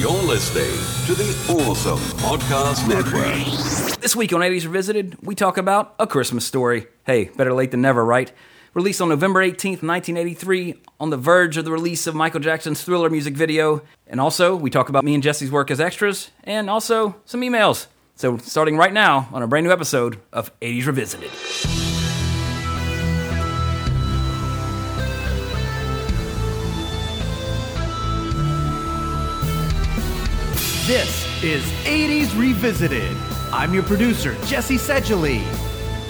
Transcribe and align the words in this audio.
You're 0.00 0.12
listening 0.12 0.64
to 1.08 1.14
the 1.14 1.62
Awesome 1.62 1.98
Podcast 2.20 2.88
Network. 2.88 4.00
This 4.00 4.16
week 4.16 4.32
on 4.32 4.40
80s 4.40 4.64
Revisited, 4.64 5.18
we 5.20 5.34
talk 5.34 5.58
about 5.58 5.94
A 5.98 6.06
Christmas 6.06 6.46
Story. 6.46 6.86
Hey, 7.04 7.24
better 7.36 7.52
late 7.52 7.70
than 7.70 7.82
never, 7.82 8.02
right? 8.02 8.32
Released 8.72 9.02
on 9.02 9.10
November 9.10 9.44
18th, 9.44 9.82
1983, 9.82 10.80
on 10.98 11.10
the 11.10 11.18
verge 11.18 11.58
of 11.58 11.66
the 11.66 11.70
release 11.70 12.06
of 12.06 12.14
Michael 12.14 12.40
Jackson's 12.40 12.82
Thriller 12.82 13.10
music 13.10 13.34
video. 13.34 13.82
And 14.06 14.22
also, 14.22 14.56
we 14.56 14.70
talk 14.70 14.88
about 14.88 15.04
me 15.04 15.12
and 15.12 15.22
Jesse's 15.22 15.50
work 15.50 15.70
as 15.70 15.82
extras, 15.82 16.30
and 16.44 16.70
also 16.70 17.16
some 17.26 17.42
emails. 17.42 17.86
So, 18.14 18.38
starting 18.38 18.78
right 18.78 18.94
now 18.94 19.28
on 19.34 19.42
a 19.42 19.46
brand 19.46 19.66
new 19.66 19.70
episode 19.70 20.18
of 20.32 20.50
80s 20.60 20.86
Revisited. 20.86 21.89
This 30.86 31.44
is 31.44 31.62
80s 31.84 32.36
Revisited. 32.36 33.16
I'm 33.52 33.72
your 33.72 33.82
producer, 33.82 34.34
Jesse 34.46 34.78
Seidule. 34.78 35.40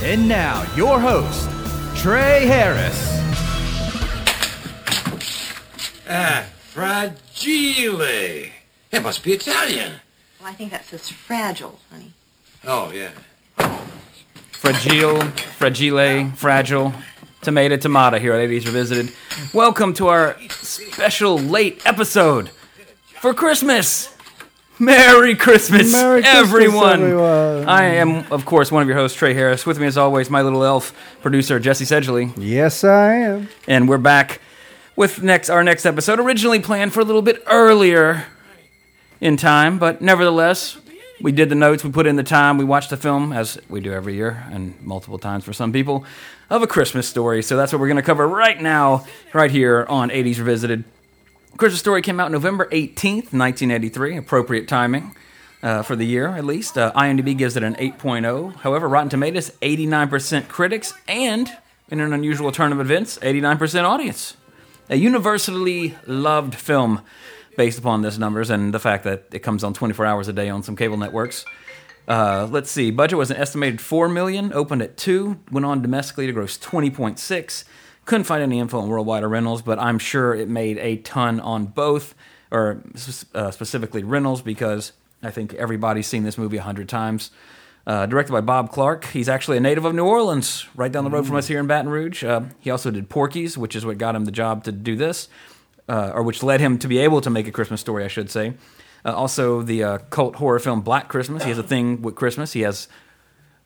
And 0.03 0.27
now, 0.29 0.65
your 0.75 0.99
host, 0.99 1.51
Trey 2.01 2.47
Harris. 2.47 3.19
Ah, 6.09 6.47
fragile. 6.61 8.01
It 8.93 9.03
must 9.03 9.23
be 9.23 9.33
Italian. 9.33 9.95
Well, 10.41 10.49
I 10.49 10.53
think 10.55 10.71
that 10.71 10.85
says 10.87 11.09
fragile, 11.09 11.79
honey. 11.91 12.13
Oh, 12.65 12.91
yeah. 12.93 13.11
Fragile, 14.53 15.21
fragile, 15.59 16.31
fragile, 16.37 16.95
tomato, 17.43 17.77
tomato 17.77 18.19
here 18.19 18.33
at 18.35 18.49
80s 18.49 18.67
Revisited. 18.67 19.13
Welcome 19.53 19.93
to 19.95 20.09
our 20.09 20.37
special 20.49 21.37
late 21.39 21.83
episode 21.85 22.51
for 23.21 23.35
Christmas. 23.35 24.15
Merry 24.81 25.35
Christmas, 25.35 25.93
Merry 25.93 26.23
Christmas, 26.23 26.49
everyone. 26.49 27.03
everyone. 27.03 27.69
I 27.69 27.85
am, 27.97 28.33
of 28.33 28.47
course, 28.47 28.73
one 28.73 28.81
of 28.81 28.89
your 28.89 28.97
hosts, 28.97 29.15
Trey 29.17 29.35
Harris. 29.35 29.67
With 29.67 29.79
me, 29.79 29.87
as 29.87 29.99
always, 29.99 30.31
my 30.31 30.41
little 30.41 30.65
elf 30.65 30.95
producer, 31.21 31.61
Jesse 31.61 31.85
Seidule. 31.85 32.33
Yes, 32.39 32.83
I 32.83 33.15
am. 33.17 33.49
And 33.69 33.91
we're 33.91 33.99
back 33.99 34.41
with 34.97 35.23
next 35.23 35.51
our 35.51 35.63
next 35.63 35.85
episode, 35.85 36.19
originally 36.19 36.61
planned 36.61 36.95
for 36.95 37.01
a 37.01 37.05
little 37.05 37.21
bit 37.21 37.43
earlier 37.47 38.25
in 39.21 39.37
time, 39.37 39.79
but 39.79 40.01
nevertheless, 40.01 40.79
we 41.21 41.31
did 41.31 41.51
the 41.51 41.55
notes, 41.55 41.85
we 41.85 41.91
put 41.91 42.07
in 42.07 42.17
the 42.17 42.23
time, 42.23 42.57
we 42.57 42.65
watched 42.65 42.89
the 42.89 42.97
film, 42.97 43.35
as 43.35 43.59
we 43.69 43.81
do 43.81 43.93
every 43.93 44.15
year, 44.15 44.47
and 44.51 44.81
multiple 44.81 45.19
times 45.19 45.45
for 45.45 45.53
some 45.53 45.75
people, 45.75 46.07
of 46.49 46.63
a 46.63 46.67
Christmas 46.67 47.07
story. 47.07 47.43
So 47.43 47.55
that's 47.55 47.71
what 47.71 47.81
we're 47.81 47.89
going 47.89 47.97
to 47.97 48.03
cover 48.03 48.27
right 48.27 48.59
now, 48.59 49.05
right 49.35 49.51
here 49.51 49.85
on 49.91 50.09
80s 50.09 50.39
Revisited. 50.39 50.85
Christmas 51.57 51.81
Story 51.81 52.03
came 52.03 52.21
out 52.21 52.31
November 52.33 52.67
18th, 52.67 53.33
1983, 53.33 54.17
appropriate 54.17 54.69
timing. 54.69 55.15
Uh, 55.63 55.83
for 55.83 55.95
the 55.95 56.07
year, 56.07 56.29
at 56.29 56.45
least. 56.47 56.79
Uh, 56.79 56.91
IMDb 56.97 57.37
gives 57.37 57.55
it 57.55 57.63
an 57.63 57.75
8.0. 57.75 58.57
However, 58.57 58.89
Rotten 58.89 59.11
Tomatoes, 59.11 59.51
89% 59.61 60.49
critics, 60.49 60.95
and 61.07 61.55
in 61.91 62.01
an 62.01 62.15
unusual 62.15 62.51
turn 62.51 62.73
of 62.73 62.81
events, 62.81 63.19
89% 63.19 63.85
audience. 63.85 64.39
A 64.89 64.97
universally 64.97 65.97
loved 66.07 66.55
film 66.55 67.03
based 67.59 67.79
upon 67.79 68.01
these 68.01 68.19
numbers 68.19 68.49
and 68.49 68.73
the 68.73 68.79
fact 68.79 69.05
that 69.05 69.27
it 69.33 69.41
comes 69.41 69.63
on 69.63 69.75
24 69.75 70.07
hours 70.07 70.29
a 70.29 70.33
day 70.33 70.49
on 70.49 70.63
some 70.63 70.77
cable 70.77 70.97
networks. 70.97 71.45
Uh, 72.09 72.49
let's 72.51 72.71
see. 72.71 72.91
Budget 72.91 73.19
was 73.19 73.31
an 73.31 73.37
estimated 73.37 73.81
four 73.81 74.09
million. 74.09 74.53
Opened 74.53 74.81
at 74.81 74.97
two. 74.97 75.39
Went 75.53 75.67
on 75.67 75.83
domestically 75.83 76.27
to 76.27 76.33
gross 76.33 76.57
20.6. 76.57 77.65
Couldn't 78.05 78.25
find 78.25 78.43
any 78.43 78.59
info 78.59 78.81
on 78.81 78.89
worldwide 78.89 79.23
or 79.23 79.29
rentals, 79.29 79.63
but 79.63 79.79
I'm 79.79 79.99
sure 79.99 80.35
it 80.35 80.49
made 80.49 80.79
a 80.79 80.97
ton 80.97 81.39
on 81.41 81.67
both, 81.67 82.15
or 82.51 82.83
uh, 83.35 83.51
specifically 83.51 84.03
rentals, 84.03 84.43
because 84.43 84.93
I 85.23 85.31
think 85.31 85.55
everybody's 85.55 86.07
seen 86.07 86.25
this 86.25 86.37
movie 86.39 86.57
a 86.57 86.63
hundred 86.63 86.89
times. 86.89 87.31
Uh, 87.87 88.05
directed 88.07 88.31
by 88.31 88.43
Bob 88.43 88.71
Clark. 88.71 89.07
He's 89.07 89.29
actually 89.29 89.57
a 89.57 89.61
native 89.61 89.85
of 89.85 89.95
New 89.95 90.05
Orleans, 90.05 90.67
right 90.77 90.93
down 90.93 91.03
the 91.05 91.11
road 91.11 91.27
from 91.27 91.37
us 91.37 91.49
here 91.49 91.59
in 91.59 91.67
Baton 91.67 91.89
Rouge. 91.89 92.23
Uh, 92.23 92.43
he 92.61 92.71
also 92.71 92.91
did 92.91 93.09
Porky's, 93.09 93.57
which 93.57 93.75
is 93.75 93.87
what 93.87 93.97
got 93.97 94.15
him 94.15 94.27
the 94.27 94.31
job 94.31 94.65
to 94.65 94.73
do 94.73 94.97
this, 94.97 95.29
uh, 95.89 96.13
or 96.15 96.23
which 96.23 96.43
led 96.43 96.61
him 96.61 96.79
to 96.79 96.87
be 96.87 96.99
able 96.99 97.21
to 97.23 97.31
make 97.31 97.49
a 97.49 97.51
Christmas 97.51 97.81
story, 97.81 98.05
I 98.05 98.09
should 98.09 98.31
say. 98.31 98.53
Uh, 99.03 99.15
also, 99.15 99.63
the 99.63 99.83
uh, 99.83 99.99
cult 100.11 100.37
horror 100.37 100.59
film 100.59 100.83
Black 100.83 101.09
Christmas. 101.09 101.43
He 101.43 101.49
has 101.49 101.59
a 101.59 101.63
thing 101.63 102.03
with 102.03 102.17
Christmas. 102.17 102.53
He 102.53 102.61
has, 102.61 102.87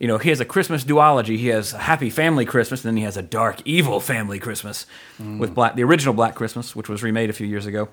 you 0.01 0.09
know, 0.09 0.19
he 0.19 0.29
has 0.31 0.41
a 0.41 0.45
Christmas 0.45 0.85
duology. 0.85 1.37
He 1.39 1.49
has 1.49 1.73
a 1.73 1.79
happy 1.79 2.11
family 2.11 2.45
Christmas, 2.45 2.85
and 2.85 2.91
then 2.91 2.97
he 2.97 3.05
has 3.05 3.17
a 3.17 3.23
dark, 3.23 3.61
evil 3.65 4.01
family 4.01 4.39
Christmas 4.39 4.87
with 5.19 5.55
Black, 5.55 5.77
the 5.77 5.85
original 5.85 6.15
Black 6.15 6.35
Christmas, 6.35 6.75
which 6.77 6.89
was 6.89 7.03
remade 7.03 7.31
a 7.31 7.33
few 7.33 7.47
years 7.47 7.67
ago. 7.67 7.89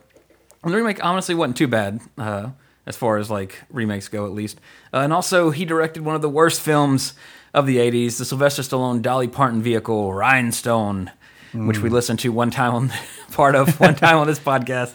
And 0.63 0.72
the 0.73 0.78
remake 0.78 1.03
honestly 1.03 1.35
wasn't 1.35 1.57
too 1.57 1.67
bad, 1.67 2.01
uh, 2.17 2.50
as 2.85 2.95
far 2.97 3.17
as 3.17 3.29
like 3.29 3.61
remakes 3.69 4.07
go, 4.07 4.25
at 4.25 4.31
least. 4.31 4.59
Uh, 4.94 4.97
and 5.00 5.13
also, 5.13 5.51
he 5.51 5.66
directed 5.66 6.03
one 6.03 6.16
of 6.16 6.22
the 6.22 6.29
worst 6.29 6.61
films 6.61 7.13
of 7.53 7.66
the 7.67 7.78
'80s, 7.78 8.17
the 8.17 8.25
Sylvester 8.25 8.61
Stallone 8.63 9.01
Dolly 9.01 9.28
Parton 9.28 9.61
vehicle, 9.61 10.13
Rhinestone, 10.13 11.11
which 11.53 11.79
we 11.79 11.90
listened 11.90 12.19
to 12.19 12.29
one 12.31 12.50
time 12.51 12.73
on 12.73 12.94
part 13.31 13.56
of 13.56 13.79
one 13.79 13.95
time 13.95 14.17
on 14.17 14.28
this 14.28 14.40
podcast. 14.40 14.94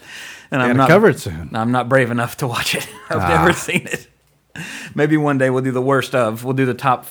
And 0.51 0.61
Got 0.77 0.85
it 0.85 0.89
covered 0.89 1.19
soon. 1.19 1.51
I'm 1.55 1.73
not 1.73 1.89
brave 1.89 2.11
enough 2.13 2.37
to 2.39 2.47
watch 2.47 2.75
it. 2.77 2.89
I've 3.11 3.19
Ah. 3.19 3.29
never 3.29 3.53
seen 3.53 3.87
it. 3.87 4.07
Maybe 4.95 5.17
one 5.17 5.39
day 5.39 5.51
we'll 5.51 5.65
do 5.65 5.73
the 5.73 5.83
worst 5.83 6.15
of. 6.15 6.45
We'll 6.45 6.55
do 6.55 6.67
the 6.67 6.75
top, 6.75 7.07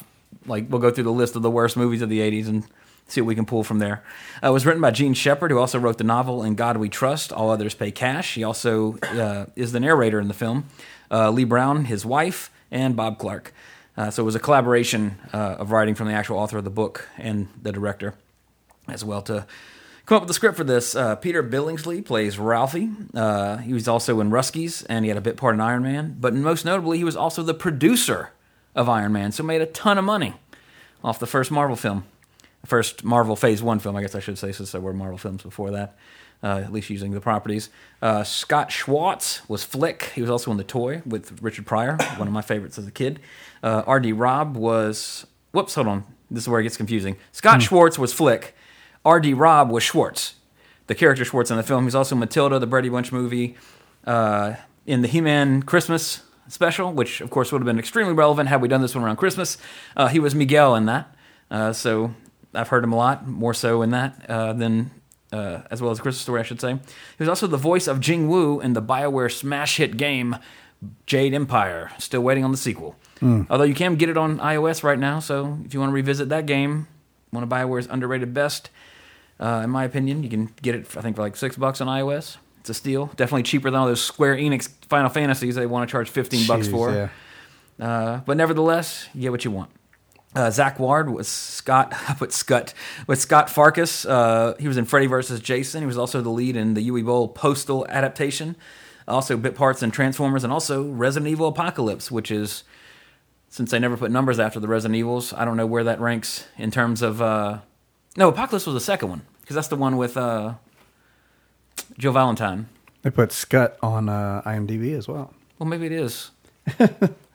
like 0.46 0.66
we'll 0.68 0.80
go 0.80 0.90
through 0.90 1.04
the 1.04 1.12
list 1.12 1.36
of 1.36 1.42
the 1.42 1.50
worst 1.50 1.76
movies 1.76 2.02
of 2.02 2.08
the 2.08 2.20
'80s 2.20 2.48
and 2.48 2.64
see 3.08 3.20
what 3.20 3.28
we 3.28 3.34
can 3.34 3.46
pull 3.46 3.62
from 3.62 3.78
there. 3.78 4.02
Uh, 4.42 4.48
it 4.48 4.52
was 4.52 4.66
written 4.66 4.82
by 4.82 4.90
Jean 4.90 5.14
Shepherd, 5.14 5.50
who 5.50 5.58
also 5.58 5.78
wrote 5.78 5.98
the 5.98 6.04
novel 6.04 6.42
"In 6.42 6.54
God 6.54 6.76
We 6.76 6.88
Trust." 6.88 7.32
All 7.32 7.50
others 7.50 7.74
pay 7.74 7.90
cash. 7.90 8.34
He 8.34 8.44
also 8.44 8.98
uh, 8.98 9.46
is 9.56 9.72
the 9.72 9.80
narrator 9.80 10.20
in 10.20 10.28
the 10.28 10.34
film. 10.34 10.66
Uh, 11.10 11.30
Leigh 11.30 11.44
Brown, 11.44 11.84
his 11.84 12.04
wife, 12.04 12.50
and 12.70 12.96
Bob 12.96 13.18
Clark. 13.18 13.52
Uh, 13.96 14.10
so 14.10 14.22
it 14.22 14.26
was 14.26 14.34
a 14.34 14.40
collaboration 14.40 15.18
uh, 15.32 15.56
of 15.58 15.70
writing 15.70 15.94
from 15.94 16.08
the 16.08 16.12
actual 16.12 16.38
author 16.38 16.58
of 16.58 16.64
the 16.64 16.70
book 16.70 17.08
and 17.16 17.48
the 17.62 17.72
director 17.72 18.14
as 18.88 19.04
well 19.04 19.22
to 19.22 19.46
come 20.06 20.16
up 20.16 20.22
with 20.22 20.28
the 20.28 20.34
script 20.34 20.56
for 20.56 20.64
this. 20.64 20.94
Uh, 20.94 21.16
Peter 21.16 21.42
Billingsley 21.42 22.04
plays 22.04 22.38
Ralphie. 22.38 22.90
Uh, 23.14 23.58
he 23.58 23.72
was 23.72 23.86
also 23.88 24.20
in 24.20 24.30
Russkies, 24.30 24.86
and 24.88 25.04
he 25.04 25.08
had 25.08 25.18
a 25.18 25.20
bit 25.20 25.36
part 25.36 25.54
in 25.54 25.60
Iron 25.60 25.82
Man. 25.82 26.16
But 26.18 26.32
most 26.34 26.64
notably, 26.64 26.98
he 26.98 27.04
was 27.04 27.16
also 27.16 27.42
the 27.42 27.54
producer 27.54 28.30
of 28.74 28.88
Iron 28.88 29.12
Man, 29.12 29.32
so 29.32 29.42
made 29.42 29.60
a 29.60 29.66
ton 29.66 29.98
of 29.98 30.04
money 30.04 30.34
off 31.02 31.18
the 31.18 31.26
first 31.26 31.50
Marvel 31.50 31.76
film, 31.76 32.04
first 32.64 33.04
Marvel 33.04 33.36
Phase 33.36 33.62
One 33.62 33.78
film, 33.78 33.96
I 33.96 34.02
guess 34.02 34.14
I 34.14 34.20
should 34.20 34.38
say, 34.38 34.52
since 34.52 34.72
there 34.72 34.80
were 34.80 34.92
Marvel 34.92 35.18
films 35.18 35.42
before 35.42 35.70
that. 35.72 35.96
Uh, 36.42 36.60
at 36.62 36.70
least 36.70 36.90
using 36.90 37.12
the 37.12 37.20
properties. 37.20 37.70
Uh, 38.02 38.22
Scott 38.22 38.70
Schwartz 38.70 39.48
was 39.48 39.64
Flick. 39.64 40.12
He 40.14 40.20
was 40.20 40.28
also 40.28 40.50
in 40.50 40.58
The 40.58 40.64
Toy 40.64 41.00
with 41.06 41.42
Richard 41.42 41.64
Pryor, 41.64 41.96
one 42.18 42.28
of 42.28 42.34
my 42.34 42.42
favorites 42.42 42.76
as 42.78 42.86
a 42.86 42.90
kid. 42.90 43.20
Uh, 43.62 43.82
R.D. 43.86 44.12
Robb 44.12 44.54
was. 44.54 45.26
Whoops, 45.52 45.74
hold 45.74 45.88
on. 45.88 46.04
This 46.30 46.44
is 46.44 46.48
where 46.48 46.60
it 46.60 46.64
gets 46.64 46.76
confusing. 46.76 47.16
Scott 47.32 47.62
Schwartz 47.62 47.98
was 47.98 48.12
Flick. 48.12 48.54
R.D. 49.06 49.34
Robb 49.34 49.70
was 49.70 49.84
Schwartz, 49.84 50.34
the 50.88 50.94
character 50.94 51.24
Schwartz 51.24 51.50
in 51.50 51.56
the 51.56 51.62
film. 51.62 51.84
He's 51.84 51.94
also 51.94 52.16
Matilda, 52.16 52.58
the 52.58 52.66
Brady 52.66 52.88
Bunch 52.88 53.12
movie, 53.12 53.56
uh, 54.04 54.54
in 54.84 55.02
the 55.02 55.08
He-Man 55.08 55.62
Christmas 55.62 56.22
special, 56.48 56.92
which 56.92 57.20
of 57.20 57.30
course 57.30 57.52
would 57.52 57.60
have 57.60 57.66
been 57.66 57.78
extremely 57.78 58.12
relevant 58.12 58.48
had 58.48 58.60
we 58.60 58.68
done 58.68 58.82
this 58.82 58.94
one 58.94 59.04
around 59.04 59.16
Christmas. 59.16 59.58
Uh, 59.96 60.08
he 60.08 60.18
was 60.18 60.34
Miguel 60.34 60.74
in 60.74 60.86
that, 60.86 61.14
uh, 61.52 61.72
so 61.72 62.14
I've 62.52 62.68
heard 62.68 62.82
him 62.82 62.92
a 62.92 62.96
lot, 62.96 63.26
more 63.26 63.54
so 63.54 63.80
in 63.82 63.90
that 63.90 64.28
uh, 64.28 64.52
than 64.52 64.90
uh, 65.32 65.62
as 65.70 65.80
well 65.80 65.92
as 65.92 66.00
Christmas 66.00 66.22
story, 66.22 66.40
I 66.40 66.44
should 66.44 66.60
say. 66.60 66.72
He 66.72 66.80
was 67.20 67.28
also 67.28 67.46
the 67.46 67.56
voice 67.56 67.86
of 67.86 68.00
Jing 68.00 68.28
Wu 68.28 68.60
in 68.60 68.72
the 68.72 68.82
Bioware 68.82 69.32
smash 69.32 69.76
hit 69.76 69.96
game 69.96 70.36
Jade 71.06 71.32
Empire. 71.32 71.92
Still 71.98 72.22
waiting 72.22 72.44
on 72.44 72.50
the 72.50 72.56
sequel. 72.56 72.96
Although 73.22 73.64
you 73.64 73.74
can 73.74 73.94
get 73.94 74.08
it 74.08 74.16
on 74.16 74.38
iOS 74.38 74.82
right 74.82 74.98
now, 74.98 75.20
so 75.20 75.58
if 75.64 75.72
you 75.72 75.80
want 75.80 75.90
to 75.90 75.94
revisit 75.94 76.28
that 76.28 76.46
game, 76.46 76.86
one 77.30 77.42
of 77.42 77.48
Bioware's 77.48 77.86
underrated 77.86 78.34
best, 78.34 78.68
uh, 79.38 79.62
in 79.64 79.70
my 79.70 79.84
opinion, 79.84 80.22
you 80.22 80.28
can 80.28 80.50
get 80.62 80.74
it. 80.74 80.86
I 80.96 81.00
think 81.00 81.16
for 81.16 81.22
like 81.22 81.36
six 81.36 81.56
bucks 81.56 81.80
on 81.80 81.88
iOS. 81.88 82.36
It's 82.60 82.70
a 82.70 82.74
steal. 82.74 83.06
Definitely 83.16 83.44
cheaper 83.44 83.70
than 83.70 83.78
all 83.78 83.86
those 83.86 84.02
Square 84.02 84.36
Enix 84.38 84.68
Final 84.88 85.08
Fantasies 85.08 85.54
they 85.54 85.66
want 85.66 85.88
to 85.88 85.92
charge 85.92 86.10
fifteen 86.10 86.46
bucks 86.46 86.66
for. 86.66 86.92
yeah. 86.92 87.08
Uh, 87.78 88.20
but 88.26 88.36
nevertheless, 88.36 89.08
you 89.14 89.20
get 89.22 89.30
what 89.30 89.44
you 89.44 89.50
want. 89.50 89.70
Uh, 90.34 90.50
Zack 90.50 90.78
Ward 90.78 91.08
was 91.10 91.28
Scott, 91.28 91.94
I 92.08 92.14
put 92.14 92.32
Scott, 92.32 92.74
with 93.06 93.20
Scott 93.20 93.48
Farkas. 93.48 94.04
Uh, 94.04 94.54
he 94.58 94.68
was 94.68 94.76
in 94.76 94.84
Freddy 94.84 95.06
vs. 95.06 95.40
Jason. 95.40 95.80
He 95.80 95.86
was 95.86 95.96
also 95.96 96.20
the 96.20 96.30
lead 96.30 96.56
in 96.56 96.74
the 96.74 96.88
Uwe 96.90 97.04
Boll 97.04 97.28
Postal 97.28 97.86
adaptation. 97.88 98.56
Also, 99.08 99.36
bit 99.36 99.54
parts 99.54 99.82
in 99.82 99.90
Transformers 99.90 100.42
and 100.42 100.52
also 100.52 100.82
Resident 100.90 101.30
Evil 101.30 101.48
Apocalypse, 101.48 102.10
which 102.10 102.30
is, 102.30 102.64
since 103.48 103.70
they 103.70 103.78
never 103.78 103.96
put 103.96 104.10
numbers 104.10 104.40
after 104.40 104.58
the 104.58 104.66
Resident 104.68 104.96
Evils, 104.96 105.32
I 105.32 105.44
don't 105.44 105.56
know 105.56 105.66
where 105.66 105.84
that 105.84 106.00
ranks 106.00 106.46
in 106.58 106.70
terms 106.70 107.02
of. 107.02 107.22
Uh, 107.22 107.58
no, 108.16 108.28
Apocalypse 108.28 108.66
was 108.66 108.74
the 108.74 108.80
second 108.80 109.08
one, 109.08 109.22
because 109.40 109.54
that's 109.54 109.68
the 109.68 109.76
one 109.76 109.96
with 109.96 110.16
uh, 110.16 110.54
Joe 111.98 112.12
Valentine. 112.12 112.68
They 113.02 113.10
put 113.10 113.32
Scut 113.32 113.78
on 113.82 114.08
uh, 114.08 114.42
IMDb 114.44 114.96
as 114.96 115.06
well. 115.08 115.32
Well, 115.58 115.68
maybe 115.68 115.86
it 115.86 115.92
is. 115.92 116.30
I 116.80 116.88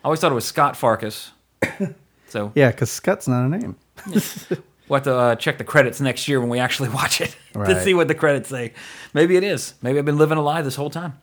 always 0.04 0.20
thought 0.20 0.32
it 0.32 0.36
was 0.36 0.46
Scott 0.46 0.76
Farkas. 0.76 1.32
So 2.28 2.52
Yeah, 2.56 2.72
because 2.72 2.90
Scott's 2.92 3.28
not 3.28 3.46
a 3.46 3.50
name. 3.50 3.76
We'll 4.88 4.98
have 4.98 5.04
to 5.04 5.16
uh, 5.16 5.36
check 5.36 5.58
the 5.58 5.64
credits 5.64 6.02
next 6.02 6.28
year 6.28 6.40
when 6.42 6.50
we 6.50 6.60
actually 6.60 6.90
watch 7.00 7.22
it 7.22 7.36
to 7.54 7.60
Right. 7.60 7.78
see 7.82 7.94
what 7.94 8.08
the 8.10 8.16
credits 8.16 8.50
say. 8.50 8.74
Maybe 9.14 9.38
it 9.38 9.44
is. 9.44 9.74
Maybe 9.82 10.00
I've 10.00 10.06
been 10.06 10.18
living 10.18 10.38
a 10.38 10.42
lie 10.42 10.62
this 10.62 10.76
whole 10.76 10.90
time. 10.90 11.14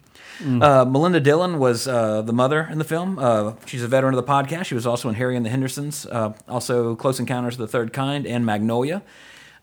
Uh, 0.40 0.84
Melinda 0.88 1.18
Dillon 1.18 1.58
was 1.58 1.88
uh, 1.88 2.22
the 2.22 2.32
mother 2.32 2.68
in 2.70 2.78
the 2.78 2.84
film. 2.84 3.18
Uh, 3.18 3.54
she's 3.66 3.82
a 3.82 3.88
veteran 3.88 4.14
of 4.14 4.24
the 4.24 4.32
podcast. 4.32 4.66
She 4.66 4.74
was 4.76 4.86
also 4.86 5.08
in 5.08 5.16
Harry 5.16 5.36
and 5.36 5.44
the 5.44 5.50
Hendersons, 5.50 6.06
uh, 6.06 6.32
also 6.48 6.94
Close 6.94 7.18
Encounters 7.18 7.54
of 7.54 7.58
the 7.58 7.66
Third 7.66 7.92
Kind, 7.92 8.24
and 8.24 8.46
Magnolia. 8.46 9.02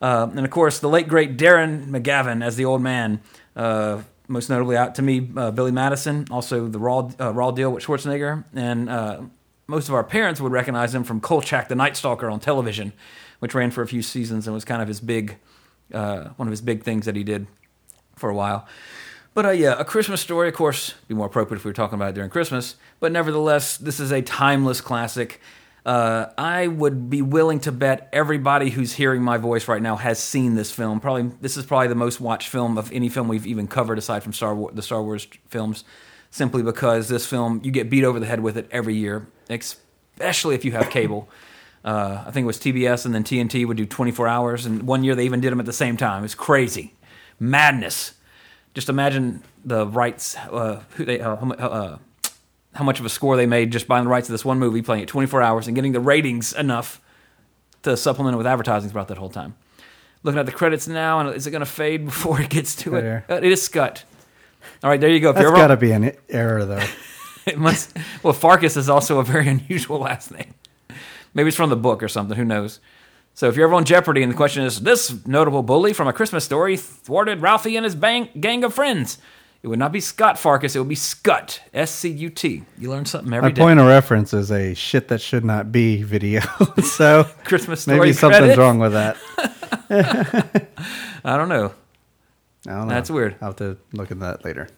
Uh, 0.00 0.28
and 0.30 0.44
of 0.44 0.50
course, 0.50 0.78
the 0.78 0.88
late 0.88 1.08
great 1.08 1.36
Darren 1.36 1.86
McGavin 1.86 2.44
as 2.44 2.56
the 2.56 2.64
old 2.64 2.82
man. 2.82 3.20
Uh, 3.54 4.02
most 4.28 4.50
notably, 4.50 4.76
out 4.76 4.94
to 4.96 5.02
me, 5.02 5.30
uh, 5.36 5.50
Billy 5.50 5.70
Madison, 5.70 6.26
also 6.30 6.66
the 6.66 6.78
Raw 6.78 7.10
uh, 7.20 7.32
Raw 7.32 7.52
Deal 7.52 7.70
with 7.70 7.84
Schwarzenegger, 7.84 8.44
and 8.54 8.90
uh, 8.90 9.20
most 9.66 9.88
of 9.88 9.94
our 9.94 10.04
parents 10.04 10.40
would 10.40 10.52
recognize 10.52 10.94
him 10.94 11.04
from 11.04 11.20
Kolchak 11.20 11.68
the 11.68 11.74
Night 11.74 11.96
Stalker 11.96 12.28
on 12.28 12.40
television, 12.40 12.92
which 13.38 13.54
ran 13.54 13.70
for 13.70 13.82
a 13.82 13.86
few 13.86 14.02
seasons 14.02 14.46
and 14.46 14.54
was 14.54 14.64
kind 14.64 14.82
of 14.82 14.88
his 14.88 15.00
big, 15.00 15.36
uh, 15.92 16.30
one 16.36 16.48
of 16.48 16.50
his 16.50 16.60
big 16.60 16.82
things 16.82 17.06
that 17.06 17.14
he 17.16 17.22
did 17.22 17.46
for 18.16 18.28
a 18.28 18.34
while. 18.34 18.66
But 19.34 19.58
yeah, 19.58 19.78
a 19.78 19.84
Christmas 19.84 20.22
story, 20.22 20.48
of 20.48 20.54
course, 20.54 20.94
be 21.08 21.14
more 21.14 21.26
appropriate 21.26 21.58
if 21.58 21.64
we 21.64 21.68
were 21.68 21.74
talking 21.74 21.96
about 21.96 22.08
it 22.08 22.14
during 22.14 22.30
Christmas. 22.30 22.76
But 23.00 23.12
nevertheless, 23.12 23.76
this 23.76 24.00
is 24.00 24.10
a 24.10 24.22
timeless 24.22 24.80
classic. 24.80 25.40
Uh, 25.86 26.32
I 26.36 26.66
would 26.66 27.08
be 27.08 27.22
willing 27.22 27.60
to 27.60 27.70
bet 27.70 28.08
everybody 28.12 28.70
who's 28.70 28.94
hearing 28.94 29.22
my 29.22 29.38
voice 29.38 29.68
right 29.68 29.80
now 29.80 29.94
has 29.94 30.18
seen 30.18 30.56
this 30.56 30.72
film. 30.72 30.98
Probably 30.98 31.30
this 31.40 31.56
is 31.56 31.64
probably 31.64 31.86
the 31.86 31.94
most 31.94 32.20
watched 32.20 32.48
film 32.48 32.76
of 32.76 32.90
any 32.90 33.08
film 33.08 33.28
we've 33.28 33.46
even 33.46 33.68
covered 33.68 33.96
aside 33.96 34.24
from 34.24 34.32
Star 34.32 34.52
War- 34.52 34.72
the 34.72 34.82
Star 34.82 35.00
Wars 35.00 35.28
films. 35.46 35.84
Simply 36.32 36.64
because 36.64 37.08
this 37.08 37.24
film 37.24 37.60
you 37.62 37.70
get 37.70 37.88
beat 37.88 38.02
over 38.02 38.18
the 38.18 38.26
head 38.26 38.40
with 38.40 38.56
it 38.56 38.66
every 38.72 38.96
year, 38.96 39.28
especially 39.48 40.56
if 40.56 40.64
you 40.64 40.72
have 40.72 40.90
cable. 40.90 41.28
Uh, 41.84 42.24
I 42.26 42.32
think 42.32 42.42
it 42.42 42.48
was 42.48 42.58
TBS 42.58 43.06
and 43.06 43.14
then 43.14 43.22
TNT 43.22 43.64
would 43.64 43.76
do 43.76 43.86
24 43.86 44.26
hours, 44.26 44.66
and 44.66 44.82
one 44.82 45.04
year 45.04 45.14
they 45.14 45.24
even 45.24 45.40
did 45.40 45.52
them 45.52 45.60
at 45.60 45.66
the 45.66 45.72
same 45.72 45.96
time. 45.96 46.24
It's 46.24 46.34
crazy, 46.34 46.94
madness. 47.38 48.14
Just 48.74 48.88
imagine 48.88 49.44
the 49.64 49.86
rights, 49.86 50.36
uh, 50.36 50.82
who 50.96 51.04
they, 51.04 51.20
uh, 51.20 51.98
how, 52.76 52.82
mu- 52.82 52.84
how 52.84 52.84
much 52.84 53.00
of 53.00 53.06
a 53.06 53.08
score 53.08 53.36
they 53.36 53.46
made 53.46 53.72
just 53.72 53.88
buying 53.88 54.04
the 54.04 54.10
rights 54.10 54.26
to 54.26 54.32
this 54.32 54.44
one 54.44 54.58
movie, 54.58 54.82
playing 54.82 55.02
it 55.02 55.08
24 55.08 55.42
hours, 55.42 55.66
and 55.66 55.74
getting 55.74 55.92
the 55.92 56.00
ratings 56.00 56.52
enough 56.52 57.00
to 57.82 57.96
supplement 57.96 58.34
it 58.34 58.38
with 58.38 58.46
advertising 58.46 58.90
throughout 58.90 59.08
that 59.08 59.18
whole 59.18 59.30
time. 59.30 59.54
Looking 60.22 60.38
at 60.40 60.46
the 60.46 60.52
credits 60.52 60.88
now, 60.88 61.20
and 61.20 61.34
is 61.34 61.46
it 61.46 61.50
going 61.50 61.60
to 61.60 61.66
fade 61.66 62.04
before 62.06 62.40
it 62.40 62.50
gets 62.50 62.74
to 62.76 62.96
it? 62.96 63.02
There. 63.02 63.24
Uh, 63.28 63.34
It 63.34 63.44
is 63.52 63.62
Scott. 63.62 64.04
All 64.82 64.90
right, 64.90 65.00
there 65.00 65.10
you 65.10 65.20
go. 65.20 65.30
If 65.30 65.36
That's 65.36 65.50
got 65.50 65.68
to 65.68 65.76
be 65.76 65.92
an 65.92 66.12
error, 66.28 66.64
though. 66.64 66.84
it 67.46 67.58
must. 67.58 67.96
Well, 68.22 68.32
Farkas 68.32 68.76
is 68.76 68.88
also 68.88 69.20
a 69.20 69.24
very 69.24 69.48
unusual 69.56 69.98
last 70.00 70.30
name. 70.32 70.54
Maybe 71.34 71.48
it's 71.48 71.56
from 71.56 71.70
the 71.70 71.76
book 71.76 72.02
or 72.02 72.08
something. 72.08 72.36
Who 72.36 72.44
knows? 72.44 72.80
So 73.34 73.48
if 73.48 73.54
you're 73.56 73.66
ever 73.66 73.74
on 73.74 73.84
Jeopardy 73.84 74.22
and 74.22 74.32
the 74.32 74.36
question 74.36 74.64
is, 74.64 74.80
this 74.80 75.26
notable 75.26 75.62
bully 75.62 75.92
from 75.92 76.08
A 76.08 76.12
Christmas 76.12 76.44
Story 76.44 76.76
thwarted 76.78 77.42
Ralphie 77.42 77.76
and 77.76 77.84
his 77.84 77.94
bang, 77.94 78.30
gang 78.40 78.64
of 78.64 78.72
friends, 78.72 79.18
it 79.66 79.68
would 79.68 79.80
not 79.80 79.90
be 79.90 79.98
Scott 79.98 80.38
Farkas. 80.38 80.76
It 80.76 80.78
would 80.78 80.88
be 80.88 80.94
Scut. 80.94 81.60
S 81.74 81.90
C 81.90 82.08
U 82.08 82.30
T. 82.30 82.62
You 82.78 82.88
learn 82.88 83.04
something 83.04 83.32
every 83.32 83.48
My 83.48 83.52
day. 83.52 83.60
point 83.60 83.80
of 83.80 83.86
reference 83.88 84.32
is 84.32 84.52
a 84.52 84.74
shit 84.74 85.08
that 85.08 85.20
should 85.20 85.44
not 85.44 85.72
be 85.72 86.04
video. 86.04 86.40
so 86.84 87.24
Christmas 87.44 87.82
Story 87.82 87.98
maybe 87.98 88.12
something's 88.12 88.54
credit? 88.54 88.58
wrong 88.58 88.78
with 88.78 88.92
that. 88.92 89.16
I 91.24 91.36
don't 91.36 91.48
know. 91.48 91.74
I 92.68 92.70
don't 92.70 92.86
know. 92.86 92.94
That's 92.94 93.10
weird. 93.10 93.34
I'll 93.40 93.48
have 93.48 93.56
to 93.56 93.76
look 93.92 94.12
at 94.12 94.20
that 94.20 94.44
later. 94.44 94.68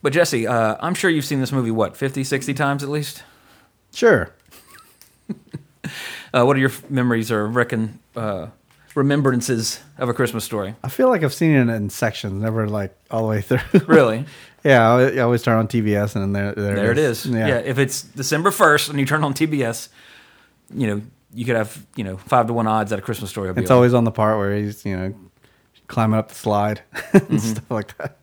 But 0.00 0.14
Jesse, 0.14 0.46
uh, 0.46 0.76
I'm 0.80 0.94
sure 0.94 1.10
you've 1.10 1.26
seen 1.26 1.40
this 1.40 1.52
movie, 1.52 1.70
what, 1.70 1.94
50, 1.94 2.24
60 2.24 2.54
times 2.54 2.82
at 2.82 2.88
least? 2.88 3.24
Sure. 3.92 4.32
Uh, 6.32 6.44
what 6.44 6.56
are 6.56 6.60
your 6.60 6.72
memories 6.88 7.30
or 7.30 7.46
reckon 7.46 7.98
uh, 8.16 8.46
remembrances 8.98 9.80
of 9.96 10.08
A 10.08 10.14
Christmas 10.14 10.44
Story? 10.44 10.74
I 10.82 10.88
feel 10.88 11.08
like 11.08 11.22
I've 11.24 11.32
seen 11.34 11.52
it 11.52 11.68
in 11.74 11.88
sections, 11.90 12.34
never 12.42 12.68
like 12.68 12.94
all 13.10 13.22
the 13.22 13.28
way 13.28 13.40
through. 13.40 13.60
Really? 13.86 14.26
yeah, 14.64 14.86
I 14.90 15.02
I 15.10 15.18
always 15.20 15.42
turn 15.42 15.56
on 15.58 15.68
TBS 15.68 16.14
and 16.16 16.22
then 16.24 16.32
there, 16.32 16.52
there, 16.54 16.74
There 16.76 16.92
it 16.92 16.98
is. 16.98 17.24
Yeah. 17.24 17.58
If 17.58 17.78
it's 17.78 18.02
December 18.02 18.50
first 18.50 18.90
and 18.90 18.98
you 19.00 19.06
turn 19.06 19.24
on 19.24 19.32
TBS, 19.32 19.88
you 20.74 20.86
know 20.86 21.00
you 21.32 21.44
could 21.44 21.56
have 21.56 21.86
you 21.96 22.04
know 22.04 22.16
five 22.16 22.46
to 22.48 22.52
one 22.52 22.66
odds 22.66 22.90
that 22.90 22.98
a 22.98 23.02
Christmas 23.02 23.30
story 23.30 23.48
will 23.48 23.54
be. 23.54 23.62
It's 23.62 23.70
on. 23.70 23.76
always 23.76 23.94
on 23.94 24.04
the 24.04 24.10
part 24.10 24.36
where 24.38 24.54
he's, 24.56 24.84
you 24.84 24.96
know, 24.96 25.14
climbing 25.86 26.18
up 26.18 26.28
the 26.28 26.34
slide 26.34 26.82
Mm-hmm. 26.92 27.32
and 27.32 27.40
stuff 27.42 27.70
like 27.70 27.96
that. 27.98 28.16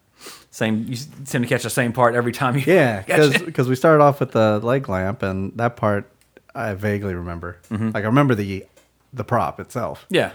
same. 0.52 0.86
You 0.88 0.96
seem 0.96 1.42
to 1.42 1.48
catch 1.48 1.64
the 1.64 1.70
same 1.70 1.94
part 1.94 2.16
every 2.16 2.32
time 2.32 2.56
you. 2.58 2.64
Yeah, 2.66 3.02
because 3.46 3.68
we 3.70 3.76
started 3.76 4.04
off 4.04 4.20
with 4.20 4.32
the 4.32 4.60
leg 4.60 4.90
lamp, 4.90 5.24
and 5.24 5.52
that 5.58 5.76
part 5.78 6.10
I 6.54 6.74
vaguely 6.74 7.14
remember. 7.14 7.58
Mm-hmm. 7.70 7.92
Like 7.94 8.04
I 8.04 8.08
remember 8.08 8.36
the 8.36 8.66
the 9.14 9.24
prop 9.24 9.60
itself, 9.60 10.06
yeah. 10.10 10.32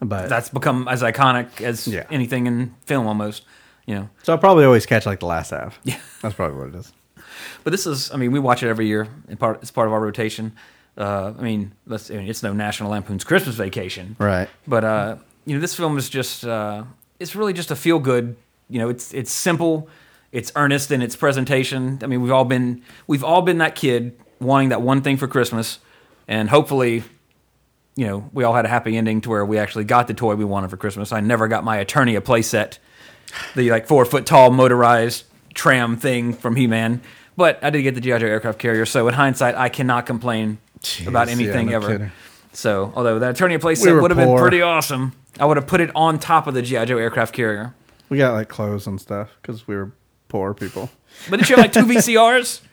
But 0.00 0.28
That's 0.28 0.48
become 0.50 0.88
as 0.88 1.02
iconic 1.02 1.60
as 1.60 1.86
Yeah. 1.88 2.04
anything 2.10 2.46
in 2.46 2.74
film 2.84 3.06
almost. 3.06 3.44
You 3.86 3.94
know, 3.94 4.08
so 4.24 4.34
I 4.34 4.36
probably 4.36 4.64
always 4.64 4.84
catch 4.84 5.06
like 5.06 5.20
the 5.20 5.26
last 5.26 5.50
half. 5.50 5.78
Yeah. 5.84 5.98
that's 6.22 6.34
probably 6.34 6.56
what 6.58 6.68
it 6.68 6.74
is. 6.74 6.92
but 7.62 7.70
this 7.70 7.86
is. 7.86 8.10
I 8.12 8.16
mean, 8.16 8.32
we 8.32 8.40
watch 8.40 8.62
it 8.64 8.68
every 8.68 8.86
year. 8.88 9.06
In 9.28 9.36
part, 9.36 9.60
it's 9.62 9.70
part 9.70 9.86
of 9.86 9.92
our 9.92 10.00
rotation. 10.00 10.52
Uh, 10.98 11.32
I 11.38 11.42
mean, 11.42 11.72
let's. 11.86 12.10
I 12.10 12.14
mean, 12.14 12.26
it's 12.28 12.42
no 12.42 12.52
National 12.52 12.90
Lampoon's 12.90 13.22
Christmas 13.22 13.54
Vacation, 13.54 14.16
Right. 14.18 14.48
But 14.66 14.82
uh, 14.84 15.16
you 15.44 15.54
know, 15.54 15.60
this 15.60 15.74
film 15.76 15.98
is 15.98 16.08
just 16.08 16.44
uh, 16.44 16.82
it's 17.20 17.36
really 17.36 17.52
just 17.52 17.70
a 17.70 17.76
feel 17.76 18.00
good. 18.00 18.34
You 18.68 18.80
know, 18.80 18.88
it's 18.88 19.14
it's 19.14 19.30
simple, 19.30 19.88
it's 20.32 20.50
earnest 20.56 20.90
in 20.90 21.00
its 21.00 21.14
presentation. 21.14 22.00
I 22.02 22.06
mean, 22.06 22.22
we've 22.22 22.32
all 22.32 22.44
been 22.44 22.82
we've 23.06 23.22
all 23.22 23.42
been 23.42 23.58
that 23.58 23.76
kid 23.76 24.18
wanting 24.40 24.70
that 24.70 24.82
one 24.82 25.00
thing 25.02 25.16
for 25.16 25.28
Christmas, 25.28 25.78
and 26.26 26.50
hopefully, 26.50 27.04
you 27.96 28.06
know, 28.06 28.28
we 28.32 28.44
all 28.44 28.54
had 28.54 28.64
a 28.64 28.68
happy 28.68 28.96
ending 28.96 29.20
to 29.22 29.30
where 29.30 29.44
we 29.44 29.58
actually 29.58 29.84
got 29.84 30.06
the 30.06 30.14
toy 30.14 30.34
we 30.34 30.44
wanted 30.44 30.70
for 30.70 30.76
Christmas. 30.76 31.12
I 31.12 31.20
never 31.20 31.48
got 31.48 31.64
my 31.64 31.82
Eternia 31.84 32.20
playset, 32.20 32.78
the 33.54 33.70
like 33.70 33.86
four 33.86 34.04
foot 34.04 34.26
tall 34.26 34.50
motorized 34.50 35.24
tram 35.54 35.96
thing 35.96 36.32
from 36.34 36.56
He 36.56 36.66
Man. 36.66 37.00
But 37.36 37.58
I 37.62 37.70
did 37.70 37.82
get 37.82 37.94
the 37.94 38.00
GI 38.00 38.18
Joe 38.18 38.26
aircraft 38.26 38.58
carrier, 38.58 38.86
so 38.86 39.08
in 39.08 39.14
hindsight, 39.14 39.54
I 39.56 39.68
cannot 39.68 40.06
complain 40.06 40.58
Jeez, 40.80 41.06
about 41.06 41.26
yeah, 41.28 41.34
anything 41.34 41.66
no 41.68 41.76
ever. 41.76 41.88
kidding. 41.88 42.10
So, 42.52 42.92
although 42.96 43.18
that 43.18 43.36
Eternia 43.36 43.62
We 43.62 43.74
playset 43.74 43.92
were 43.92 44.00
would 44.00 44.10
have 44.10 44.16
been 44.18 44.38
pretty 44.38 44.62
awesome, 44.62 45.12
I 45.38 45.44
would 45.44 45.58
have 45.58 45.66
put 45.66 45.80
it 45.82 45.90
on 45.94 46.18
top 46.18 46.46
of 46.46 46.54
the 46.54 46.62
GI 46.62 46.86
Joe 46.86 46.96
aircraft 46.96 47.34
carrier. 47.34 47.74
We 48.08 48.16
got 48.18 48.32
like 48.34 48.48
clothes 48.48 48.86
and 48.86 48.98
stuff 49.00 49.30
because 49.42 49.66
we 49.68 49.74
were 49.76 49.92
poor 50.28 50.54
people. 50.54 50.90
But 51.28 51.36
didn't 51.38 51.50
you 51.50 51.56
have 51.56 51.64
like 51.64 51.72
two 51.72 51.84
VCRs? 51.84 52.60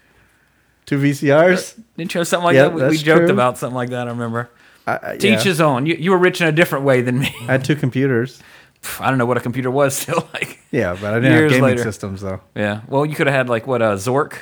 Two 0.85 0.99
VCRs. 0.99 1.79
Didn't 1.95 2.13
you 2.13 2.17
have 2.19 2.27
something 2.27 2.43
like 2.43 2.55
Yeah, 2.55 2.63
that? 2.63 2.73
We, 2.73 2.83
we 2.89 2.97
joked 2.97 3.19
true. 3.27 3.31
about 3.31 3.57
something 3.57 3.73
like 3.75 3.91
that. 3.91 4.07
I 4.07 4.11
remember. 4.11 4.49
I, 4.85 5.17
To 5.17 5.27
yeah. 5.29 5.39
his 5.39 5.61
own. 5.61 5.85
You, 5.85 5.95
you 5.95 6.11
were 6.11 6.17
rich 6.17 6.41
in 6.41 6.47
a 6.47 6.51
different 6.51 6.83
way 6.85 7.01
than 7.01 7.19
me. 7.19 7.33
I 7.41 7.53
had 7.53 7.63
two 7.63 7.75
computers. 7.75 8.41
I 8.99 9.09
don't 9.09 9.17
know 9.17 9.25
what 9.25 9.37
a 9.37 9.39
computer 9.39 9.71
was 9.71 9.95
still 9.95 10.27
like. 10.33 10.59
Yeah, 10.71 10.97
but 10.99 11.13
I 11.13 11.19
didn't 11.19 11.31
have 11.41 11.49
gaming 11.49 11.63
later. 11.63 11.83
systems 11.83 12.21
though. 12.21 12.41
Yeah. 12.55 12.81
Well, 12.87 13.05
you 13.05 13.15
could 13.15 13.27
have 13.27 13.35
had 13.35 13.49
like 13.49 13.65
what 13.67 13.81
a 13.81 13.95
Zork. 13.95 14.39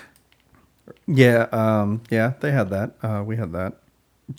Yeah, 1.08 1.48
um, 1.52 2.02
yeah, 2.10 2.34
they 2.40 2.52
had 2.52 2.70
that. 2.70 2.96
Uh, 3.04 3.24
we 3.26 3.38
had 3.38 3.52
that. 3.54 3.74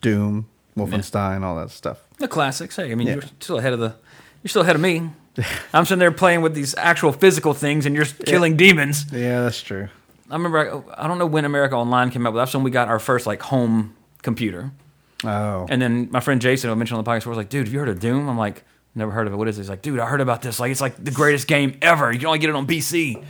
Doom, 0.00 0.48
Wolfenstein, 0.76 1.42
all 1.42 1.56
that 1.56 1.70
stuff. 1.70 2.02
The 2.18 2.28
classics. 2.28 2.76
Hey, 2.76 2.90
I 2.90 2.94
mean, 2.94 3.06
Yeah. 3.06 3.14
you're 3.14 3.22
still 3.40 3.58
ahead 3.58 3.72
of 3.72 3.78
the. 3.80 3.94
You're 4.42 4.48
still 4.48 4.62
ahead 4.62 4.74
of 4.76 4.82
me. 4.82 5.10
I'm 5.72 5.84
sitting 5.84 5.98
there 5.98 6.10
playing 6.12 6.42
with 6.42 6.54
these 6.54 6.74
actual 6.76 7.12
physical 7.12 7.54
things, 7.54 7.86
and 7.86 7.94
you're 7.94 8.04
killing 8.04 8.56
demons. 8.56 9.06
Yeah, 9.12 9.40
that's 9.42 9.62
true. 9.62 9.88
I 10.30 10.34
remember. 10.34 10.84
I, 10.98 11.04
I 11.04 11.08
don't 11.08 11.18
know 11.18 11.26
when 11.26 11.44
America 11.44 11.74
Online 11.76 12.10
came 12.10 12.26
out, 12.26 12.32
but 12.32 12.38
that's 12.40 12.54
when 12.54 12.62
we 12.64 12.70
got 12.70 12.88
our 12.88 12.98
first 12.98 13.26
like 13.26 13.42
home 13.42 13.94
computer. 14.22 14.72
Oh, 15.24 15.66
And 15.68 15.80
then 15.80 16.08
my 16.10 16.20
friend 16.20 16.40
Jason, 16.40 16.68
who 16.68 16.72
I 16.72 16.76
mentioned 16.76 16.98
on 16.98 17.04
the 17.04 17.10
podcast, 17.10 17.26
was 17.26 17.36
like, 17.36 17.48
"Dude, 17.48 17.66
have 17.66 17.72
you 17.72 17.78
heard 17.78 17.88
of 17.88 18.00
Doom?" 18.00 18.28
I'm 18.28 18.38
like, 18.38 18.64
"Never 18.94 19.10
heard 19.10 19.26
of 19.26 19.32
it. 19.32 19.36
What 19.36 19.48
is 19.48 19.58
it?" 19.58 19.62
He's 19.62 19.70
like, 19.70 19.82
"Dude, 19.82 19.98
I 19.98 20.06
heard 20.06 20.20
about 20.20 20.42
this. 20.42 20.58
Like, 20.58 20.70
it's 20.70 20.80
like 20.80 21.02
the 21.02 21.10
greatest 21.10 21.46
game 21.46 21.78
ever. 21.82 22.12
You 22.12 22.18
can 22.18 22.26
only 22.26 22.38
get 22.38 22.50
it 22.50 22.56
on 22.56 22.66
PC." 22.66 23.22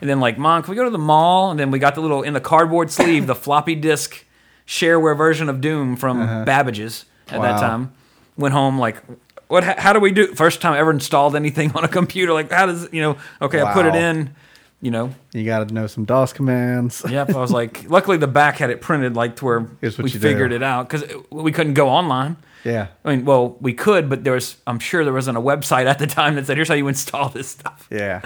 And 0.00 0.08
then 0.08 0.20
like, 0.20 0.38
"Mom, 0.38 0.62
can 0.62 0.70
we 0.70 0.76
go 0.76 0.84
to 0.84 0.90
the 0.90 0.98
mall?" 0.98 1.50
And 1.50 1.58
then 1.58 1.70
we 1.70 1.78
got 1.78 1.94
the 1.94 2.00
little 2.00 2.22
in 2.22 2.34
the 2.34 2.40
cardboard 2.40 2.90
sleeve, 2.90 3.26
the 3.26 3.34
floppy 3.34 3.74
disk 3.74 4.24
shareware 4.66 5.16
version 5.16 5.48
of 5.48 5.60
Doom 5.60 5.96
from 5.96 6.20
uh-huh. 6.20 6.44
Babbage's 6.44 7.06
at 7.28 7.40
that 7.40 7.60
time. 7.60 7.92
Went 8.36 8.52
home 8.52 8.78
like, 8.78 9.02
"What? 9.48 9.64
How, 9.64 9.92
do 9.92 10.00
we 10.00 10.12
do?" 10.12 10.34
First 10.34 10.60
time 10.60 10.74
I 10.74 10.78
ever 10.78 10.90
installed 10.90 11.34
anything 11.34 11.72
on 11.74 11.84
a 11.84 11.88
computer. 11.88 12.32
Like, 12.32 12.52
how 12.52 12.66
does 12.66 12.92
you 12.92 13.00
know? 13.00 13.16
Okay, 13.40 13.60
I 13.62 13.72
put 13.72 13.86
it 13.86 13.94
in. 13.94 14.34
You 14.80 14.92
know, 14.92 15.12
you 15.32 15.44
got 15.44 15.66
to 15.66 15.74
know 15.74 15.88
some 15.88 16.04
DOS 16.04 16.32
commands. 16.32 17.02
Yep, 17.10 17.30
I 17.30 17.38
was 17.38 17.50
like, 17.50 17.90
luckily 17.90 18.16
the 18.16 18.28
back 18.28 18.58
had 18.58 18.70
it 18.70 18.80
printed 18.80 19.16
like 19.16 19.34
to 19.36 19.44
where 19.44 19.60
we 19.80 19.90
figured 20.08 20.50
do. 20.50 20.56
it 20.56 20.62
out 20.62 20.88
because 20.88 21.04
we 21.30 21.50
couldn't 21.50 21.74
go 21.74 21.88
online. 21.88 22.36
yeah, 22.64 22.86
I 23.04 23.16
mean, 23.16 23.24
well, 23.24 23.56
we 23.60 23.72
could, 23.72 24.08
but 24.08 24.22
there 24.22 24.34
was, 24.34 24.56
I'm 24.68 24.78
sure 24.78 25.02
there 25.04 25.12
wasn't 25.12 25.36
a 25.36 25.40
website 25.40 25.86
at 25.86 25.98
the 25.98 26.06
time 26.06 26.36
that 26.36 26.46
said, 26.46 26.56
here's 26.56 26.68
how 26.68 26.74
you 26.74 26.86
install 26.88 27.28
this 27.28 27.48
stuff. 27.48 27.88
yeah. 27.90 28.20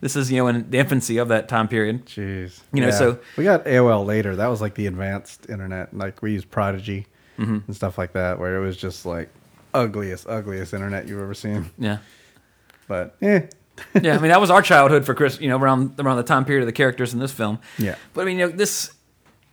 This 0.00 0.14
is, 0.14 0.30
you 0.30 0.36
know, 0.36 0.46
in 0.48 0.70
the 0.70 0.78
infancy 0.78 1.16
of 1.16 1.28
that 1.28 1.48
time 1.48 1.66
period. 1.68 2.04
Jeez. 2.06 2.60
You 2.72 2.82
know, 2.82 2.88
Yeah. 2.88 2.92
so- 2.98 3.18
we 3.36 3.42
got 3.44 3.64
AOL 3.64 4.04
later. 4.06 4.36
That 4.36 4.46
was 4.48 4.60
like 4.60 4.74
the 4.74 4.86
advanced 4.86 5.48
internet. 5.48 5.96
Like 5.96 6.22
we 6.22 6.32
used 6.32 6.50
Prodigy 6.50 7.06
Mm-hmm. 7.38 7.58
and 7.66 7.74
stuff 7.76 7.98
like 7.98 8.12
that, 8.12 8.38
where 8.38 8.56
it 8.56 8.64
was 8.64 8.76
just 8.76 9.04
like 9.04 9.28
ugliest, 9.74 10.26
ugliest 10.28 10.72
internet 10.72 11.06
you've 11.08 11.20
ever 11.20 11.34
seen. 11.34 11.70
Yeah. 11.78 11.98
But 12.88 13.16
eh, 13.20 13.40
Yeah, 14.00 14.16
I 14.16 14.18
mean, 14.18 14.30
that 14.30 14.40
was 14.40 14.50
our 14.50 14.62
childhood 14.62 15.04
for 15.04 15.14
Chris, 15.14 15.40
you 15.40 15.48
know, 15.48 15.58
around, 15.58 15.98
around 15.98 16.16
the 16.16 16.22
time 16.22 16.44
period 16.44 16.62
of 16.62 16.66
the 16.66 16.72
characters 16.72 17.12
in 17.12 17.20
this 17.20 17.32
film. 17.32 17.58
Yeah. 17.78 17.96
But 18.14 18.22
I 18.22 18.24
mean, 18.24 18.38
you 18.38 18.46
know, 18.46 18.52
this, 18.52 18.92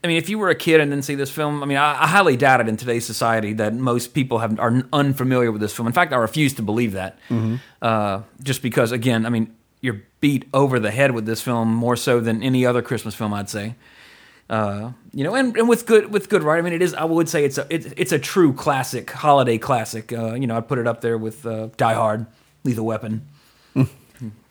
I 0.03 0.07
mean, 0.07 0.17
if 0.17 0.29
you 0.29 0.37
were 0.39 0.49
a 0.49 0.55
kid 0.55 0.81
and 0.81 0.91
didn't 0.91 1.05
see 1.05 1.15
this 1.15 1.29
film, 1.29 1.63
I 1.63 1.65
mean, 1.65 1.77
I, 1.77 2.03
I 2.03 2.07
highly 2.07 2.35
doubt 2.37 2.61
it 2.61 2.67
in 2.67 2.77
today's 2.77 3.05
society 3.05 3.53
that 3.53 3.73
most 3.73 4.13
people 4.13 4.39
have 4.39 4.59
are 4.59 4.83
unfamiliar 4.91 5.51
with 5.51 5.61
this 5.61 5.73
film. 5.73 5.87
In 5.87 5.93
fact, 5.93 6.13
I 6.13 6.17
refuse 6.17 6.53
to 6.55 6.61
believe 6.61 6.91
that. 6.93 7.17
Uh, 7.81 8.21
just 8.41 8.61
because, 8.61 8.91
again, 8.91 9.25
I 9.25 9.29
mean, 9.29 9.55
you're 9.81 10.01
beat 10.21 10.47
over 10.53 10.79
the 10.79 10.91
head 10.91 11.11
with 11.11 11.25
this 11.25 11.41
film 11.41 11.73
more 11.73 11.97
so 11.97 12.21
than 12.21 12.41
any 12.41 12.65
other 12.65 12.81
Christmas 12.81 13.15
film, 13.15 13.33
I'd 13.33 13.49
say. 13.49 13.75
Uh, 14.49 14.91
you 15.13 15.23
know, 15.23 15.35
and, 15.35 15.55
and 15.57 15.67
with 15.67 15.85
good 15.85 16.11
with 16.11 16.29
good 16.29 16.43
writing. 16.43 16.65
I 16.65 16.69
mean, 16.69 16.73
it 16.73 16.81
is. 16.81 16.93
I 16.93 17.05
would 17.05 17.27
say 17.27 17.43
it's 17.45 17.57
a 17.57 17.65
it, 17.69 17.93
it's 17.97 18.11
a 18.11 18.19
true 18.19 18.53
classic, 18.53 19.09
holiday 19.09 19.57
classic. 19.57 20.11
Uh, 20.11 20.33
you 20.33 20.47
know, 20.47 20.57
I'd 20.57 20.67
put 20.67 20.79
it 20.79 20.87
up 20.87 21.01
there 21.01 21.17
with 21.17 21.45
uh, 21.45 21.67
Die 21.77 21.93
Hard, 21.93 22.25
Lethal 22.63 22.85
Weapon, 22.85 23.25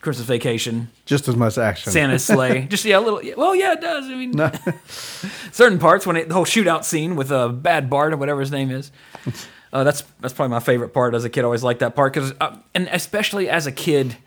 Christmas 0.02 0.26
Vacation, 0.26 0.90
Just 1.06 1.28
as 1.28 1.36
much 1.36 1.56
action. 1.56 1.92
Santa's 1.92 2.24
sleigh. 2.26 2.66
Just 2.66 2.84
yeah, 2.84 2.98
a 2.98 3.00
little. 3.00 3.22
yeah, 3.22 3.34
Well, 3.36 3.54
yeah, 3.54 3.72
it 3.72 3.80
does. 3.80 4.04
I 4.06 4.14
mean, 4.16 4.34
certain 5.52 5.78
parts 5.78 6.04
when 6.04 6.16
it, 6.16 6.28
the 6.28 6.34
whole 6.34 6.44
shootout 6.44 6.84
scene 6.84 7.14
with 7.14 7.30
uh, 7.30 7.48
Bad 7.48 7.88
Bart 7.88 8.12
or 8.12 8.16
whatever 8.16 8.40
his 8.40 8.50
name 8.50 8.70
is. 8.70 8.92
Uh, 9.74 9.84
that's 9.84 10.02
that's 10.20 10.34
probably 10.34 10.50
my 10.50 10.60
favorite 10.60 10.90
part 10.90 11.14
as 11.14 11.24
a 11.24 11.30
kid. 11.30 11.40
I 11.40 11.44
always 11.44 11.62
liked 11.62 11.80
that 11.80 11.96
part 11.96 12.12
because, 12.12 12.34
uh, 12.42 12.58
and 12.74 12.90
especially 12.92 13.48
as 13.48 13.66
a 13.66 13.72
kid, 13.72 14.18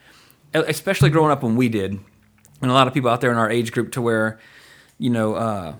especially 0.55 1.12
growing 1.12 1.29
up 1.29 1.44
when 1.44 1.55
we 1.55 1.70
did, 1.70 2.00
and 2.63 2.72
a 2.72 2.74
lot 2.74 2.88
of 2.88 2.96
people 2.96 3.12
out 3.12 3.22
there 3.22 3.32
in 3.32 3.38
our 3.38 3.48
age 3.48 3.72
group 3.72 3.91
to 3.91 4.01
where, 4.01 4.39
you 4.98 5.12
know, 5.12 5.36
uh, 5.36 5.75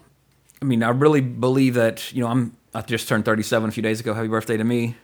I 0.62 0.66
mean, 0.66 0.84
I 0.84 0.90
really 0.90 1.22
believe 1.22 1.74
that 1.74 2.14
you 2.14 2.22
know 2.22 2.28
I'm 2.28 2.56
I 2.76 2.82
just 2.82 3.08
turned 3.08 3.26
37 3.26 3.70
a 3.70 3.72
few 3.72 3.82
days 3.82 4.00
ago. 4.00 4.14
Happy 4.14 4.28
birthday 4.28 4.56
to 4.56 4.64
me. 4.64 4.98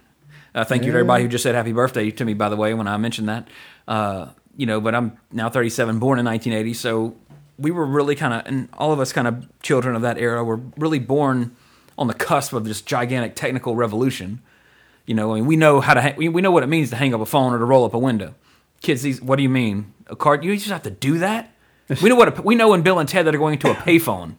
Uh, 0.54 0.64
thank 0.64 0.84
you 0.84 0.92
to 0.92 0.98
everybody 1.00 1.24
who 1.24 1.30
just 1.30 1.42
said 1.42 1.56
happy 1.56 1.72
birthday 1.74 2.12
to 2.12 2.24
me. 2.24 2.36
By 2.36 2.50
the 2.50 2.56
way, 2.56 2.76
when 2.76 2.88
I 2.88 2.98
mentioned 2.98 3.30
that, 3.30 3.48
uh, 3.88 4.28
you 4.58 4.66
know, 4.66 4.82
but 4.82 4.96
I'm 4.96 5.18
now 5.32 5.50
37, 5.50 6.00
born 6.00 6.20
in 6.20 6.26
1980, 6.26 6.74
so 6.74 7.16
we 7.58 7.72
were 7.72 7.86
really 7.86 8.16
kind 8.16 8.34
of, 8.34 8.46
and 8.46 8.70
all 8.74 8.92
of 8.92 9.00
us 9.00 9.14
kind 9.14 9.28
of 9.28 9.48
children 9.62 9.96
of 9.96 10.02
that 10.02 10.18
era 10.18 10.44
were 10.44 10.60
really 10.78 11.00
born 11.00 11.56
on 11.98 12.08
the 12.08 12.14
cusp 12.14 12.54
of 12.54 12.66
this 12.66 12.82
gigantic 12.82 13.36
technical 13.36 13.76
revolution. 13.76 14.42
You 15.06 15.14
know, 15.14 15.34
I 15.34 15.36
mean, 15.36 15.46
we 15.46 15.56
know 15.56 15.82
how 15.82 15.94
to, 15.94 16.02
ha- 16.02 16.14
we, 16.18 16.30
we 16.30 16.42
know 16.42 16.52
what 16.52 16.64
it 16.64 16.68
means 16.68 16.90
to 16.90 16.96
hang 16.96 17.14
up 17.14 17.22
a 17.22 17.26
phone 17.26 17.54
or 17.54 17.60
to 17.60 17.66
roll 17.66 17.86
up 17.86 17.94
a 17.94 18.00
window. 18.00 18.34
Kids, 18.82 19.04
these, 19.04 19.22
what 19.22 19.36
do 19.36 19.44
you 19.44 19.50
mean? 19.50 19.94
A 20.08 20.16
card? 20.16 20.44
You 20.44 20.56
just 20.56 20.70
have 20.70 20.84
to 20.84 20.90
do 20.92 21.20
that? 21.20 21.54
We 22.02 22.10
know 22.10 22.16
what 22.16 22.40
a, 22.40 22.42
we 22.42 22.56
know 22.56 22.70
when 22.70 22.82
Bill 22.82 23.00
and 23.00 23.08
Ted 23.08 23.26
that 23.26 23.36
are 23.36 23.40
going 23.40 23.60
to 23.60 23.72
a 23.72 23.76
payphone. 23.76 24.36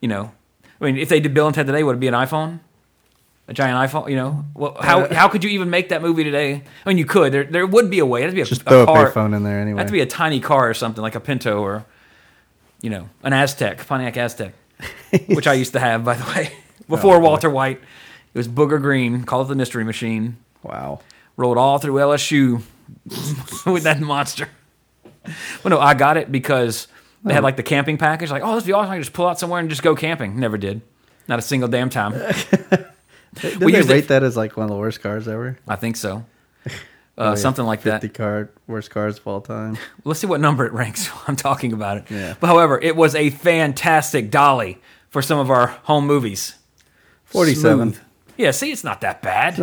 You 0.00 0.08
know, 0.08 0.32
I 0.80 0.84
mean, 0.84 0.96
if 0.96 1.08
they 1.08 1.18
did 1.18 1.34
Bill 1.34 1.46
and 1.46 1.54
Ted 1.54 1.66
today, 1.66 1.82
would 1.82 1.96
it 1.96 2.00
be 2.00 2.08
an 2.08 2.14
iPhone? 2.14 2.60
A 3.48 3.54
giant 3.54 3.90
iPhone? 3.90 4.10
You 4.10 4.16
know, 4.16 4.44
well, 4.54 4.76
how 4.78 5.12
how 5.12 5.28
could 5.28 5.42
you 5.42 5.48
even 5.50 5.70
make 5.70 5.88
that 5.88 6.02
movie 6.02 6.22
today? 6.22 6.62
I 6.84 6.88
mean, 6.88 6.98
you 6.98 7.06
could. 7.06 7.32
There 7.32 7.44
there 7.44 7.66
would 7.66 7.88
be 7.88 7.98
a 7.98 8.04
way. 8.06 8.22
It'd 8.22 8.34
be 8.34 8.42
a, 8.42 8.44
Just 8.44 8.60
a 8.60 8.64
throw 8.64 8.82
a 8.82 8.86
car. 8.86 9.10
payphone 9.10 9.34
in 9.34 9.42
there 9.42 9.58
anyway. 9.60 9.84
To 9.84 9.90
be 9.90 10.00
a 10.02 10.06
tiny 10.06 10.38
car 10.40 10.68
or 10.68 10.74
something 10.74 11.00
like 11.00 11.14
a 11.14 11.20
Pinto 11.20 11.60
or, 11.62 11.86
you 12.82 12.90
know, 12.90 13.08
an 13.22 13.32
Aztek, 13.32 13.86
Pontiac 13.86 14.14
Aztek, 14.14 14.52
which 15.34 15.46
I 15.46 15.54
used 15.54 15.72
to 15.72 15.80
have, 15.80 16.04
by 16.04 16.14
the 16.14 16.24
way, 16.34 16.52
oh, 16.52 16.84
before 16.88 17.16
Oh. 17.16 17.20
Walter 17.20 17.48
White. 17.48 17.80
It 18.34 18.38
was 18.38 18.46
Booger 18.48 18.80
Green, 18.80 19.24
called 19.24 19.46
it 19.46 19.48
the 19.48 19.56
Mystery 19.56 19.82
Machine. 19.84 20.36
Wow. 20.62 21.00
Rolled 21.38 21.56
all 21.56 21.78
through 21.78 21.94
LSU 21.94 22.60
with 23.66 23.84
that 23.84 23.98
monster. 24.00 24.48
Well, 25.64 25.70
no, 25.70 25.80
I 25.80 25.94
got 25.94 26.18
it 26.18 26.30
because 26.30 26.86
they 27.24 27.32
had 27.32 27.40
oh. 27.40 27.44
like 27.44 27.56
the 27.56 27.62
camping 27.62 27.96
package. 27.96 28.30
Like, 28.30 28.42
oh, 28.44 28.54
this 28.56 28.64
would 28.64 28.66
be 28.68 28.72
awesome. 28.74 28.90
I 28.90 28.96
can 28.96 29.02
just 29.02 29.14
pull 29.14 29.26
out 29.26 29.38
somewhere 29.38 29.58
and 29.58 29.70
just 29.70 29.82
go 29.82 29.96
camping. 29.96 30.38
Never 30.38 30.58
did. 30.58 30.82
Not 31.26 31.38
a 31.38 31.42
single 31.42 31.68
damn 31.70 31.88
time. 31.88 32.12
Didn't 33.40 33.60
We 33.64 33.72
they 33.72 33.78
used 33.78 33.90
it- 33.90 33.92
rate 33.94 34.08
that 34.08 34.22
as 34.22 34.36
like 34.36 34.56
one 34.56 34.64
of 34.64 34.70
the 34.70 34.76
worst 34.76 35.00
cars 35.02 35.26
ever? 35.28 35.58
I 35.66 35.76
think 35.76 35.96
so. 35.96 36.24
Uh, 37.16 37.20
Oh, 37.20 37.28
yeah, 37.30 37.34
something 37.34 37.64
like 37.64 37.82
that. 37.82 38.00
50 38.00 38.16
card 38.16 38.48
worst 38.68 38.90
cars 38.90 39.18
of 39.18 39.26
all 39.26 39.40
time. 39.40 39.76
Let's 40.04 40.20
see 40.20 40.28
what 40.28 40.40
number 40.40 40.64
it 40.66 40.72
ranks. 40.72 41.10
I'm 41.26 41.34
talking 41.34 41.72
about 41.72 41.96
it. 41.96 42.04
Yeah. 42.10 42.34
But 42.38 42.46
however, 42.46 42.78
it 42.80 42.94
was 42.94 43.16
a 43.16 43.30
fantastic 43.30 44.30
dolly 44.30 44.78
for 45.10 45.20
some 45.20 45.40
of 45.40 45.50
our 45.50 45.66
home 45.82 46.06
movies. 46.06 46.54
47. 47.24 47.94
Smooth. 47.94 48.00
Yeah, 48.36 48.52
see, 48.52 48.70
it's 48.70 48.84
not 48.84 49.00
that 49.00 49.20
bad. 49.20 49.58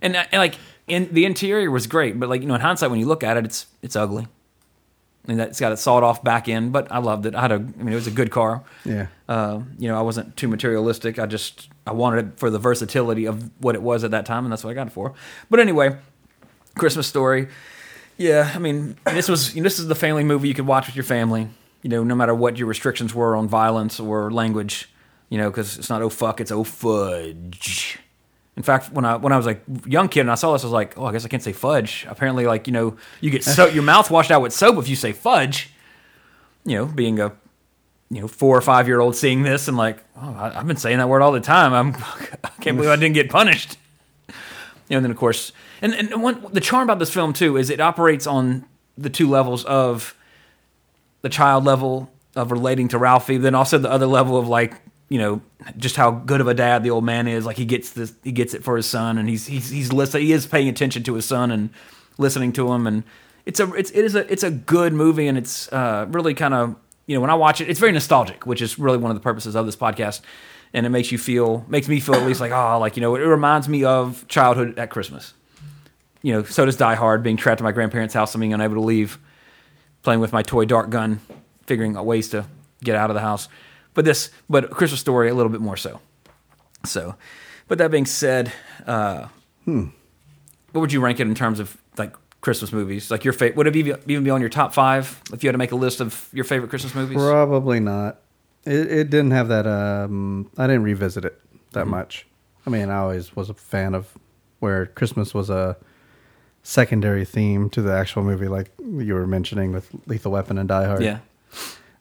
and, 0.00 0.16
uh, 0.16 0.24
and 0.32 0.38
like, 0.40 0.54
in 0.88 1.12
the 1.12 1.26
interior 1.26 1.70
was 1.70 1.86
great, 1.86 2.18
but 2.18 2.30
like 2.30 2.40
you 2.40 2.48
know, 2.48 2.54
in 2.54 2.62
hindsight, 2.62 2.90
when 2.90 3.00
you 3.00 3.06
look 3.06 3.22
at 3.22 3.36
it, 3.36 3.44
it's 3.44 3.66
it's 3.82 3.94
ugly. 3.94 4.26
And 5.28 5.40
that's 5.40 5.58
got 5.58 5.72
a 5.72 5.76
sawed 5.76 6.04
off 6.04 6.22
back 6.22 6.48
end, 6.48 6.72
but 6.72 6.90
I 6.92 6.98
loved 6.98 7.26
it. 7.26 7.34
I 7.34 7.40
had 7.42 7.52
a, 7.52 7.56
I 7.56 7.58
mean, 7.58 7.92
it 7.92 7.96
was 7.96 8.06
a 8.06 8.12
good 8.12 8.30
car. 8.30 8.62
Yeah. 8.84 9.08
Uh, 9.28 9.62
you 9.78 9.88
know, 9.88 9.98
I 9.98 10.02
wasn't 10.02 10.36
too 10.36 10.46
materialistic. 10.46 11.18
I 11.18 11.26
just 11.26 11.68
I 11.86 11.92
wanted 11.92 12.26
it 12.26 12.38
for 12.38 12.48
the 12.48 12.58
versatility 12.58 13.26
of 13.26 13.50
what 13.60 13.74
it 13.74 13.82
was 13.82 14.04
at 14.04 14.12
that 14.12 14.24
time, 14.24 14.44
and 14.44 14.52
that's 14.52 14.62
what 14.62 14.70
I 14.70 14.74
got 14.74 14.86
it 14.86 14.92
for. 14.92 15.14
But 15.50 15.58
anyway, 15.58 15.96
Christmas 16.76 17.06
Story. 17.06 17.48
Yeah, 18.18 18.52
I 18.54 18.58
mean, 18.58 18.96
this 19.04 19.28
was 19.28 19.54
you 19.54 19.62
know, 19.62 19.64
this 19.64 19.78
is 19.78 19.88
the 19.88 19.94
family 19.94 20.24
movie 20.24 20.48
you 20.48 20.54
could 20.54 20.66
watch 20.66 20.86
with 20.86 20.96
your 20.96 21.04
family. 21.04 21.48
You 21.82 21.90
know, 21.90 22.04
no 22.04 22.14
matter 22.14 22.34
what 22.34 22.56
your 22.56 22.68
restrictions 22.68 23.14
were 23.14 23.36
on 23.36 23.48
violence 23.48 23.98
or 24.00 24.30
language. 24.30 24.88
You 25.28 25.38
know, 25.38 25.50
because 25.50 25.76
it's 25.76 25.90
not 25.90 26.02
oh 26.02 26.08
fuck, 26.08 26.40
it's 26.40 26.52
oh 26.52 26.62
fudge. 26.62 27.98
In 28.56 28.62
fact, 28.62 28.90
when 28.90 29.04
I 29.04 29.16
when 29.16 29.32
I 29.32 29.36
was 29.36 29.44
like 29.44 29.62
young 29.84 30.08
kid 30.08 30.20
and 30.20 30.30
I 30.30 30.34
saw 30.34 30.52
this, 30.52 30.62
I 30.62 30.66
was 30.66 30.72
like, 30.72 30.96
oh, 30.96 31.04
I 31.04 31.12
guess 31.12 31.24
I 31.24 31.28
can't 31.28 31.42
say 31.42 31.52
fudge. 31.52 32.06
Apparently, 32.08 32.46
like 32.46 32.66
you 32.66 32.72
know, 32.72 32.96
you 33.20 33.30
get 33.30 33.44
so 33.44 33.66
your 33.66 33.82
mouth 33.82 34.10
washed 34.10 34.30
out 34.30 34.40
with 34.40 34.52
soap 34.52 34.78
if 34.78 34.88
you 34.88 34.96
say 34.96 35.12
fudge. 35.12 35.70
You 36.64 36.76
know, 36.76 36.86
being 36.86 37.20
a 37.20 37.32
you 38.10 38.22
know 38.22 38.28
four 38.28 38.56
or 38.56 38.62
five 38.62 38.88
year 38.88 39.00
old 39.00 39.14
seeing 39.14 39.42
this 39.42 39.68
and 39.68 39.76
like, 39.76 40.02
oh, 40.16 40.34
I, 40.34 40.58
I've 40.58 40.66
been 40.66 40.78
saying 40.78 40.98
that 40.98 41.08
word 41.08 41.20
all 41.20 41.32
the 41.32 41.40
time. 41.40 41.74
I'm 41.74 41.94
I 42.44 42.48
can't 42.60 42.76
believe 42.78 42.90
I 42.90 42.96
didn't 42.96 43.14
get 43.14 43.28
punished. 43.28 43.76
You 44.28 44.34
know, 44.90 44.96
and 44.98 45.04
then 45.04 45.10
of 45.10 45.18
course, 45.18 45.52
and 45.82 45.94
and 45.94 46.22
one 46.22 46.46
the 46.50 46.60
charm 46.60 46.84
about 46.84 46.98
this 46.98 47.12
film 47.12 47.34
too 47.34 47.58
is 47.58 47.68
it 47.68 47.80
operates 47.80 48.26
on 48.26 48.64
the 48.96 49.10
two 49.10 49.28
levels 49.28 49.64
of 49.66 50.16
the 51.20 51.28
child 51.28 51.64
level 51.64 52.10
of 52.34 52.52
relating 52.52 52.88
to 52.88 52.98
Ralphie, 52.98 53.36
then 53.36 53.54
also 53.54 53.76
the 53.76 53.90
other 53.90 54.06
level 54.06 54.38
of 54.38 54.48
like 54.48 54.80
you 55.08 55.18
know 55.18 55.40
just 55.76 55.96
how 55.96 56.10
good 56.10 56.40
of 56.40 56.48
a 56.48 56.54
dad 56.54 56.82
the 56.82 56.90
old 56.90 57.04
man 57.04 57.28
is. 57.28 57.46
Like 57.46 57.56
he 57.56 57.64
gets 57.64 57.90
this, 57.90 58.12
he 58.24 58.32
gets 58.32 58.54
it 58.54 58.64
for 58.64 58.76
his 58.76 58.86
son, 58.86 59.18
and 59.18 59.28
he's 59.28 59.46
he's 59.46 59.70
he's 59.70 59.92
listening. 59.92 60.26
He 60.26 60.32
is 60.32 60.46
paying 60.46 60.68
attention 60.68 61.02
to 61.04 61.14
his 61.14 61.24
son 61.24 61.50
and 61.50 61.70
listening 62.18 62.52
to 62.54 62.72
him, 62.72 62.86
and 62.86 63.04
it's 63.44 63.60
a 63.60 63.72
it's 63.74 63.90
it 63.90 64.04
is 64.04 64.14
a 64.14 64.30
it's 64.30 64.42
a 64.42 64.50
good 64.50 64.92
movie, 64.92 65.28
and 65.28 65.38
it's 65.38 65.70
uh, 65.72 66.06
really 66.08 66.34
kind 66.34 66.54
of 66.54 66.76
you 67.06 67.14
know 67.14 67.20
when 67.20 67.30
I 67.30 67.34
watch 67.34 67.60
it, 67.60 67.68
it's 67.68 67.80
very 67.80 67.92
nostalgic, 67.92 68.46
which 68.46 68.60
is 68.60 68.78
really 68.78 68.98
one 68.98 69.10
of 69.10 69.16
the 69.16 69.22
purposes 69.22 69.54
of 69.54 69.66
this 69.66 69.76
podcast. 69.76 70.20
And 70.72 70.84
it 70.84 70.90
makes 70.90 71.10
you 71.10 71.16
feel, 71.16 71.64
makes 71.68 71.88
me 71.88 72.00
feel 72.00 72.16
at 72.16 72.26
least 72.26 72.40
like, 72.40 72.52
oh, 72.52 72.78
like, 72.78 72.96
you 72.96 73.00
know, 73.00 73.14
it 73.14 73.20
reminds 73.20 73.66
me 73.66 73.84
of 73.84 74.26
childhood 74.28 74.78
at 74.78 74.90
Christmas. 74.90 75.32
You 76.22 76.32
know, 76.32 76.42
so 76.42 76.66
does 76.66 76.76
Die 76.76 76.94
Hard, 76.96 77.22
being 77.22 77.36
trapped 77.36 77.60
in 77.60 77.64
my 77.64 77.72
grandparents' 77.72 78.12
house 78.12 78.34
and 78.34 78.40
being 78.40 78.52
unable 78.52 78.74
to 78.74 78.80
leave, 78.80 79.18
playing 80.02 80.20
with 80.20 80.32
my 80.32 80.42
toy 80.42 80.64
dart 80.64 80.90
gun, 80.90 81.20
figuring 81.66 81.96
out 81.96 82.04
ways 82.04 82.28
to 82.30 82.46
get 82.82 82.96
out 82.96 83.10
of 83.10 83.14
the 83.14 83.20
house. 83.20 83.48
But 83.96 84.04
this, 84.04 84.30
but 84.48 84.70
Christmas 84.70 85.00
Story, 85.00 85.28
a 85.28 85.34
little 85.34 85.50
bit 85.50 85.60
more 85.60 85.76
so. 85.76 86.00
So, 86.84 87.16
but 87.66 87.78
that 87.78 87.90
being 87.90 88.06
said, 88.06 88.52
uh, 88.86 89.26
what 89.64 90.80
would 90.80 90.92
you 90.92 91.00
rank 91.00 91.18
it 91.18 91.26
in 91.26 91.34
terms 91.34 91.58
of 91.58 91.76
like 91.98 92.14
Christmas 92.42 92.72
movies? 92.72 93.10
Like 93.10 93.24
your 93.24 93.32
favorite, 93.32 93.56
would 93.56 93.66
it 93.66 93.74
even 93.74 93.98
even 94.06 94.22
be 94.22 94.30
on 94.30 94.40
your 94.40 94.50
top 94.50 94.72
five 94.74 95.20
if 95.32 95.42
you 95.42 95.48
had 95.48 95.52
to 95.54 95.58
make 95.58 95.72
a 95.72 95.76
list 95.76 96.00
of 96.00 96.28
your 96.32 96.44
favorite 96.44 96.68
Christmas 96.68 96.94
movies? 96.94 97.16
Probably 97.16 97.80
not. 97.80 98.18
It, 98.64 98.90
it 98.92 99.10
didn't 99.10 99.30
have 99.32 99.48
that. 99.48 99.66
Um, 99.66 100.50
I 100.58 100.66
didn't 100.66 100.82
revisit 100.84 101.24
it 101.24 101.40
that 101.72 101.80
Mm-hmm. 101.82 101.90
much. 101.90 102.26
I 102.66 102.70
mean, 102.70 102.90
I 102.90 102.98
always 102.98 103.34
was 103.34 103.48
a 103.50 103.54
fan 103.54 103.94
of 103.94 104.08
where 104.60 104.86
Christmas 104.86 105.32
was 105.34 105.50
a 105.50 105.76
secondary 106.62 107.24
theme 107.24 107.70
to 107.70 107.80
the 107.82 107.92
actual 107.92 108.24
movie, 108.24 108.48
like 108.48 108.70
you 108.78 109.14
were 109.14 109.26
mentioning 109.26 109.72
with 109.72 109.88
Lethal 110.06 110.32
Weapon 110.32 110.58
and 110.58 110.68
Die 110.68 110.84
Hard. 110.84 111.02
Yeah. 111.02 111.18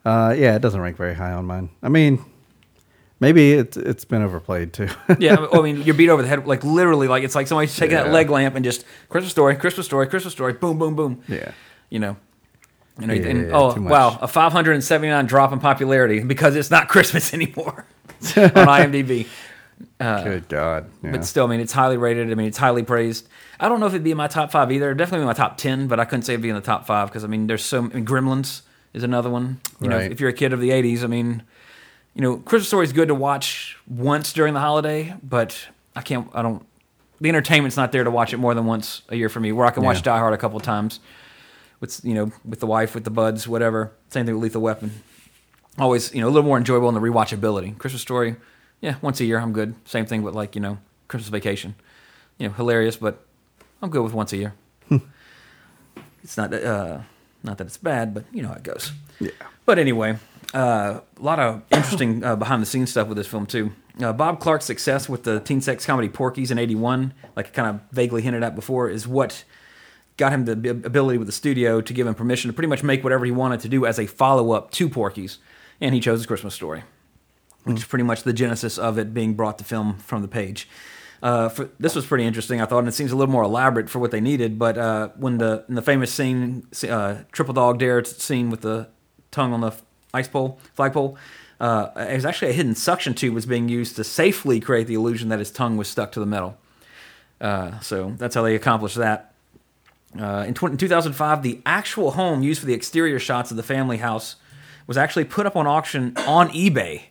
Uh, 0.06 0.36
yeah, 0.38 0.56
it 0.56 0.62
doesn't 0.62 0.80
rank 0.80 0.98
very 0.98 1.16
high 1.16 1.32
on 1.32 1.46
mine. 1.46 1.70
I 1.82 1.90
mean, 1.90 2.24
maybe 3.20 3.54
it's 3.54 3.76
it's 3.76 4.06
been 4.06 4.22
overplayed 4.22 4.72
too. 4.72 4.88
yeah, 5.20 5.48
I 5.52 5.62
mean, 5.62 5.82
you're 5.82 5.96
beat 5.96 6.10
over 6.10 6.22
the 6.22 6.28
head, 6.28 6.46
like 6.46 6.64
literally, 6.64 7.08
like 7.08 7.24
it's 7.24 7.36
like 7.36 7.48
somebody's 7.48 7.76
taking 7.76 7.96
that 7.98 8.12
leg 8.12 8.30
lamp 8.30 8.56
and 8.56 8.64
just 8.64 8.86
Christmas 9.10 9.32
story, 9.32 9.56
Christmas 9.56 9.88
story, 9.88 10.08
Christmas 10.08 10.34
story, 10.34 10.54
boom, 10.54 10.78
boom, 10.78 10.96
boom. 10.96 11.24
yeah. 11.28 11.52
You 11.90 12.00
know, 12.00 12.18
you 13.00 13.08
know, 13.08 13.14
Yeah, 13.14 13.28
and, 13.28 13.48
yeah, 13.48 13.54
oh 13.54 13.80
wow, 13.82 14.18
a 14.22 14.28
579 14.28 15.26
drop 15.26 15.52
in 15.52 15.60
popularity 15.60 16.20
because 16.20 16.56
it's 16.56 16.72
not 16.72 16.88
Christmas 16.90 17.34
anymore 17.34 17.86
on 18.22 18.50
IMDb. 18.52 19.28
Good 20.00 20.48
God. 20.48 20.90
Yeah. 21.04 21.12
But 21.12 21.26
still, 21.26 21.46
I 21.46 21.50
mean, 21.50 21.60
it's 21.60 21.74
highly 21.74 21.98
rated. 21.98 22.32
I 22.32 22.36
mean, 22.36 22.48
it's 22.48 22.58
highly 22.58 22.84
praised. 22.84 23.28
I 23.60 23.68
don't 23.70 23.80
know 23.80 23.88
if 23.88 23.94
it'd 23.94 24.04
be 24.04 24.12
in 24.12 24.18
my 24.18 24.28
top 24.28 24.52
five 24.52 24.72
either. 24.72 24.94
Definitely 24.94 25.22
in 25.22 25.28
my 25.28 25.34
top 25.34 25.58
ten, 25.58 25.88
but 25.88 26.00
I 26.00 26.06
couldn't 26.06 26.24
say 26.24 26.34
it'd 26.34 26.42
be 26.44 26.50
in 26.50 26.56
the 26.56 26.62
top 26.62 26.86
five 26.86 27.10
because 27.10 27.24
I 27.24 27.28
mean, 27.28 27.48
there's 27.48 27.64
so. 27.64 27.80
I 27.80 27.88
mean, 27.88 28.06
Gremlins 28.06 28.62
is 28.96 29.04
another 29.04 29.30
one. 29.30 29.60
You 29.82 29.90
know, 29.90 29.98
if 30.12 30.20
you're 30.20 30.30
a 30.30 30.34
kid 30.34 30.54
of 30.54 30.60
the 30.60 30.70
'80s, 30.70 31.04
I 31.04 31.08
mean, 31.08 31.44
you 32.16 32.22
know, 32.22 32.38
Christmas 32.38 32.68
Story 32.68 32.86
is 32.86 32.94
good 32.94 33.10
to 33.10 33.16
watch 33.16 33.78
once 33.88 34.34
during 34.34 34.54
the 34.54 34.60
holiday, 34.62 35.14
but 35.22 35.68
I 35.96 36.02
can't. 36.02 36.28
I 36.34 36.42
don't. 36.42 36.66
The 37.22 37.30
entertainment's 37.30 37.78
not 37.78 37.92
there 37.92 38.04
to 38.04 38.12
watch 38.12 38.34
it 38.34 38.38
more 38.38 38.54
than 38.54 38.66
once 38.66 39.02
a 39.10 39.16
year 39.16 39.30
for 39.30 39.40
me. 39.40 39.52
Where 39.52 39.66
I 39.66 39.72
can 39.72 39.84
watch 39.84 39.98
Yeah. 39.98 40.04
Die 40.14 40.18
Hard 40.20 40.34
a 40.34 40.38
couple 40.38 40.60
times 40.60 41.00
with 41.80 42.04
you 42.04 42.14
know 42.14 42.32
with 42.44 42.60
the 42.62 42.68
wife, 42.68 42.96
with 42.96 43.04
the 43.04 43.10
buds, 43.12 43.48
whatever. 43.48 43.92
Same 44.10 44.26
thing 44.26 44.36
with 44.36 44.44
Lethal 44.44 44.62
Weapon. 44.62 44.92
Always 45.78 46.14
you 46.14 46.22
know 46.22 46.28
a 46.28 46.32
little 46.32 46.48
more 46.48 46.58
enjoyable 46.58 46.88
in 46.90 46.96
the 46.96 47.02
rewatchability. 47.02 47.78
Christmas 47.78 48.02
Story, 48.02 48.38
yeah, 48.82 48.96
once 49.02 49.20
a 49.20 49.26
year 49.26 49.40
I'm 49.40 49.52
good. 49.54 49.76
Same 49.86 50.06
thing 50.06 50.24
with 50.24 50.34
like 50.36 50.56
you 50.56 50.62
know 50.62 50.78
Christmas 51.10 51.30
Vacation, 51.30 51.76
you 52.38 52.48
know 52.48 52.54
hilarious, 52.54 52.96
but 52.96 53.26
I'm 53.82 53.90
good 53.90 54.04
with 54.04 54.14
once 54.14 54.32
a 54.32 54.38
year. 54.38 54.54
it's 56.24 56.38
not 56.38 56.54
uh, 56.54 57.00
not 57.46 57.58
that 57.58 57.68
it's 57.68 57.78
bad, 57.78 58.14
but 58.14 58.26
you 58.32 58.42
know 58.42 58.50
how 58.50 58.56
it 58.56 58.64
goes. 58.64 58.92
Yeah. 59.20 59.32
But 59.66 59.80
anyway, 59.80 60.18
uh, 60.54 61.00
a 61.18 61.22
lot 61.22 61.40
of 61.40 61.62
interesting 61.72 62.24
uh, 62.24 62.36
behind 62.36 62.62
the 62.62 62.66
scenes 62.66 62.92
stuff 62.92 63.08
with 63.08 63.18
this 63.18 63.28
film 63.28 63.46
too. 63.46 63.72
Uh, 64.02 64.12
Bob 64.12 64.40
Clark's 64.40 64.66
success 64.66 65.08
with 65.08 65.24
the 65.24 65.40
teen 65.40 65.62
sex 65.62 65.86
comedy 65.86 66.10
Porky's 66.10 66.52
in 66.52 66.58
'81, 66.58 67.14
like 67.36 67.48
I 67.48 67.50
kind 67.50 67.70
of 67.70 67.82
vaguely 67.92 68.22
hinted 68.22 68.44
at 68.44 68.56
before, 68.56 68.90
is 68.90 69.08
what 69.08 69.44
got 70.18 70.32
him 70.32 70.46
the 70.46 70.70
ability 70.70 71.18
with 71.18 71.28
the 71.28 71.34
studio 71.34 71.82
to 71.82 71.94
give 71.94 72.08
him 72.08 72.16
permission 72.16 72.50
to 72.50 72.54
pretty 72.54 72.68
much 72.68 72.84
make 72.84 73.04
whatever 73.04 73.26
he 73.26 73.32
wanted 73.32 73.60
to 73.62 73.70
do 73.70 73.86
as 73.86 74.00
a 74.00 74.06
follow 74.06 74.52
up 74.52 74.72
to 74.72 74.90
Porky's, 74.90 75.40
and 75.82 75.94
he 75.94 76.02
chose 76.02 76.24
a 76.24 76.28
Christmas 76.28 76.54
story, 76.54 76.84
which 77.64 77.78
is 77.78 77.86
pretty 77.86 78.04
much 78.04 78.24
the 78.24 78.34
genesis 78.34 78.78
of 78.78 78.98
it 78.98 79.14
being 79.14 79.34
brought 79.34 79.58
to 79.58 79.64
film 79.64 79.98
from 79.98 80.22
the 80.22 80.28
page. 80.28 80.68
Uh, 81.26 81.50
for, 81.50 81.72
this 81.80 81.96
was 81.96 82.06
pretty 82.06 82.24
interesting, 82.24 82.62
I 82.62 82.66
thought, 82.68 82.78
and 82.78 82.88
it 82.88 82.92
seems 82.92 83.12
a 83.12 83.16
little 83.16 83.32
more 83.32 83.42
elaborate 83.42 83.90
for 83.90 83.98
what 83.98 84.12
they 84.12 84.22
needed. 84.22 84.60
But 84.60 84.78
uh, 84.78 85.10
when 85.16 85.40
the 85.40 85.66
in 85.68 85.74
the 85.74 85.82
famous 85.82 86.14
scene, 86.14 86.68
uh, 86.88 87.24
triple 87.32 87.56
dog 87.56 87.80
dare 87.80 88.04
scene 88.04 88.52
with 88.52 88.62
the 88.62 88.90
tongue 89.32 89.52
on 89.52 89.62
the 89.62 89.72
ice 90.14 90.28
pole, 90.28 90.60
flagpole, 90.76 91.18
uh, 91.60 91.90
it 91.96 92.14
was 92.14 92.26
actually 92.26 92.52
a 92.52 92.54
hidden 92.54 92.76
suction 92.76 93.16
tube 93.16 93.34
was 93.34 93.48
being 93.48 93.68
used 93.68 93.96
to 93.96 94.04
safely 94.04 94.60
create 94.60 94.86
the 94.86 94.94
illusion 94.94 95.30
that 95.30 95.40
his 95.40 95.50
tongue 95.50 95.78
was 95.78 95.88
stuck 95.88 96.12
to 96.12 96.20
the 96.20 96.28
metal. 96.28 96.60
Uh, 97.42 97.80
so 97.80 98.14
that's 98.20 98.36
how 98.36 98.44
they 98.44 98.54
accomplished 98.54 98.98
that. 98.98 99.34
Uh, 100.20 100.46
in, 100.48 100.54
tw- 100.54 100.66
in 100.66 100.78
2005, 100.78 101.42
the 101.42 101.60
actual 101.66 102.12
home 102.12 102.44
used 102.44 102.60
for 102.60 102.68
the 102.68 102.76
exterior 102.76 103.18
shots 103.18 103.50
of 103.50 103.58
the 103.58 103.64
family 103.64 103.98
house 103.98 104.36
was 104.86 104.96
actually 104.96 105.26
put 105.26 105.48
up 105.48 105.56
on 105.56 105.66
auction 105.66 106.16
on 106.18 106.50
eBay. 106.50 107.06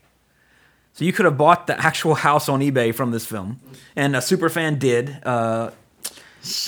So 0.95 1.05
you 1.05 1.13
could 1.13 1.25
have 1.25 1.37
bought 1.37 1.67
the 1.67 1.79
actual 1.79 2.15
house 2.15 2.49
on 2.49 2.61
eBay 2.61 2.95
from 2.95 3.11
this 3.11 3.27
film, 3.27 3.61
and 3.97 4.15
a 4.15 4.23
super 4.23 4.49
fan 4.49 4.79
did. 4.79 5.19
Uh, 5.25 5.71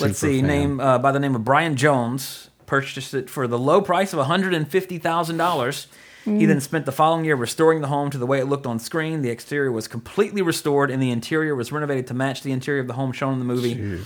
let's 0.00 0.18
see, 0.18 0.40
Superfan. 0.40 0.42
name 0.42 0.80
uh, 0.80 0.98
by 0.98 1.12
the 1.12 1.20
name 1.20 1.34
of 1.34 1.44
Brian 1.44 1.76
Jones 1.76 2.50
purchased 2.66 3.14
it 3.14 3.30
for 3.30 3.46
the 3.46 3.58
low 3.58 3.80
price 3.80 4.12
of 4.12 4.18
one 4.18 4.26
hundred 4.26 4.52
and 4.52 4.68
fifty 4.68 4.98
thousand 4.98 5.36
dollars. 5.36 5.86
He 6.24 6.44
then 6.44 6.60
spent 6.60 6.86
the 6.86 6.92
following 6.92 7.24
year 7.24 7.36
restoring 7.36 7.82
the 7.82 7.86
home 7.86 8.10
to 8.10 8.18
the 8.18 8.26
way 8.26 8.40
it 8.40 8.46
looked 8.46 8.66
on 8.66 8.80
screen. 8.80 9.22
The 9.22 9.30
exterior 9.30 9.70
was 9.70 9.86
completely 9.86 10.42
restored, 10.42 10.90
and 10.90 11.00
the 11.00 11.12
interior 11.12 11.54
was 11.54 11.70
renovated 11.70 12.08
to 12.08 12.14
match 12.14 12.42
the 12.42 12.50
interior 12.50 12.80
of 12.80 12.88
the 12.88 12.94
home 12.94 13.12
shown 13.12 13.34
in 13.34 13.38
the 13.38 13.44
movie. 13.44 14.02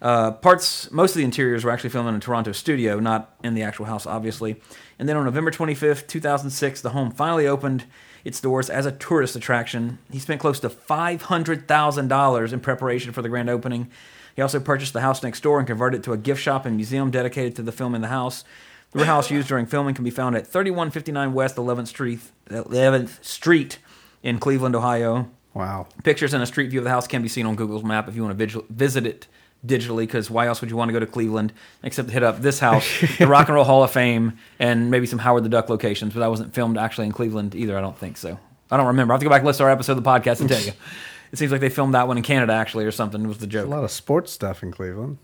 Uh, 0.00 0.30
parts, 0.30 0.90
most 0.90 1.10
of 1.10 1.18
the 1.18 1.24
interiors 1.24 1.66
were 1.66 1.70
actually 1.70 1.90
filmed 1.90 2.08
in 2.08 2.14
a 2.14 2.20
Toronto 2.20 2.52
studio, 2.52 3.00
not 3.00 3.34
in 3.44 3.52
the 3.52 3.62
actual 3.62 3.84
house, 3.84 4.06
obviously. 4.06 4.56
And 4.98 5.06
then 5.06 5.18
on 5.18 5.26
November 5.26 5.50
25th, 5.50 6.06
2006, 6.06 6.80
the 6.80 6.88
home 6.90 7.10
finally 7.10 7.46
opened 7.46 7.84
its 8.24 8.40
doors 8.40 8.70
as 8.70 8.86
a 8.86 8.92
tourist 8.92 9.36
attraction. 9.36 9.98
He 10.10 10.18
spent 10.18 10.40
close 10.40 10.60
to 10.60 10.68
$500,000 10.68 12.52
in 12.52 12.60
preparation 12.60 13.12
for 13.12 13.22
the 13.22 13.28
grand 13.28 13.50
opening. 13.50 13.90
He 14.36 14.42
also 14.42 14.60
purchased 14.60 14.92
the 14.92 15.00
house 15.00 15.22
next 15.22 15.42
door 15.42 15.58
and 15.58 15.66
converted 15.66 16.00
it 16.00 16.04
to 16.04 16.12
a 16.12 16.16
gift 16.16 16.40
shop 16.40 16.64
and 16.64 16.76
museum 16.76 17.10
dedicated 17.10 17.56
to 17.56 17.62
the 17.62 17.72
film 17.72 17.94
in 17.94 18.02
the 18.02 18.08
house. 18.08 18.44
The 18.92 18.98
warehouse 18.98 19.30
used 19.30 19.48
during 19.48 19.66
filming 19.66 19.94
can 19.94 20.04
be 20.04 20.10
found 20.10 20.36
at 20.36 20.46
3159 20.46 21.34
West 21.34 21.56
11th 21.56 21.88
Street, 21.88 22.20
11th 22.48 23.22
Street 23.24 23.78
in 24.22 24.38
Cleveland, 24.38 24.74
Ohio. 24.74 25.28
Wow. 25.54 25.88
Pictures 26.04 26.32
and 26.32 26.42
a 26.42 26.46
street 26.46 26.70
view 26.70 26.80
of 26.80 26.84
the 26.84 26.90
house 26.90 27.06
can 27.06 27.20
be 27.20 27.28
seen 27.28 27.46
on 27.46 27.56
Google's 27.56 27.82
map 27.82 28.08
if 28.08 28.14
you 28.14 28.22
want 28.24 28.38
to 28.38 28.64
visit 28.70 29.06
it 29.06 29.26
digitally. 29.66 29.98
Because 30.02 30.30
why 30.30 30.46
else 30.46 30.60
would 30.60 30.70
you 30.70 30.76
want 30.76 30.88
to 30.88 30.92
go 30.92 31.00
to 31.00 31.06
Cleveland 31.06 31.52
except 31.82 32.08
to 32.08 32.14
hit 32.14 32.22
up 32.22 32.40
this 32.40 32.58
house, 32.58 32.86
the 33.18 33.26
Rock 33.26 33.48
and 33.48 33.54
Roll 33.54 33.64
Hall 33.64 33.82
of 33.82 33.90
Fame, 33.90 34.38
and 34.58 34.90
maybe 34.90 35.06
some 35.06 35.18
Howard 35.18 35.44
the 35.44 35.48
Duck 35.48 35.68
locations? 35.68 36.14
But 36.14 36.20
that 36.20 36.30
wasn't 36.30 36.54
filmed 36.54 36.78
actually 36.78 37.06
in 37.06 37.12
Cleveland 37.12 37.54
either. 37.54 37.76
I 37.76 37.80
don't 37.80 37.96
think 37.98 38.16
so. 38.16 38.38
I 38.70 38.76
don't 38.76 38.86
remember. 38.86 39.12
I 39.12 39.14
have 39.14 39.20
to 39.20 39.24
go 39.24 39.30
back 39.30 39.40
and 39.40 39.46
listen 39.46 39.60
to 39.60 39.64
our 39.64 39.70
episode 39.70 39.96
of 39.96 40.04
the 40.04 40.10
podcast 40.10 40.40
and 40.40 40.48
tell 40.48 40.60
you. 40.60 40.72
It 41.30 41.38
seems 41.38 41.52
like 41.52 41.60
they 41.60 41.68
filmed 41.68 41.92
that 41.92 42.08
one 42.08 42.16
in 42.16 42.22
Canada 42.22 42.54
actually, 42.54 42.86
or 42.86 42.90
something. 42.90 43.28
Was 43.28 43.36
the 43.36 43.46
joke. 43.46 43.66
A 43.66 43.68
lot 43.70 43.84
of 43.84 43.90
sports 43.90 44.32
stuff 44.32 44.62
in 44.62 44.72
Cleveland. 44.72 45.18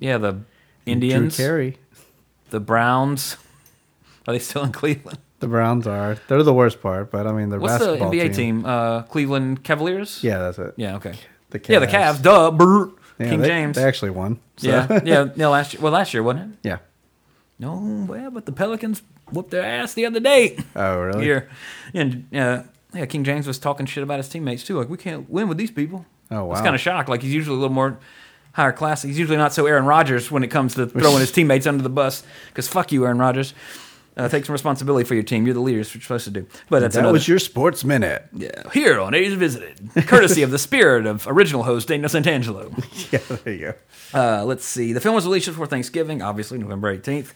Yeah, 0.00 0.18
the 0.18 0.40
Indians, 0.84 1.36
Drew 1.36 1.44
Carey. 1.46 1.76
the 2.50 2.58
Browns. 2.58 3.36
Are 4.26 4.32
they 4.34 4.40
still 4.40 4.64
in 4.64 4.72
Cleveland? 4.72 5.18
The 5.38 5.46
Browns 5.46 5.86
are. 5.86 6.16
They're 6.26 6.42
the 6.42 6.52
worst 6.52 6.82
part, 6.82 7.12
but 7.12 7.28
I 7.28 7.32
mean 7.32 7.50
the 7.50 7.60
What's 7.60 7.78
the 7.78 7.96
NBA 7.98 8.34
team? 8.34 8.64
Uh, 8.66 9.02
Cleveland 9.02 9.62
Cavaliers. 9.62 10.24
Yeah, 10.24 10.38
that's 10.38 10.58
it. 10.58 10.74
Yeah. 10.76 10.96
Okay. 10.96 11.14
The 11.50 11.60
Yeah, 11.68 11.78
the 11.78 11.86
Cavs. 11.86 12.16
Cavs. 12.16 12.22
Duh. 12.22 12.50
Brr. 12.50 12.90
Yeah, 13.18 13.30
King 13.30 13.40
they, 13.40 13.48
James. 13.48 13.76
They 13.76 13.84
actually 13.84 14.10
won. 14.10 14.38
so- 14.56 14.68
Yeah, 14.68 15.00
yeah, 15.04 15.28
yeah. 15.36 15.48
Last 15.48 15.74
year, 15.74 15.82
well, 15.82 15.92
last 15.92 16.14
year 16.14 16.22
wasn't 16.22 16.54
it? 16.54 16.68
yeah. 16.68 16.78
No, 17.58 18.06
well, 18.08 18.30
but 18.30 18.46
the 18.46 18.52
Pelicans 18.52 19.02
whooped 19.32 19.50
their 19.50 19.64
ass 19.64 19.94
the 19.94 20.06
other 20.06 20.20
day. 20.20 20.56
Oh, 20.76 21.00
really? 21.00 21.24
Here, 21.24 21.50
and 21.92 22.28
uh, 22.32 22.62
yeah, 22.94 23.06
King 23.06 23.24
James 23.24 23.46
was 23.46 23.58
talking 23.58 23.84
shit 23.86 24.02
about 24.04 24.18
his 24.18 24.28
teammates 24.28 24.62
too. 24.64 24.78
Like 24.78 24.88
we 24.88 24.96
can't 24.96 25.28
win 25.28 25.48
with 25.48 25.58
these 25.58 25.70
people. 25.72 26.06
Oh, 26.30 26.44
wow. 26.44 26.62
kind 26.62 26.74
of 26.74 26.80
shocked. 26.80 27.08
Like 27.08 27.22
he's 27.22 27.34
usually 27.34 27.56
a 27.56 27.60
little 27.60 27.74
more 27.74 27.98
higher 28.52 28.72
class. 28.72 29.02
He's 29.02 29.18
usually 29.18 29.36
not 29.38 29.52
so 29.52 29.66
Aaron 29.66 29.86
Rodgers 29.86 30.30
when 30.30 30.44
it 30.44 30.48
comes 30.48 30.74
to 30.76 30.86
throwing 30.86 31.18
his 31.20 31.32
teammates 31.32 31.66
under 31.66 31.82
the 31.82 31.88
bus. 31.88 32.22
Because 32.48 32.68
fuck 32.68 32.92
you, 32.92 33.04
Aaron 33.04 33.18
Rodgers. 33.18 33.54
Uh, 34.18 34.28
take 34.28 34.44
some 34.44 34.52
responsibility 34.52 35.04
for 35.06 35.14
your 35.14 35.22
team. 35.22 35.46
You're 35.46 35.54
the 35.54 35.60
leaders. 35.60 35.94
You're 35.94 36.02
supposed 36.02 36.24
to 36.24 36.30
do. 36.32 36.46
But 36.68 36.80
that's 36.80 36.94
That 36.96 37.00
another. 37.00 37.12
was 37.12 37.28
your 37.28 37.38
sports 37.38 37.84
minute. 37.84 38.26
yeah, 38.32 38.68
here 38.72 39.00
on 39.00 39.14
A's 39.14 39.32
Visited, 39.34 39.78
courtesy 40.08 40.42
of 40.42 40.50
the 40.50 40.58
spirit 40.58 41.06
of 41.06 41.26
original 41.28 41.62
host 41.62 41.86
Dana 41.88 42.08
Santangelo. 42.08 42.72
Yeah, 43.12 43.36
there 43.44 43.54
you 43.54 43.60
go. 43.60 43.74
Uh, 44.12 44.44
let's 44.44 44.64
see. 44.64 44.92
The 44.92 45.00
film 45.00 45.14
was 45.14 45.24
released 45.24 45.46
before 45.46 45.66
Thanksgiving, 45.66 46.20
obviously 46.20 46.58
November 46.58 46.94
18th. 46.96 47.32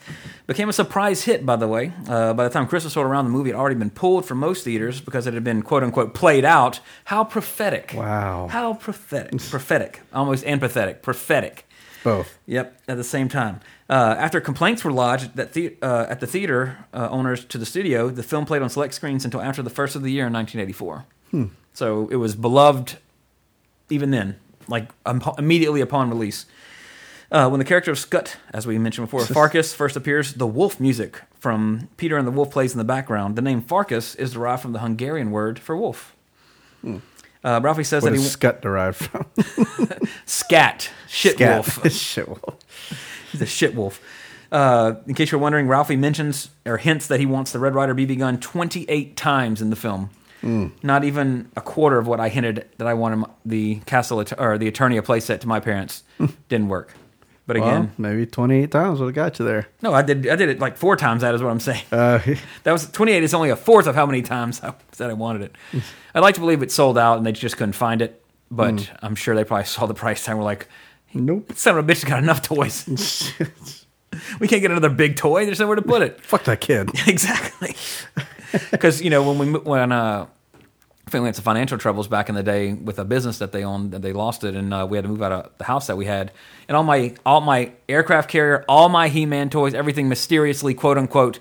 Became 0.46 0.68
a 0.68 0.72
surprise 0.72 1.22
hit, 1.22 1.46
by 1.46 1.56
the 1.56 1.68
way. 1.68 1.92
Uh, 2.08 2.32
by 2.34 2.44
the 2.44 2.50
time 2.50 2.66
Christmas 2.66 2.96
rolled 2.96 3.06
around, 3.08 3.26
the 3.26 3.30
movie 3.30 3.50
had 3.50 3.56
already 3.58 3.76
been 3.76 3.90
pulled 3.90 4.26
from 4.26 4.38
most 4.38 4.64
theaters 4.64 5.00
because 5.00 5.26
it 5.26 5.34
had 5.34 5.44
been 5.44 5.62
quote 5.62 5.82
unquote 5.84 6.14
played 6.14 6.44
out. 6.44 6.80
How 7.04 7.22
prophetic! 7.24 7.92
Wow. 7.96 8.48
How 8.50 8.74
prophetic! 8.74 9.38
prophetic, 9.50 10.00
almost 10.12 10.44
empathetic. 10.44 11.00
Prophetic. 11.02 11.66
Both. 12.04 12.36
Yep, 12.46 12.80
at 12.88 12.96
the 12.96 13.04
same 13.04 13.28
time. 13.28 13.60
Uh, 13.92 14.16
after 14.18 14.40
complaints 14.40 14.82
were 14.84 14.90
lodged 14.92 15.36
that 15.36 15.52
the, 15.52 15.76
uh, 15.82 16.06
at 16.08 16.18
the 16.20 16.26
theater 16.26 16.78
uh, 16.94 17.08
owners 17.10 17.44
to 17.44 17.58
the 17.58 17.66
studio, 17.66 18.08
the 18.08 18.22
film 18.22 18.46
played 18.46 18.62
on 18.62 18.70
select 18.70 18.94
screens 18.94 19.22
until 19.26 19.42
after 19.42 19.62
the 19.62 19.68
first 19.68 19.94
of 19.94 20.02
the 20.02 20.10
year 20.10 20.26
in 20.26 20.32
1984. 20.32 21.04
So 21.74 22.08
it 22.08 22.16
was 22.16 22.34
beloved 22.34 22.96
even 23.90 24.10
then, 24.10 24.36
like 24.66 24.88
um, 25.04 25.22
immediately 25.36 25.82
upon 25.82 26.08
release. 26.08 26.46
Uh, 27.30 27.48
when 27.50 27.58
the 27.58 27.64
character 27.66 27.90
of 27.90 27.98
Scut, 27.98 28.38
as 28.54 28.66
we 28.66 28.78
mentioned 28.78 29.08
before, 29.08 29.26
Farkas 29.40 29.74
first 29.74 29.94
appears, 29.94 30.34
the 30.34 30.46
wolf 30.46 30.80
music 30.80 31.20
from 31.38 31.88
Peter 31.98 32.16
and 32.16 32.26
the 32.26 32.30
Wolf 32.30 32.50
plays 32.50 32.72
in 32.72 32.78
the 32.78 32.84
background. 32.84 33.36
The 33.36 33.42
name 33.42 33.60
Farkas 33.60 34.14
is 34.14 34.32
derived 34.32 34.62
from 34.62 34.72
the 34.72 34.78
Hungarian 34.78 35.30
word 35.32 35.58
for 35.58 35.76
wolf. 35.76 36.16
Uh, 36.84 37.60
Ralphie 37.62 37.84
says 37.84 38.02
What 38.02 38.12
that 38.12 38.18
he 38.18 38.24
Scut 38.24 38.62
derived 38.62 38.96
from? 38.96 39.26
scat 40.26 40.90
shit 41.08 41.34
Scat. 41.34 41.56
wolf. 41.56 41.90
Shit 41.92 42.28
wolf. 42.28 42.56
He's 43.32 43.42
a 43.42 43.46
shit 43.46 43.74
wolf. 43.74 44.00
Uh, 44.50 44.96
in 45.06 45.14
case 45.14 45.30
you're 45.32 45.40
wondering, 45.40 45.66
Ralphie 45.66 45.96
mentions 45.96 46.50
or 46.66 46.76
hints 46.76 47.06
that 47.06 47.18
he 47.20 47.26
wants 47.26 47.52
the 47.52 47.58
Red 47.58 47.74
Ryder 47.74 47.94
BB 47.94 48.18
gun 48.18 48.38
28 48.38 49.16
times 49.16 49.62
in 49.62 49.70
the 49.70 49.76
film. 49.76 50.10
Not 50.82 51.04
even 51.04 51.50
a 51.56 51.60
quarter 51.60 51.98
of 51.98 52.08
what 52.08 52.18
I 52.18 52.28
hinted 52.28 52.68
that 52.78 52.86
I 52.88 52.94
wanted 52.94 53.26
the 53.46 53.76
castle 53.86 54.18
or 54.38 54.58
the 54.58 54.70
Eternia 54.70 55.00
playset 55.00 55.38
to 55.40 55.48
my 55.48 55.60
parents. 55.60 56.02
Didn't 56.48 56.68
work. 56.68 56.94
But 57.46 57.58
Well, 57.58 57.68
again, 57.68 57.92
maybe 57.96 58.26
28 58.26 58.70
times 58.70 58.98
would 59.00 59.06
have 59.06 59.14
got 59.14 59.38
you 59.38 59.44
there. 59.44 59.68
no, 59.82 59.92
I 59.94 60.02
did. 60.02 60.28
I 60.28 60.36
did 60.36 60.48
it 60.48 60.58
like 60.60 60.76
four 60.76 60.96
times. 60.96 61.22
That 61.22 61.34
is 61.34 61.42
what 61.42 61.50
I'm 61.50 61.60
saying. 61.60 61.82
Uh, 61.92 62.18
That 62.64 62.72
was 62.72 62.90
28 62.90 63.22
is 63.22 63.34
only 63.34 63.50
a 63.50 63.56
fourth 63.56 63.86
of 63.86 63.94
how 63.94 64.04
many 64.06 64.22
times 64.22 64.60
I 64.62 64.74
said 64.92 65.10
I 65.10 65.14
wanted 65.14 65.42
it. 65.42 65.56
I'd 66.14 66.20
like 66.20 66.34
to 66.34 66.40
believe 66.40 66.62
it 66.62 66.70
sold 66.72 66.98
out 66.98 67.18
and 67.18 67.26
they 67.26 67.32
just 67.32 67.56
couldn't 67.56 67.74
find 67.74 68.02
it. 68.02 68.22
But 68.50 68.90
I'm 69.00 69.14
sure 69.14 69.34
they 69.34 69.44
probably 69.44 69.64
saw 69.64 69.86
the 69.86 69.94
price 69.94 70.24
tag 70.24 70.30
and 70.32 70.38
were 70.38 70.44
like, 70.44 70.68
nope. 71.14 71.52
son 71.54 71.76
of 71.78 71.84
a 71.84 71.88
bitch 71.92 72.02
has 72.02 72.04
got 72.04 72.22
enough 72.22 72.42
toys. 72.42 72.86
we 74.40 74.48
can't 74.48 74.62
get 74.62 74.70
another 74.70 74.90
big 74.90 75.16
toy. 75.16 75.44
There's 75.46 75.60
nowhere 75.60 75.76
to 75.76 75.82
put 75.82 76.02
it. 76.02 76.20
Fuck 76.24 76.44
that 76.44 76.60
kid. 76.60 76.90
exactly. 77.06 77.74
Because 78.70 79.02
you 79.02 79.10
know 79.10 79.22
when 79.32 79.52
we 79.52 79.58
when 79.58 79.92
uh, 79.92 80.26
family 81.08 81.28
had 81.28 81.36
some 81.36 81.44
financial 81.44 81.78
troubles 81.78 82.08
back 82.08 82.28
in 82.28 82.34
the 82.34 82.42
day 82.42 82.72
with 82.74 82.98
a 82.98 83.04
business 83.04 83.38
that 83.38 83.52
they 83.52 83.64
owned, 83.64 83.92
that 83.92 84.02
they 84.02 84.12
lost 84.12 84.44
it, 84.44 84.54
and 84.54 84.72
uh, 84.74 84.86
we 84.88 84.96
had 84.98 85.04
to 85.04 85.08
move 85.08 85.22
out 85.22 85.32
of 85.32 85.50
the 85.58 85.64
house 85.64 85.86
that 85.86 85.96
we 85.96 86.04
had, 86.06 86.32
and 86.68 86.76
all 86.76 86.84
my 86.84 87.14
all 87.24 87.40
my 87.40 87.72
aircraft 87.88 88.28
carrier, 88.30 88.64
all 88.68 88.88
my 88.88 89.08
He-Man 89.08 89.50
toys, 89.50 89.74
everything 89.74 90.08
mysteriously 90.08 90.74
quote 90.74 90.98
unquote 90.98 91.38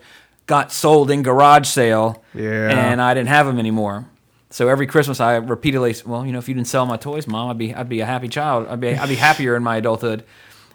got 0.47 0.71
sold 0.71 1.09
in 1.11 1.21
garage 1.23 1.67
sale, 1.67 2.23
Yeah. 2.33 2.69
and 2.69 3.01
I 3.01 3.13
didn't 3.13 3.29
have 3.29 3.45
them 3.45 3.59
anymore. 3.59 4.07
So 4.51 4.67
every 4.67 4.85
Christmas, 4.85 5.19
I 5.19 5.37
repeatedly, 5.37 5.95
well, 6.05 6.25
you 6.25 6.31
know, 6.31 6.37
if 6.39 6.47
you 6.47 6.53
didn't 6.53 6.67
sell 6.67 6.85
my 6.85 6.97
toys, 6.97 7.25
Mom, 7.25 7.49
I'd 7.49 7.57
be, 7.57 7.73
I'd 7.73 7.89
be 7.89 8.01
a 8.01 8.05
happy 8.05 8.27
child. 8.27 8.67
I'd 8.67 8.79
be, 8.81 8.89
I'd 8.95 9.09
be 9.09 9.15
happier 9.15 9.55
in 9.55 9.63
my 9.63 9.77
adulthood. 9.77 10.23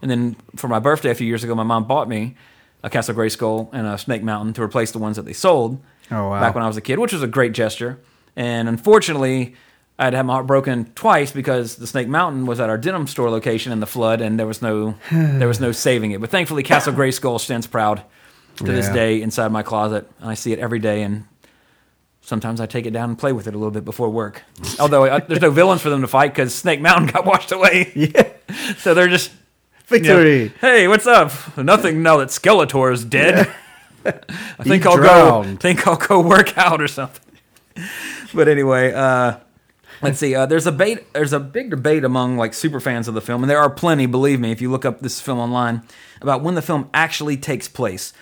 And 0.02 0.10
then 0.10 0.36
for 0.56 0.66
my 0.68 0.78
birthday 0.78 1.10
a 1.10 1.14
few 1.14 1.26
years 1.26 1.44
ago, 1.44 1.54
my 1.54 1.62
mom 1.62 1.84
bought 1.86 2.08
me 2.08 2.36
a 2.82 2.90
Castle 2.90 3.14
Grayskull 3.14 3.68
and 3.72 3.86
a 3.86 3.96
Snake 3.98 4.22
Mountain 4.22 4.54
to 4.54 4.62
replace 4.62 4.92
the 4.92 4.98
ones 4.98 5.16
that 5.16 5.24
they 5.24 5.32
sold 5.32 5.80
Oh, 6.10 6.28
wow. 6.30 6.40
back 6.40 6.54
when 6.54 6.62
I 6.64 6.66
was 6.68 6.76
a 6.76 6.80
kid, 6.80 6.98
which 6.98 7.12
was 7.12 7.22
a 7.22 7.26
great 7.26 7.52
gesture. 7.52 8.00
And 8.34 8.68
unfortunately, 8.68 9.54
I 9.98 10.04
had 10.04 10.10
to 10.10 10.16
have 10.18 10.26
my 10.26 10.34
heart 10.34 10.46
broken 10.46 10.92
twice 10.94 11.32
because 11.32 11.76
the 11.76 11.86
Snake 11.86 12.06
Mountain 12.08 12.46
was 12.46 12.60
at 12.60 12.68
our 12.68 12.76
denim 12.78 13.06
store 13.06 13.30
location 13.30 13.72
in 13.72 13.80
the 13.80 13.86
flood, 13.86 14.20
and 14.20 14.38
there 14.38 14.46
was 14.46 14.60
no 14.62 14.94
there 15.12 15.48
was 15.48 15.60
no 15.60 15.72
saving 15.72 16.10
it. 16.12 16.20
But 16.20 16.30
thankfully, 16.30 16.62
Castle 16.62 16.92
Grayskull 16.92 17.40
stands 17.40 17.66
proud 17.66 18.02
to 18.56 18.64
this 18.64 18.88
day 18.88 19.20
inside 19.20 19.52
my 19.52 19.62
closet, 19.62 20.10
and 20.20 20.30
I 20.30 20.34
see 20.34 20.52
it 20.52 20.58
every 20.58 20.78
day. 20.78 21.02
And 21.02 21.24
sometimes 22.26 22.60
I 22.60 22.66
take 22.66 22.86
it 22.86 22.90
down 22.90 23.08
and 23.10 23.18
play 23.18 23.32
with 23.32 23.46
it 23.46 23.54
a 23.54 23.56
little 23.56 23.70
bit 23.70 23.84
before 23.84 24.10
work. 24.10 24.42
Although 24.80 25.04
uh, 25.04 25.20
there's 25.20 25.40
no 25.40 25.50
villains 25.50 25.80
for 25.80 25.90
them 25.90 26.00
to 26.00 26.08
fight 26.08 26.32
because 26.32 26.54
Snake 26.54 26.80
Mountain 26.80 27.06
got 27.12 27.24
washed 27.24 27.52
away. 27.52 27.92
Yeah. 27.96 28.28
so 28.78 28.94
they're 28.94 29.08
just 29.08 29.30
you 29.90 30.00
know, 30.00 30.16
Victory. 30.16 30.52
hey, 30.60 30.88
what's 30.88 31.06
up? 31.06 31.56
Nothing 31.56 32.02
now 32.02 32.16
that 32.18 32.28
Skeletor 32.28 32.92
is 32.92 33.04
dead. 33.04 33.48
I 34.04 34.62
think 34.62 34.84
I'll 34.84 34.96
drowned. 34.96 35.58
go. 35.58 35.60
Think 35.60 35.86
I'll 35.86 35.96
go 35.96 36.20
work 36.20 36.56
out 36.58 36.82
or 36.82 36.88
something. 36.88 37.22
But 38.34 38.48
anyway, 38.48 38.92
uh, 38.92 39.38
Let's 40.02 40.18
see. 40.18 40.34
Uh, 40.34 40.46
there's 40.46 40.66
a 40.66 40.72
bait, 40.72 41.12
There's 41.12 41.32
a 41.32 41.40
big 41.40 41.70
debate 41.70 42.04
among 42.04 42.36
like 42.36 42.52
super 42.54 42.80
fans 42.80 43.08
of 43.08 43.14
the 43.14 43.20
film, 43.20 43.42
and 43.42 43.50
there 43.50 43.58
are 43.58 43.70
plenty. 43.70 44.06
Believe 44.06 44.40
me, 44.40 44.52
if 44.52 44.60
you 44.60 44.70
look 44.70 44.84
up 44.84 45.00
this 45.00 45.20
film 45.20 45.38
online, 45.38 45.82
about 46.20 46.42
when 46.42 46.54
the 46.54 46.62
film 46.62 46.90
actually 46.92 47.36
takes 47.36 47.66
place. 47.68 48.12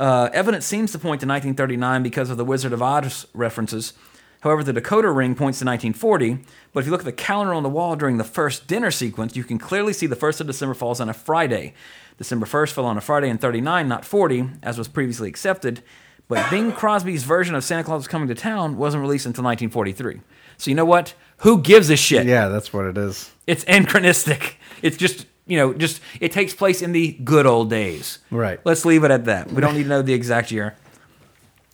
Uh, 0.00 0.30
evidence 0.32 0.64
seems 0.64 0.92
to 0.92 0.98
point 0.98 1.20
to 1.20 1.26
1939 1.26 2.02
because 2.02 2.30
of 2.30 2.38
the 2.38 2.44
Wizard 2.44 2.72
of 2.72 2.80
Oz 2.80 3.26
references. 3.34 3.92
However, 4.40 4.64
the 4.64 4.72
decoder 4.72 5.14
ring 5.14 5.34
points 5.34 5.58
to 5.58 5.66
1940. 5.66 6.38
But 6.72 6.80
if 6.80 6.86
you 6.86 6.90
look 6.90 7.02
at 7.02 7.04
the 7.04 7.12
calendar 7.12 7.52
on 7.52 7.62
the 7.62 7.68
wall 7.68 7.96
during 7.96 8.16
the 8.16 8.24
first 8.24 8.66
dinner 8.66 8.90
sequence, 8.90 9.36
you 9.36 9.44
can 9.44 9.58
clearly 9.58 9.92
see 9.92 10.06
the 10.06 10.16
1st 10.16 10.40
of 10.40 10.46
December 10.46 10.72
falls 10.72 11.02
on 11.02 11.10
a 11.10 11.12
Friday. 11.12 11.74
December 12.16 12.46
1st 12.46 12.72
fell 12.72 12.86
on 12.86 12.96
a 12.96 13.02
Friday 13.02 13.28
in 13.28 13.36
39, 13.36 13.86
not 13.86 14.06
40, 14.06 14.48
as 14.62 14.78
was 14.78 14.88
previously 14.88 15.28
accepted. 15.28 15.82
But 16.28 16.48
Bing 16.48 16.72
Crosby's 16.72 17.24
version 17.24 17.54
of 17.54 17.62
Santa 17.62 17.84
Claus 17.84 18.02
is 18.02 18.08
Coming 18.08 18.28
to 18.28 18.34
Town 18.34 18.78
wasn't 18.78 19.02
released 19.02 19.26
until 19.26 19.44
1943. 19.44 20.22
So 20.56 20.70
you 20.70 20.74
know 20.76 20.86
what? 20.86 21.12
Who 21.38 21.60
gives 21.60 21.90
a 21.90 21.96
shit? 21.96 22.26
Yeah, 22.26 22.48
that's 22.48 22.72
what 22.72 22.86
it 22.86 22.96
is. 22.96 23.30
It's 23.46 23.64
anachronistic. 23.64 24.56
It's 24.80 24.96
just 24.96 25.26
you 25.50 25.56
know, 25.58 25.74
just 25.74 26.00
it 26.20 26.32
takes 26.32 26.54
place 26.54 26.80
in 26.80 26.92
the 26.92 27.12
good 27.24 27.44
old 27.44 27.68
days. 27.68 28.18
Right. 28.30 28.60
Let's 28.64 28.84
leave 28.84 29.04
it 29.04 29.10
at 29.10 29.24
that. 29.26 29.50
We 29.52 29.60
don't 29.60 29.74
need 29.74 29.82
to 29.82 29.88
know 29.88 30.02
the 30.02 30.14
exact 30.14 30.50
year. 30.50 30.76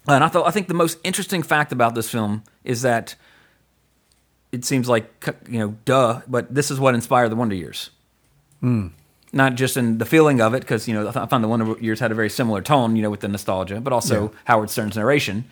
And 0.09 0.25
I 0.25 0.29
thought 0.29 0.47
I 0.47 0.51
think 0.51 0.69
the 0.69 0.75
most 0.75 0.99
interesting 1.05 1.43
fact 1.43 1.73
about 1.73 1.95
this 1.95 2.09
film 2.11 2.43
is 2.65 2.83
that 2.83 3.15
it 4.53 4.65
seems 4.65 4.89
like 4.89 5.05
you 5.49 5.59
know, 5.59 5.77
duh, 5.85 6.23
but 6.27 6.55
this 6.55 6.71
is 6.71 6.81
what 6.81 6.95
inspired 6.95 7.29
the 7.31 7.37
Wonder 7.37 7.55
Years. 7.55 7.91
Hmm. 8.61 8.89
Not 9.33 9.57
just 9.57 9.77
in 9.77 9.99
the 9.99 10.07
feeling 10.07 10.41
of 10.41 10.55
it, 10.55 10.61
because 10.61 10.89
you 10.89 10.95
know 10.95 11.09
I 11.09 11.27
found 11.27 11.45
the 11.45 11.49
Wonder 11.49 11.77
Years 11.81 12.01
had 12.01 12.11
a 12.13 12.15
very 12.15 12.31
similar 12.31 12.63
tone, 12.63 12.97
you 12.97 13.03
know, 13.03 13.11
with 13.11 13.21
the 13.21 13.29
nostalgia, 13.29 13.81
but 13.81 13.93
also 13.93 14.31
Yeah. 14.31 14.39
Howard 14.45 14.71
Stern's 14.71 14.97
narration. 14.97 15.45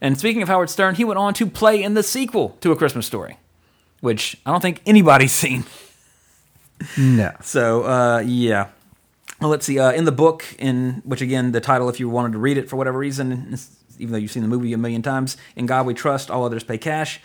And 0.00 0.18
speaking 0.18 0.42
of 0.42 0.48
Howard 0.48 0.70
Stern, 0.70 0.94
he 0.94 1.04
went 1.04 1.18
on 1.18 1.34
to 1.34 1.46
play 1.46 1.82
in 1.82 1.94
the 1.94 2.02
sequel 2.02 2.56
to 2.60 2.70
A 2.72 2.76
Christmas 2.76 3.06
Story, 3.06 3.38
which 4.00 4.36
I 4.46 4.52
don't 4.52 4.60
think 4.60 4.80
anybody's 4.86 5.32
seen. 5.44 5.64
No. 6.96 7.32
So 7.42 7.84
uh, 7.84 8.22
yeah, 8.24 8.68
well, 9.40 9.50
let's 9.50 9.66
see. 9.66 9.78
Uh, 9.78 9.92
in 9.92 10.04
the 10.04 10.12
book, 10.12 10.44
in 10.58 11.02
which 11.04 11.20
again 11.20 11.52
the 11.52 11.60
title, 11.60 11.88
if 11.88 12.00
you 12.00 12.08
wanted 12.08 12.32
to 12.32 12.38
read 12.38 12.58
it 12.58 12.68
for 12.68 12.76
whatever 12.76 12.98
reason, 12.98 13.58
even 13.98 14.12
though 14.12 14.18
you've 14.18 14.30
seen 14.30 14.42
the 14.42 14.48
movie 14.48 14.72
a 14.72 14.78
million 14.78 15.02
times, 15.02 15.36
"In 15.56 15.66
God 15.66 15.86
We 15.86 15.94
Trust, 15.94 16.30
All 16.30 16.44
Others 16.44 16.64
Pay 16.64 16.78
Cash." 16.78 17.20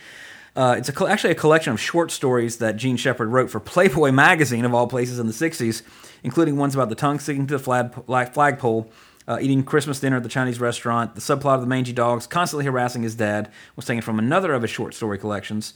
Uh, 0.54 0.76
it's 0.78 0.90
a, 0.90 1.08
actually 1.08 1.32
a 1.32 1.36
collection 1.36 1.72
of 1.72 1.80
short 1.80 2.12
stories 2.12 2.58
that 2.58 2.76
Jean 2.76 2.98
Shepherd 2.98 3.30
wrote 3.30 3.50
for 3.50 3.62
Playboy 3.62 4.12
magazine 4.14 4.66
of 4.66 4.74
all 4.74 4.88
places 4.88 5.20
in 5.20 5.28
the 5.28 5.34
'60s, 5.34 5.82
including 6.24 6.58
ones 6.58 6.76
about 6.76 6.90
the 6.90 6.96
tongue 6.96 7.20
sticking 7.20 7.48
to 7.48 7.58
the 7.58 7.64
flag, 7.64 7.94
flag, 8.06 8.34
flagpole. 8.34 8.92
Uh, 9.28 9.38
eating 9.40 9.64
Christmas 9.64 10.00
dinner 10.00 10.18
at 10.18 10.24
the 10.24 10.30
Chinese 10.30 10.60
restaurant, 10.60 11.14
the 11.14 11.22
subplot 11.22 11.56
of 11.56 11.62
the 11.62 11.68
mangy 11.68 11.94
dogs 11.94 12.26
constantly 12.26 12.66
harassing 12.66 13.04
his 13.04 13.16
dad 13.16 13.50
was 13.76 13.86
taken 13.86 14.02
from 14.02 14.18
another 14.18 14.52
of 14.54 14.64
his 14.64 14.72
short 14.72 14.96
story 14.96 15.18
collections. 15.18 15.74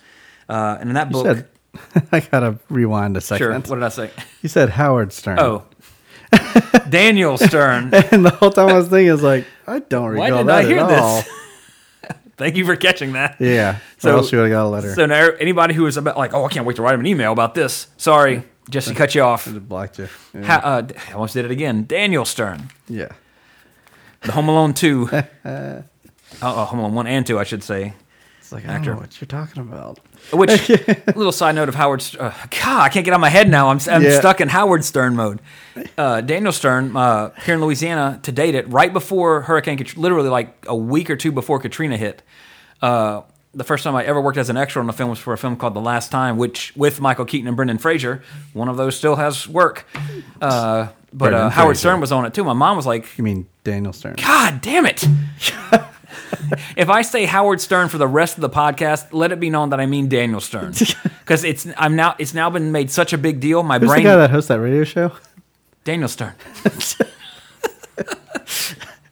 Uh, 0.49 0.77
and 0.79 0.89
in 0.89 0.95
that 0.95 1.07
You 1.07 1.13
book, 1.13 1.25
said, 1.25 1.47
I 2.11 2.19
gotta 2.19 2.57
rewind 2.69 3.17
a 3.17 3.21
second. 3.21 3.45
sure, 3.45 3.53
what 3.53 3.75
did 3.75 3.83
I 3.83 3.89
say? 3.89 4.11
You 4.41 4.49
said 4.49 4.69
Howard 4.69 5.11
Stern. 5.13 5.39
Oh, 5.39 5.63
Daniel 6.89 7.37
Stern. 7.37 7.93
and 8.11 8.25
the 8.25 8.29
whole 8.31 8.51
time 8.51 8.69
I 8.69 8.73
was 8.73 8.87
thinking, 8.89 9.09
I 9.09 9.13
was 9.13 9.23
like, 9.23 9.45
I 9.67 9.79
don't 9.79 10.15
Why 10.15 10.27
recall 10.29 10.43
that 10.45 10.55
I 10.57 10.63
hear 10.65 10.79
at 10.79 10.87
this? 10.89 10.99
all. 10.99 11.23
Thank 12.37 12.57
you 12.57 12.65
for 12.65 12.75
catching 12.75 13.13
that. 13.13 13.37
Yeah. 13.39 13.77
So- 13.97 14.09
So 14.09 14.17
else 14.17 14.31
you 14.31 14.39
would 14.39 14.49
have 14.49 14.57
got 14.57 14.65
a 14.65 14.69
letter. 14.69 14.93
So 14.93 15.05
now 15.05 15.29
anybody 15.39 15.73
who 15.73 15.85
is 15.87 15.95
about 15.97 16.17
like, 16.17 16.33
oh, 16.33 16.45
I 16.45 16.49
can't 16.49 16.65
wait 16.65 16.75
to 16.75 16.81
write 16.81 16.93
him 16.93 16.99
an 16.99 17.05
email 17.05 17.31
about 17.31 17.55
this. 17.55 17.87
Sorry, 17.97 18.43
Jesse 18.69 18.93
cut 18.93 19.15
you 19.15 19.21
off. 19.21 19.47
It 19.47 19.67
blocked 19.69 19.99
you. 19.99 20.09
Yeah. 20.33 20.43
Ha- 20.43 20.61
uh, 20.63 20.87
I 21.09 21.13
almost 21.13 21.33
did 21.33 21.45
it 21.45 21.51
again. 21.51 21.85
Daniel 21.85 22.25
Stern, 22.25 22.69
yeah. 22.89 23.09
the 24.21 24.33
Home 24.33 24.49
Alone 24.49 24.73
two, 24.73 25.07
uh, 25.11 25.23
uh, 25.45 25.81
Home 26.65 26.79
Alone 26.79 26.93
one 26.93 27.07
and 27.07 27.25
two, 27.25 27.39
I 27.39 27.43
should 27.45 27.63
say. 27.63 27.93
It's 28.39 28.51
like, 28.51 28.67
I 28.67 28.73
don't 28.73 28.85
know 28.85 28.95
what 28.97 29.19
you're 29.21 29.27
talking 29.27 29.61
about. 29.61 29.99
Which 30.33 30.69
little 31.15 31.31
side 31.31 31.55
note 31.55 31.69
of 31.69 31.75
Howard? 31.75 32.03
Uh, 32.19 32.31
God, 32.49 32.81
I 32.81 32.89
can't 32.89 33.05
get 33.05 33.11
out 33.11 33.15
of 33.17 33.21
my 33.21 33.29
head 33.29 33.49
now. 33.49 33.69
I'm, 33.69 33.79
I'm 33.89 34.01
Yeah. 34.03 34.19
stuck 34.19 34.41
in 34.41 34.47
Howard 34.49 34.83
Stern 34.83 35.15
mode. 35.15 35.39
Uh, 35.97 36.21
Daniel 36.21 36.51
Stern 36.51 36.95
uh, 36.95 37.31
here 37.45 37.55
in 37.55 37.61
Louisiana 37.61 38.19
to 38.23 38.31
date 38.31 38.55
it 38.55 38.67
right 38.69 38.91
before 38.91 39.41
Hurricane, 39.41 39.77
Kat- 39.77 39.97
literally 39.97 40.29
like 40.29 40.65
a 40.67 40.75
week 40.75 41.09
or 41.09 41.15
two 41.15 41.31
before 41.31 41.59
Katrina 41.59 41.97
hit. 41.97 42.21
Uh, 42.81 43.21
the 43.53 43.63
first 43.63 43.83
time 43.85 43.95
I 43.95 44.03
ever 44.03 44.19
worked 44.19 44.37
as 44.37 44.49
an 44.49 44.57
extra 44.57 44.81
on 44.81 44.89
a 44.89 44.93
film 44.93 45.09
was 45.09 45.19
for 45.19 45.31
a 45.31 45.37
film 45.37 45.55
called 45.55 45.73
The 45.75 45.79
Last 45.81 46.11
Time, 46.11 46.37
which 46.37 46.75
with 46.75 46.99
Michael 46.99 47.23
Keaton 47.25 47.47
and 47.47 47.55
Brendan 47.55 47.77
Fraser, 47.77 48.21
one 48.53 48.67
of 48.67 48.75
those 48.77 48.97
still 48.97 49.15
has 49.15 49.47
work. 49.47 49.87
Uh, 50.41 50.87
but 51.13 51.33
uh, 51.33 51.49
Howard. 51.49 51.77
Stern 51.77 52.01
was 52.01 52.11
on 52.11 52.25
it 52.25 52.33
too. 52.33 52.43
My 52.43 52.51
mom 52.53 52.75
was 52.75 52.85
like, 52.85 53.17
You 53.17 53.23
mean 53.23 53.47
Daniel 53.63 53.93
Stern? 53.93 54.15
God 54.15 54.59
damn 54.61 54.85
it. 54.85 55.05
if 56.75 56.89
I 56.89 57.01
say 57.01 57.25
Howard 57.25 57.61
Stern 57.61 57.89
for 57.89 57.97
the 57.97 58.07
rest 58.07 58.35
of 58.37 58.41
the 58.41 58.49
podcast, 58.49 59.07
let 59.11 59.31
it 59.31 59.39
be 59.39 59.49
known 59.49 59.69
that 59.69 59.79
I 59.79 59.85
mean 59.85 60.07
Daniel 60.09 60.39
Stern. 60.41 60.73
Because 61.25 61.43
it's 61.43 61.65
I'm 61.77 61.95
now 61.95 62.15
it's 62.19 62.35
now 62.35 62.51
been 62.51 62.71
made 62.71 62.91
such 62.91 63.11
a 63.13 63.17
big 63.17 63.39
deal. 63.39 63.63
My 63.63 63.79
Who's 63.79 63.89
brain 63.89 64.03
the 64.03 64.09
guy 64.11 64.15
that 64.17 64.29
hosts 64.29 64.47
that 64.49 64.59
radio 64.59 64.83
show? 64.83 65.11
Daniel 65.83 66.07
Stern. 66.07 66.33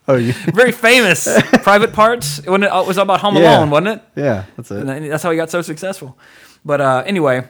Oh, 0.06 0.16
you. 0.18 0.34
Very 0.34 0.74
famous. 0.74 1.30
Private 1.64 1.94
parts. 1.94 2.40
It 2.40 2.50
wasn't- 2.50 2.66
it 2.74 2.86
was 2.88 2.98
about 2.98 3.22
Home 3.22 3.38
Yeah. 3.38 3.58
Alone, 3.60 3.70
wasn't 3.70 3.88
it? 3.88 4.02
yeah, 4.22 4.44
that's 4.58 4.70
it. 4.70 4.86
then 4.86 5.08
that's 5.08 5.24
how 5.24 5.32
he 5.32 5.38
got 5.38 5.50
so 5.50 5.62
successful. 5.62 6.18
But 6.66 6.82
uh, 6.82 7.04
anyway, 7.06 7.48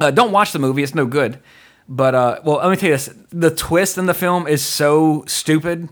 uh, 0.00 0.10
don't 0.10 0.32
watch 0.32 0.52
the 0.52 0.58
movie; 0.58 0.82
it's 0.82 0.94
no 0.94 1.04
good. 1.04 1.38
But 1.86 2.14
uh, 2.14 2.40
well, 2.42 2.56
let 2.56 2.70
me 2.70 2.76
tell 2.76 2.88
you 2.88 2.94
this: 2.94 3.10
the 3.30 3.50
twist 3.50 3.98
in 3.98 4.06
the 4.06 4.14
film 4.14 4.46
is 4.46 4.62
so 4.62 5.24
stupid. 5.26 5.90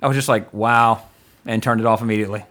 I 0.00 0.06
was 0.08 0.16
just 0.16 0.28
like, 0.30 0.50
"Wow," 0.54 1.02
and 1.48 1.60
turned 1.60 1.80
it 1.80 1.86
off 1.86 2.00
immediately. 2.00 2.44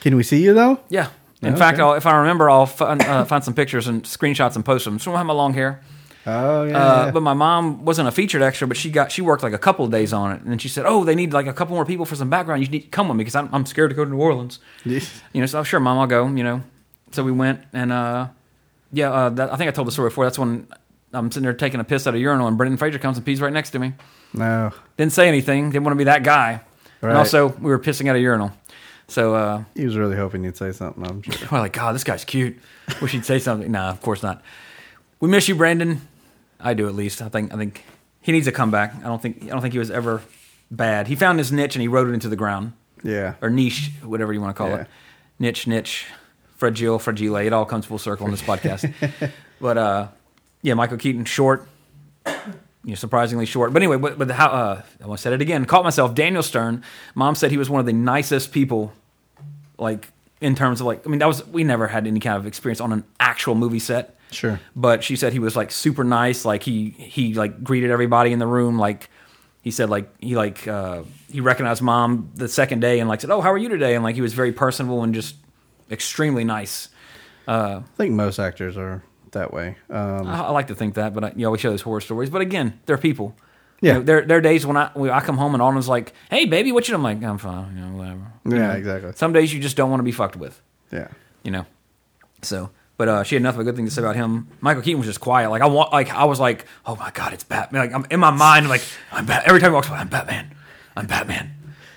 Can 0.00 0.14
we 0.16 0.22
see 0.22 0.42
you 0.44 0.52
though? 0.52 0.80
Yeah. 0.90 1.08
In 1.42 1.50
Okay. 1.50 1.58
fact, 1.58 1.78
I'll, 1.78 1.94
if 1.94 2.04
I 2.04 2.18
remember, 2.18 2.50
I'll 2.50 2.66
find, 2.66 3.00
uh, 3.02 3.24
find 3.24 3.42
some 3.42 3.54
pictures 3.54 3.86
and 3.86 4.02
screenshots 4.02 4.56
and 4.56 4.64
post 4.64 4.84
them. 4.84 4.98
So 4.98 5.10
I 5.10 5.14
don't 5.14 5.18
have 5.18 5.26
my 5.26 5.32
long 5.32 5.54
hair. 5.54 5.80
Oh 6.26 6.64
yeah. 6.64 6.76
Uh, 6.76 7.04
yeah. 7.06 7.10
But 7.12 7.22
my 7.22 7.32
mom 7.32 7.86
wasn't 7.86 8.06
a 8.08 8.10
featured 8.12 8.42
extra, 8.42 8.68
but 8.68 8.76
she 8.76 8.90
got 8.90 9.10
she 9.10 9.22
worked 9.22 9.42
like 9.42 9.54
a 9.54 9.58
couple 9.58 9.86
of 9.86 9.90
days 9.90 10.12
on 10.12 10.32
it, 10.32 10.42
and 10.42 10.50
then 10.50 10.58
she 10.58 10.68
said, 10.68 10.84
"Oh, 10.86 11.02
they 11.02 11.14
need 11.14 11.32
like 11.32 11.46
a 11.46 11.52
couple 11.54 11.74
more 11.74 11.86
people 11.86 12.04
for 12.04 12.14
some 12.14 12.28
background. 12.28 12.62
You 12.62 12.68
need 12.68 12.82
to 12.82 12.88
come 12.88 13.08
with 13.08 13.16
me 13.16 13.22
because 13.24 13.34
I'm, 13.36 13.48
I'm 13.54 13.64
scared 13.64 13.88
to 13.88 13.96
go 13.96 14.04
to 14.04 14.10
New 14.10 14.18
Orleans." 14.20 14.58
You 14.84 15.00
know, 15.34 15.46
so 15.46 15.62
sure, 15.62 15.80
mom, 15.80 15.96
I'll 15.98 16.06
go. 16.06 16.26
You 16.28 16.44
know, 16.44 16.62
so 17.12 17.24
we 17.24 17.32
went, 17.32 17.60
and 17.72 17.90
uh, 17.90 18.28
yeah, 18.92 19.10
uh, 19.10 19.28
that, 19.30 19.50
I 19.50 19.56
think 19.56 19.68
I 19.68 19.70
told 19.72 19.86
the 19.88 19.92
story 19.92 20.10
before. 20.10 20.24
That's 20.26 20.38
when 20.38 20.66
I'm 21.14 21.30
sitting 21.30 21.44
there 21.44 21.54
taking 21.54 21.80
a 21.80 21.84
piss 21.84 22.06
at 22.06 22.14
a 22.14 22.18
urinal, 22.18 22.48
and 22.48 22.58
Brendan 22.58 22.76
Fraser 22.76 22.98
comes 22.98 23.16
and 23.16 23.24
pees 23.24 23.40
right 23.40 23.52
next 23.52 23.70
to 23.70 23.78
me. 23.78 23.94
no. 24.34 24.72
Didn't 24.98 25.14
say 25.14 25.26
anything. 25.26 25.70
Didn't 25.70 25.84
want 25.84 25.94
to 25.94 25.98
be 25.98 26.04
that 26.04 26.22
guy. 26.22 26.60
And 27.02 27.12
also, 27.12 27.48
we 27.48 27.70
were 27.70 27.78
pissing 27.78 28.08
at 28.08 28.16
a 28.16 28.20
urinal. 28.20 28.52
So 29.08 29.34
uh, 29.34 29.64
He 29.74 29.84
was 29.84 29.96
really 29.96 30.16
hoping 30.16 30.44
you'd 30.44 30.56
say 30.56 30.70
something. 30.72 31.04
I'm 31.04 31.22
sure. 31.22 31.48
we're 31.50 31.58
like, 31.58 31.72
God, 31.72 31.94
this 31.94 32.04
guy's 32.04 32.24
cute. 32.24 32.58
Wish 33.02 33.12
he'd 33.12 33.24
say 33.24 33.38
something. 33.38 33.70
Nah, 33.72 33.90
of 33.90 34.00
course 34.02 34.22
not. 34.22 34.42
We 35.18 35.28
miss 35.28 35.48
you, 35.48 35.54
Brandon. 35.54 36.00
I 36.60 36.74
do 36.74 36.86
at 36.88 36.94
least. 36.94 37.22
I 37.22 37.28
think. 37.28 37.52
I 37.52 37.56
think 37.56 37.84
he 38.20 38.32
needs 38.32 38.46
a 38.46 38.52
comeback. 38.52 38.94
I 38.96 39.08
don't 39.08 39.20
think. 39.20 39.44
I 39.44 39.46
don't 39.46 39.60
think 39.62 39.72
he 39.72 39.78
was 39.78 39.90
ever 39.90 40.22
bad. 40.70 41.08
He 41.08 41.16
found 41.16 41.38
his 41.38 41.50
niche 41.50 41.74
and 41.74 41.82
he 41.82 41.88
wrote 41.88 42.08
it 42.08 42.12
into 42.12 42.28
the 42.28 42.36
ground, 42.36 42.72
Yeah. 43.02 43.34
or 43.42 43.50
niche, 43.50 43.90
whatever 44.04 44.32
you 44.32 44.40
want 44.40 44.54
to 44.54 44.58
call 44.58 44.68
Yeah. 44.68 44.82
it. 44.82 44.86
Niche, 45.38 45.66
niche, 45.66 46.06
fragile, 46.56 46.98
fragile. 46.98 47.36
It 47.36 47.52
all 47.52 47.64
comes 47.64 47.86
full 47.86 47.98
circle 47.98 48.26
in 48.26 48.30
this 48.30 48.42
podcast. 48.42 48.92
but 49.60 49.78
uh, 49.78 50.08
yeah, 50.62 50.74
Michael 50.74 50.98
Keaton, 50.98 51.24
short. 51.24 51.66
You 52.84 52.90
know, 52.90 52.94
surprisingly 52.94 53.46
short. 53.46 53.72
But 53.72 53.82
anyway, 53.82 53.98
but, 53.98 54.18
but 54.18 54.30
how? 54.30 54.48
Uh, 54.48 54.82
I 55.02 55.06
want 55.06 55.18
to 55.18 55.22
say 55.22 55.34
it 55.34 55.42
again. 55.42 55.66
Caught 55.66 55.84
myself. 55.84 56.14
Daniel 56.14 56.42
Stern. 56.42 56.82
Mom 57.14 57.34
said 57.34 57.50
he 57.50 57.58
was 57.58 57.68
one 57.68 57.80
of 57.80 57.86
the 57.86 57.92
nicest 57.92 58.52
people 58.52 58.92
like 59.78 60.08
in 60.40 60.54
terms 60.54 60.80
of 60.80 60.86
like 60.86 61.06
I 61.06 61.10
mean 61.10 61.18
that 61.18 61.28
was 61.28 61.46
we 61.46 61.64
never 61.64 61.88
had 61.88 62.06
any 62.06 62.20
kind 62.20 62.36
of 62.36 62.46
experience 62.46 62.80
on 62.80 62.92
an 62.92 63.04
actual 63.18 63.54
movie 63.54 63.78
set. 63.78 64.16
Sure. 64.30 64.60
But 64.76 65.02
she 65.02 65.16
said 65.16 65.32
he 65.32 65.38
was 65.38 65.56
like 65.56 65.70
super 65.70 66.04
nice, 66.04 66.44
like 66.44 66.62
he 66.62 66.90
he 66.90 67.34
like 67.34 67.62
greeted 67.64 67.90
everybody 67.90 68.32
in 68.32 68.38
the 68.38 68.46
room 68.46 68.78
like 68.78 69.10
he 69.62 69.70
said 69.70 69.90
like 69.90 70.08
he 70.20 70.36
like 70.36 70.66
uh 70.66 71.02
he 71.30 71.40
recognized 71.40 71.82
mom 71.82 72.30
the 72.34 72.48
second 72.48 72.80
day 72.80 73.00
and 73.00 73.08
like 73.08 73.20
said, 73.20 73.30
"Oh, 73.30 73.40
how 73.40 73.52
are 73.52 73.58
you 73.58 73.68
today?" 73.68 73.94
and 73.94 74.04
like 74.04 74.14
he 74.14 74.22
was 74.22 74.32
very 74.32 74.52
personable 74.52 75.02
and 75.02 75.14
just 75.14 75.36
extremely 75.90 76.44
nice. 76.44 76.88
I 77.48 77.82
think 77.96 78.14
most 78.14 78.38
actors 78.38 78.76
are 78.76 79.02
that 79.32 79.52
way. 79.52 79.76
Um, 79.88 80.26
I, 80.26 80.42
I 80.44 80.50
like 80.50 80.68
to 80.68 80.74
think 80.74 80.94
that, 80.94 81.14
but 81.14 81.24
I, 81.24 81.28
you 81.30 81.42
know, 81.42 81.50
we 81.50 81.58
show 81.58 81.70
those 81.70 81.82
horror 81.82 82.00
stories. 82.00 82.30
But 82.30 82.40
again, 82.42 82.80
they're 82.86 82.98
people. 82.98 83.36
Yeah. 83.80 83.94
You 83.94 83.98
know, 83.98 84.04
there, 84.04 84.22
there 84.22 84.38
are 84.38 84.42
days 84.42 84.66
when 84.66 84.76
I 84.76 84.90
when 84.94 85.10
I 85.10 85.20
come 85.20 85.38
home 85.38 85.54
and 85.54 85.62
Alden's 85.62 85.88
like, 85.88 86.12
"Hey, 86.30 86.44
baby, 86.44 86.70
what 86.72 86.86
you? 86.88 86.94
I'm 86.94 87.02
like, 87.02 87.22
"I'm 87.22 87.38
fine, 87.38 87.76
you 87.76 87.82
know, 87.82 87.96
whatever." 87.96 88.32
yeah, 88.44 88.74
exactly. 88.74 89.12
Some 89.14 89.32
days 89.32 89.52
you 89.54 89.60
just 89.60 89.76
don't 89.76 89.90
want 89.90 90.00
to 90.00 90.04
be 90.04 90.12
fucked 90.12 90.36
with. 90.36 90.60
Yeah. 90.92 91.08
you 91.42 91.50
know. 91.50 91.66
So, 92.42 92.70
but 92.96 93.08
uh, 93.08 93.22
she 93.22 93.34
had 93.36 93.42
nothing 93.42 93.60
but 93.60 93.64
good 93.64 93.76
thing 93.76 93.86
to 93.86 93.90
say 93.90 94.02
about 94.02 94.16
him. 94.16 94.48
Michael 94.60 94.82
Keaton 94.82 94.98
was 94.98 95.06
just 95.06 95.20
quiet. 95.20 95.50
Like 95.50 95.62
I 95.62 95.66
want, 95.66 95.92
like 95.92 96.10
I 96.10 96.24
was 96.24 96.40
like, 96.40 96.66
oh 96.84 96.96
my 96.96 97.10
god, 97.10 97.32
it's 97.32 97.44
Batman. 97.44 97.86
Like 97.86 97.94
I'm 97.94 98.06
in 98.10 98.20
my 98.20 98.30
mind, 98.30 98.64
I'm 98.64 98.70
like 98.70 98.82
I'm 99.12 99.24
Bat. 99.24 99.44
Every 99.46 99.60
time 99.60 99.70
he 99.70 99.74
walks 99.74 99.88
by, 99.88 99.96
I'm 99.96 100.08
Batman. 100.08 100.54
I'm 100.96 101.06
Batman. 101.06 101.54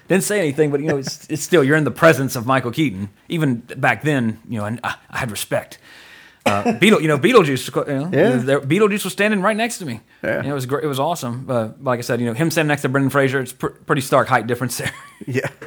Didn't 0.08 0.24
say 0.24 0.40
anything, 0.40 0.70
but 0.70 0.80
you 0.82 0.88
know, 0.88 0.98
it's, 0.98 1.28
it's 1.30 1.42
still 1.42 1.64
you're 1.64 1.78
in 1.78 1.86
the 1.86 1.92
presence 1.92 2.36
of 2.36 2.46
Michael 2.46 2.72
Keaton. 2.72 3.10
Even 3.30 3.56
back 3.58 4.04
then, 4.04 4.40
you 4.48 4.60
know, 4.60 4.66
and 4.66 4.80
I, 4.84 4.96
I 5.10 5.18
had 5.18 5.32
respect. 5.32 5.78
Uh, 6.46 6.74
Beetle, 6.74 7.02
you 7.02 7.08
know, 7.08 7.18
Beetlejuice, 7.18 7.88
you 7.88 7.94
know, 7.94 8.10
Yeah. 8.12 8.36
there- 8.38 8.60
Beetlejuice 8.62 9.04
was 9.06 9.14
standing 9.14 9.42
right 9.42 9.56
next 9.56 9.78
to 9.78 9.86
me. 9.86 10.02
Yeah. 10.24 10.38
You 10.38 10.44
know, 10.44 10.52
it 10.52 10.54
was 10.56 10.66
great. 10.66 10.84
It 10.84 10.88
was 10.88 11.00
awesome. 11.00 11.46
Uh, 11.50 11.70
like 11.82 12.00
I 12.00 12.02
said, 12.02 12.20
you 12.20 12.26
know, 12.26 12.34
him 12.34 12.52
standing 12.52 12.68
next 12.68 12.82
to 12.82 12.90
Brendan 12.90 13.10
Fraser, 13.12 13.40
it's 13.40 13.54
pr- 13.54 13.68
pretty 13.68 14.02
stark 14.02 14.28
height 14.28 14.46
difference 14.48 14.78
there. 14.78 14.92
Yeah. 15.28 15.48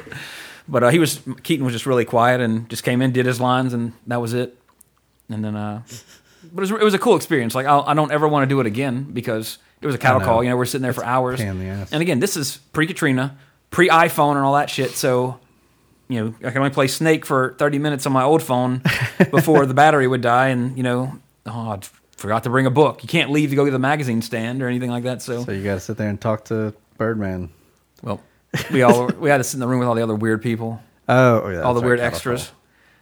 But 0.69 0.83
uh, 0.83 0.89
he 0.89 0.99
was 0.99 1.21
Keaton 1.43 1.63
was 1.63 1.73
just 1.73 1.85
really 1.85 2.03
quiet 2.03 2.41
and 2.41 2.69
just 2.69 2.83
came 2.83 3.01
in, 3.01 3.13
did 3.13 3.25
his 3.25 3.39
lines, 3.39 3.73
and 3.73 3.93
that 4.07 4.19
was 4.19 4.33
it. 4.33 4.57
and 5.29 5.41
then 5.43 5.55
uh, 5.55 5.81
but 6.53 6.61
it 6.61 6.71
was, 6.71 6.71
it 6.71 6.83
was 6.83 6.93
a 6.93 6.99
cool 6.99 7.15
experience. 7.15 7.55
Like 7.55 7.65
I, 7.65 7.79
I 7.79 7.93
don't 7.93 8.11
ever 8.11 8.27
want 8.27 8.43
to 8.43 8.47
do 8.53 8.59
it 8.59 8.65
again 8.65 9.03
because 9.13 9.59
it 9.81 9.85
was 9.85 9.95
a 9.95 9.97
cattle 9.97 10.19
call. 10.19 10.43
You 10.43 10.49
know, 10.49 10.57
we're 10.57 10.65
sitting 10.65 10.83
there 10.83 10.91
for 10.91 11.05
hours. 11.05 11.39
And 11.39 11.93
again, 11.93 12.19
this 12.19 12.35
is 12.35 12.57
pre 12.73 12.85
Katrina, 12.85 13.37
pre 13.71 13.87
iPhone, 13.87 14.35
and 14.35 14.39
all 14.43 14.55
that 14.55 14.69
shit. 14.69 14.91
So 14.91 15.39
you 16.09 16.23
know, 16.23 16.35
I 16.47 16.51
can 16.51 16.57
only 16.59 16.69
play 16.69 16.87
Snake 16.87 17.25
for 17.25 17.55
30 17.57 17.79
minutes 17.79 18.05
on 18.05 18.13
my 18.13 18.23
old 18.23 18.41
phone 18.43 18.81
before 19.31 19.65
the 19.65 19.73
battery 19.73 20.07
would 20.07 20.21
die. 20.21 20.47
And, 20.49 20.77
you 20.77 20.83
know, 20.83 21.17
oh, 21.45 21.51
I 21.71 21.79
forgot 22.17 22.43
to 22.43 22.49
bring 22.49 22.65
a 22.65 22.71
book. 22.71 23.03
You 23.03 23.09
can't 23.09 23.29
leave 23.31 23.49
to 23.49 23.55
go 23.55 23.65
get 23.65 23.71
the 23.71 23.79
magazine 23.79 24.21
stand 24.21 24.61
or 24.63 24.67
anything 24.67 24.89
like 24.89 25.03
that. 25.03 25.21
So, 25.21 25.43
So 25.43 25.51
you 25.51 25.63
got 25.63 25.75
to 25.75 25.79
sit 25.79 25.97
there 25.97 26.09
and 26.09 26.19
talk 26.19 26.45
to 26.45 26.73
Birdman. 26.97 27.49
well, 28.01 28.21
we 28.71 28.81
all 28.83 29.07
we 29.07 29.29
had 29.29 29.37
to 29.37 29.43
sit 29.43 29.55
in 29.55 29.59
the 29.59 29.67
room 29.67 29.79
with 29.79 29.87
all 29.87 29.95
the 29.95 30.01
other 30.03 30.15
weird 30.15 30.41
people, 30.41 30.81
Oh, 31.09 31.41
oh, 31.43 31.49
yeah, 31.49 31.61
all 31.61 31.73
the 31.73 31.81
weird 31.81 31.99
extras. 31.99 32.51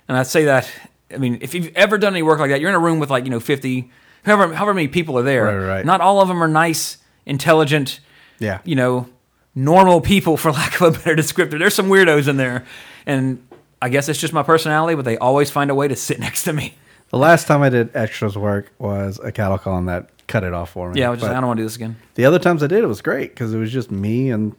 And 0.07 0.17
I'd 0.17 0.27
say 0.27 0.45
that, 0.45 0.69
I 1.13 1.17
mean, 1.17 1.37
if 1.41 1.53
you've 1.53 1.71
ever 1.75 1.97
done 1.97 2.13
any 2.13 2.23
work 2.23 2.39
like 2.39 2.49
that, 2.49 2.59
you're 2.61 2.69
in 2.69 2.75
a 2.75 2.79
room 2.79 2.99
with 2.99 3.09
like, 3.09 3.23
you 3.23 3.29
know, 3.29 3.39
50, 3.39 3.89
however, 4.23 4.53
however 4.53 4.73
many 4.73 4.87
people 4.87 5.17
are 5.17 5.23
there. 5.23 5.45
Right, 5.45 5.67
right. 5.77 5.85
Not 5.85 6.01
all 6.01 6.19
of 6.21 6.27
them 6.27 6.43
are 6.43 6.47
nice, 6.47 6.97
intelligent, 7.25 7.99
Yeah. 8.39 8.59
you 8.65 8.75
know, 8.75 9.07
normal 9.55 10.01
people, 10.01 10.37
for 10.37 10.51
lack 10.53 10.79
of 10.81 10.95
a 10.95 10.99
better 10.99 11.15
descriptor. 11.15 11.57
There's 11.57 11.73
some 11.73 11.87
weirdos 11.87 12.27
in 12.27 12.37
there. 12.37 12.65
And 13.05 13.45
I 13.81 13.89
guess 13.89 14.09
it's 14.09 14.19
just 14.19 14.33
my 14.33 14.43
personality, 14.43 14.95
but 14.95 15.05
they 15.05 15.17
always 15.17 15.49
find 15.49 15.71
a 15.71 15.75
way 15.75 15.87
to 15.87 15.95
sit 15.95 16.19
next 16.27 16.43
to 16.43 16.53
me. 16.53 16.75
The 17.09 17.17
last 17.17 17.47
time 17.47 17.61
I 17.61 17.69
did 17.69 17.95
extras 17.95 18.37
work 18.37 18.71
was 18.79 19.19
a 19.23 19.31
cattle 19.31 19.57
call, 19.57 19.77
and 19.77 19.87
that 19.87 20.09
cut 20.27 20.43
it 20.43 20.53
off 20.53 20.71
for 20.71 20.91
me. 20.91 20.99
Yeah, 20.99 21.07
I 21.07 21.09
was 21.11 21.19
just 21.19 21.31
I 21.31 21.35
don't 21.35 21.45
want 21.47 21.57
to 21.57 21.61
do 21.61 21.65
this 21.65 21.75
again. 21.75 21.95
The 22.15 22.25
other 22.25 22.39
times 22.39 22.63
I 22.63 22.67
did, 22.67 22.83
it 22.83 22.87
was 22.87 23.01
great 23.01 23.29
because 23.29 23.53
it 23.53 23.57
was 23.59 23.71
just 23.71 23.91
me 23.91 24.31
and 24.31 24.55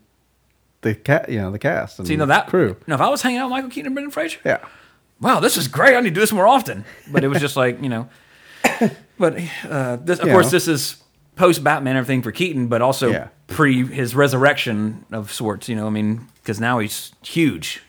the 0.83 0.95
cat, 0.95 1.29
you 1.29 1.39
know, 1.41 1.51
the 1.51 1.59
cast 1.59 1.99
and 1.99 2.09
you 2.09 2.17
know, 2.17 2.27
that 2.27 2.47
crew. 2.47 2.77
No, 2.87 2.95
if 2.95 3.01
I 3.01 3.09
was 3.09 3.21
hanging 3.23 3.39
out 3.39 3.47
with 3.47 3.51
Michael 3.51 3.71
Keaton 3.71 3.87
and 3.87 3.95
Brendan 3.97 4.13
Fraser, 4.13 4.39
Yeah, 4.45 4.65
wow, 5.21 5.41
this 5.41 5.57
is 5.57 5.67
great. 5.67 5.97
I 5.97 6.01
need 6.01 6.11
to 6.11 6.15
do 6.15 6.21
this 6.21 6.33
more 6.33 6.47
often. 6.47 6.85
But 7.11 7.25
it 7.25 7.29
was 7.29 7.41
just 7.41 7.57
like, 7.57 7.83
you 7.83 7.89
know, 7.89 8.09
but 9.19 9.37
uh, 9.69 9.97
this, 9.97 10.21
of 10.21 10.27
You 10.27 10.33
course, 10.33 10.47
know. 10.47 10.51
this 10.51 10.69
is 10.69 11.03
post 11.37 11.63
Batman 11.63 11.97
everything 11.97 12.23
for 12.23 12.33
Keaton, 12.33 12.67
but 12.67 12.83
also 12.83 13.11
Yeah. 13.11 13.29
pre 13.47 13.87
his 13.87 14.15
resurrection 14.17 15.05
of 15.13 15.33
sorts. 15.33 15.69
You 15.69 15.77
know, 15.77 15.87
I 15.87 15.91
mean, 15.91 16.27
because 16.43 16.59
now 16.61 16.79
he's 16.81 17.13
huge. 17.23 17.83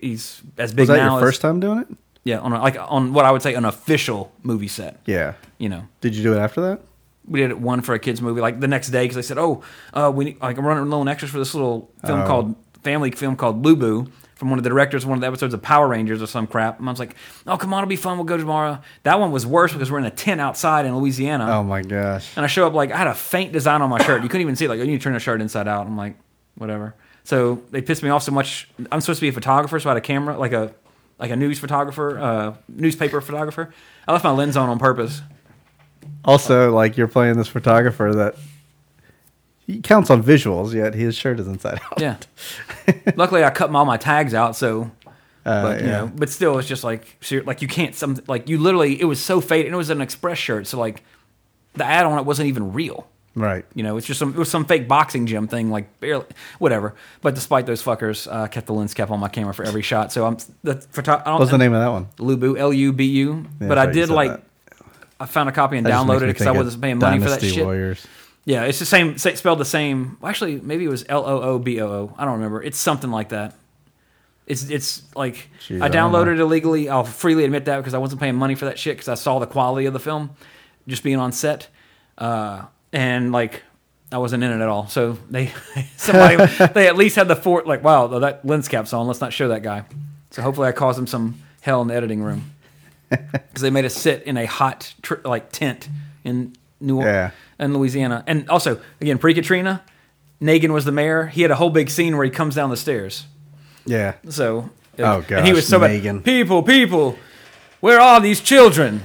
He's 0.00 0.42
as 0.58 0.72
big 0.72 0.82
was 0.82 0.88
that 0.88 0.96
now. 0.96 1.10
your 1.16 1.18
as- 1.18 1.28
first 1.28 1.40
time 1.40 1.60
doing 1.60 1.78
it? 1.78 1.88
Yeah, 2.24 2.40
on 2.40 2.52
a, 2.52 2.60
like 2.60 2.76
on 2.78 3.12
what 3.12 3.24
I 3.24 3.30
would 3.30 3.42
say 3.42 3.54
an 3.54 3.64
official 3.64 4.32
movie 4.42 4.66
set. 4.68 4.98
Yeah. 5.06 5.34
You 5.58 5.68
know, 5.68 5.82
Did 6.00 6.16
you 6.16 6.22
do 6.24 6.32
it 6.34 6.38
after 6.38 6.60
that? 6.62 6.80
we 7.28 7.40
did 7.40 7.50
it 7.50 7.58
one 7.60 7.80
for 7.82 7.92
a 7.92 7.98
kids 7.98 8.22
movie 8.22 8.40
like 8.40 8.60
the 8.60 8.68
next 8.68 8.90
day 8.90 9.02
because 9.04 9.16
they 9.16 9.22
said, 9.22 9.36
"Oh, 9.38 9.62
uh, 9.94 10.12
we 10.14 10.24
need, 10.26 10.40
like 10.40 10.58
I'm 10.58 10.64
running 10.64 10.88
low 10.90 11.00
on 11.00 11.08
extras 11.08 11.30
for 11.32 11.38
this 11.38 11.54
little 11.54 11.90
film 12.04 12.20
Oh. 12.20 12.26
called 12.26 12.54
family 12.84 13.10
film 13.10 13.34
called 13.34 13.64
Lubu 13.64 14.08
from 14.36 14.50
one 14.50 14.58
of 14.58 14.62
the 14.62 14.70
directors, 14.70 15.02
of 15.02 15.08
one 15.08 15.18
of 15.18 15.22
the 15.22 15.26
episodes 15.26 15.52
of 15.54 15.60
Power 15.62 15.88
Rangers 15.88 16.22
or 16.22 16.26
some 16.26 16.46
crap." 16.46 16.78
And 16.78 16.88
I 16.88 16.92
was 16.92 16.98
like, 17.00 17.16
"Oh, 17.46 17.56
come 17.56 17.74
on, 17.74 17.82
it'll 17.82 17.88
be 17.88 17.96
fun. 17.96 18.16
We'll 18.16 18.24
go 18.24 18.36
tomorrow." 18.36 18.78
That 19.02 19.18
one 19.18 19.32
was 19.32 19.44
worse 19.46 19.72
because 19.72 19.90
we're 19.90 19.98
in 19.98 20.04
a 20.04 20.10
tent 20.10 20.40
outside 20.40 20.86
in 20.86 20.96
Louisiana, 20.96 21.46
Oh 21.58 21.62
my 21.62 21.82
gosh. 21.82 22.30
and 22.36 22.44
I 22.44 22.48
show 22.48 22.66
up 22.66 22.72
like 22.74 22.92
I 22.92 22.96
had 22.96 23.08
a 23.08 23.14
faint 23.14 23.52
design 23.52 23.82
on 23.82 23.90
my 23.90 24.02
shirt. 24.04 24.22
You 24.22 24.28
couldn't 24.28 24.42
even 24.42 24.54
see 24.56 24.66
it. 24.66 24.68
Like, 24.68 24.78
oh, 24.78 24.82
you 24.82 24.92
need 24.92 24.98
to 25.00 25.04
turn 25.04 25.14
the 25.14 25.20
shirt 25.20 25.40
inside 25.40 25.66
out. 25.68 25.86
I'm 25.86 25.96
like, 25.96 26.16
whatever. 26.56 26.94
So 27.24 27.60
they 27.72 27.82
pissed 27.82 28.02
me 28.04 28.08
off 28.10 28.22
so 28.22 28.30
much. 28.30 28.68
I'm 28.92 29.00
supposed 29.00 29.18
to 29.18 29.24
be 29.24 29.28
a 29.28 29.32
photographer, 29.32 29.80
so 29.80 29.88
I 29.90 29.94
had 29.94 29.96
a 29.98 30.00
camera, 30.00 30.38
like 30.38 30.52
a 30.52 30.72
like 31.18 31.30
a 31.30 31.36
news 31.36 31.58
photographer, 31.58 32.18
uh, 32.18 32.54
newspaper 32.68 33.20
photographer. 33.20 33.72
I 34.06 34.12
left 34.12 34.22
my 34.22 34.30
lens 34.32 34.56
on 34.56 34.68
on 34.68 34.78
purpose. 34.78 35.22
Also, 36.24 36.72
like 36.72 36.96
you're 36.96 37.08
playing 37.08 37.36
this 37.36 37.48
photographer 37.48 38.12
that 38.14 38.36
he 39.66 39.80
counts 39.80 40.10
on 40.10 40.22
visuals, 40.22 40.72
yet 40.72 40.94
his 40.94 41.16
shirt 41.16 41.40
is 41.40 41.46
inside 41.48 41.80
out. 41.84 42.00
Yeah. 42.00 42.16
Luckily, 43.16 43.42
I 43.44 43.50
cut 43.50 43.74
all 43.74 43.84
my 43.84 43.96
tags 43.96 44.34
out, 44.34 44.56
so. 44.56 44.90
Uh, 45.44 45.62
But 45.62 45.80
you 45.80 45.86
yeah. 45.86 45.92
know, 46.00 46.12
but 46.14 46.28
still, 46.28 46.58
it's 46.58 46.66
just 46.66 46.82
like 46.82 47.06
like 47.44 47.62
you 47.62 47.68
can't 47.68 47.94
some 47.94 48.16
like 48.26 48.48
you 48.48 48.58
literally 48.58 49.00
it 49.00 49.04
was 49.04 49.22
so 49.22 49.40
faded 49.40 49.66
and 49.66 49.74
it 49.74 49.78
was 49.78 49.90
an 49.90 50.00
express 50.00 50.38
shirt, 50.38 50.66
so 50.66 50.78
like 50.78 51.04
the 51.74 51.84
ad 51.84 52.04
on 52.04 52.18
it 52.18 52.24
wasn't 52.24 52.48
even 52.48 52.72
real. 52.72 53.06
right. 53.36 53.64
You 53.74 53.84
know, 53.84 53.96
it's 53.96 54.08
just 54.08 54.18
some 54.18 54.30
it 54.30 54.38
was 54.38 54.50
some 54.50 54.64
fake 54.64 54.88
boxing 54.88 55.26
gym 55.26 55.46
thing, 55.46 55.70
like 55.70 56.00
barely 56.00 56.24
whatever. 56.58 56.96
But 57.22 57.36
despite 57.36 57.66
those 57.66 57.80
fuckers, 57.80 58.26
uh, 58.28 58.48
kept 58.48 58.66
the 58.66 58.72
lens 58.72 58.92
cap 58.92 59.10
on 59.12 59.20
my 59.20 59.28
camera 59.28 59.54
for 59.54 59.64
every 59.64 59.82
shot. 59.82 60.10
So 60.10 60.26
I'm 60.26 60.36
the 60.64 60.76
photo. 60.90 61.12
I 61.12 61.24
don't, 61.24 61.38
What's 61.38 61.52
the 61.52 61.58
name 61.58 61.74
of 61.74 61.80
that 61.80 61.92
one? 61.92 62.06
Lubu 62.18 62.58
L 62.58 62.72
U 62.72 62.92
B 62.92 63.04
U. 63.04 63.46
But 63.60 63.78
I 63.78 63.86
did 63.86 64.08
like 64.10 64.30
that. 64.32 64.42
I 65.20 65.26
found 65.26 65.48
a 65.48 65.52
copy 65.52 65.76
and 65.76 65.86
That 65.86 65.92
downloaded 65.92 66.22
it 66.22 66.26
because 66.32 66.46
I 66.48 66.50
wasn't 66.50 66.82
paying 66.82 66.98
money 66.98 67.20
for 67.22 67.30
that 67.30 67.40
shit. 67.40 67.64
Warriors. 67.64 68.04
Yeah, 68.46 68.62
it's 68.62 68.78
the 68.78 68.86
same, 68.86 69.18
spelled 69.18 69.58
the 69.58 69.64
same. 69.64 70.16
Actually, 70.22 70.60
maybe 70.60 70.84
it 70.84 70.88
was 70.88 71.04
L 71.08 71.26
O 71.26 71.42
O 71.42 71.58
B 71.58 71.80
O 71.80 71.86
O. 71.88 72.14
I 72.16 72.24
don't 72.24 72.34
remember. 72.34 72.62
It's 72.62 72.78
something 72.78 73.10
like 73.10 73.28
that. 73.30 73.54
It's 74.46 74.70
it's 74.70 75.02
like 75.16 75.50
Jeez, 75.66 75.82
I 75.82 75.86
I 75.86 75.88
downloaded 75.90 76.26
know. 76.26 76.32
it 76.34 76.40
illegally. 76.40 76.88
I'll 76.88 77.02
freely 77.04 77.44
admit 77.44 77.64
that 77.64 77.78
because 77.78 77.92
I 77.92 77.98
wasn't 77.98 78.20
paying 78.20 78.36
money 78.36 78.54
for 78.54 78.66
that 78.66 78.78
shit 78.78 78.96
because 78.96 79.08
I 79.08 79.14
saw 79.14 79.40
the 79.40 79.46
quality 79.48 79.86
of 79.86 79.92
the 79.92 79.98
film, 79.98 80.30
just 80.86 81.02
being 81.02 81.16
on 81.18 81.32
set, 81.32 81.66
uh, 82.18 82.62
and 82.92 83.32
like 83.32 83.64
I 84.12 84.18
wasn't 84.18 84.44
in 84.44 84.52
it 84.52 84.60
at 84.62 84.68
all. 84.68 84.86
So 84.86 85.18
they 85.28 85.52
somebody 85.96 86.36
they 86.74 86.86
at 86.86 86.96
least 86.96 87.16
had 87.16 87.26
the 87.26 87.34
fort 87.34 87.66
like 87.66 87.82
wow 87.82 88.06
that 88.06 88.46
lens 88.46 88.68
cap's 88.68 88.92
on. 88.92 89.08
Let's 89.08 89.20
not 89.20 89.32
show 89.32 89.48
that 89.48 89.64
guy. 89.64 89.82
So 90.30 90.42
hopefully 90.42 90.68
I 90.68 90.72
caused 90.72 90.98
them 90.98 91.08
some 91.08 91.42
hell 91.62 91.82
in 91.82 91.88
the 91.88 91.94
editing 91.94 92.22
room 92.22 92.52
because 93.10 93.62
they 93.62 93.70
made 93.70 93.84
us 93.84 93.94
sit 93.94 94.22
in 94.22 94.36
a 94.36 94.44
hot 94.46 94.94
tr- 95.02 95.14
like 95.24 95.50
tent 95.50 95.88
in 96.22 96.54
New 96.78 97.00
Yeah. 97.02 97.32
In 97.58 97.72
Louisiana. 97.74 98.22
And 98.26 98.48
also, 98.50 98.80
again, 99.00 99.18
pre 99.18 99.32
Katrina, 99.34 99.82
Nagin 100.42 100.70
was 100.72 100.84
the 100.84 100.92
mayor. 100.92 101.26
He 101.26 101.42
had 101.42 101.50
a 101.50 101.54
whole 101.56 101.70
big 101.70 101.88
scene 101.90 102.16
where 102.16 102.24
he 102.24 102.30
comes 102.30 102.54
down 102.54 102.70
the 102.70 102.76
stairs. 102.76 103.26
Yeah. 103.86 104.14
So, 104.28 104.70
Oh, 104.98 105.22
and 105.28 105.46
he 105.46 105.52
was 105.52 105.66
so 105.68 105.78
Nagin. 105.80 106.16
bad. 106.16 106.24
People, 106.24 106.62
people, 106.62 107.18
where 107.80 108.00
are 108.00 108.18
these 108.20 108.40
children? 108.40 109.02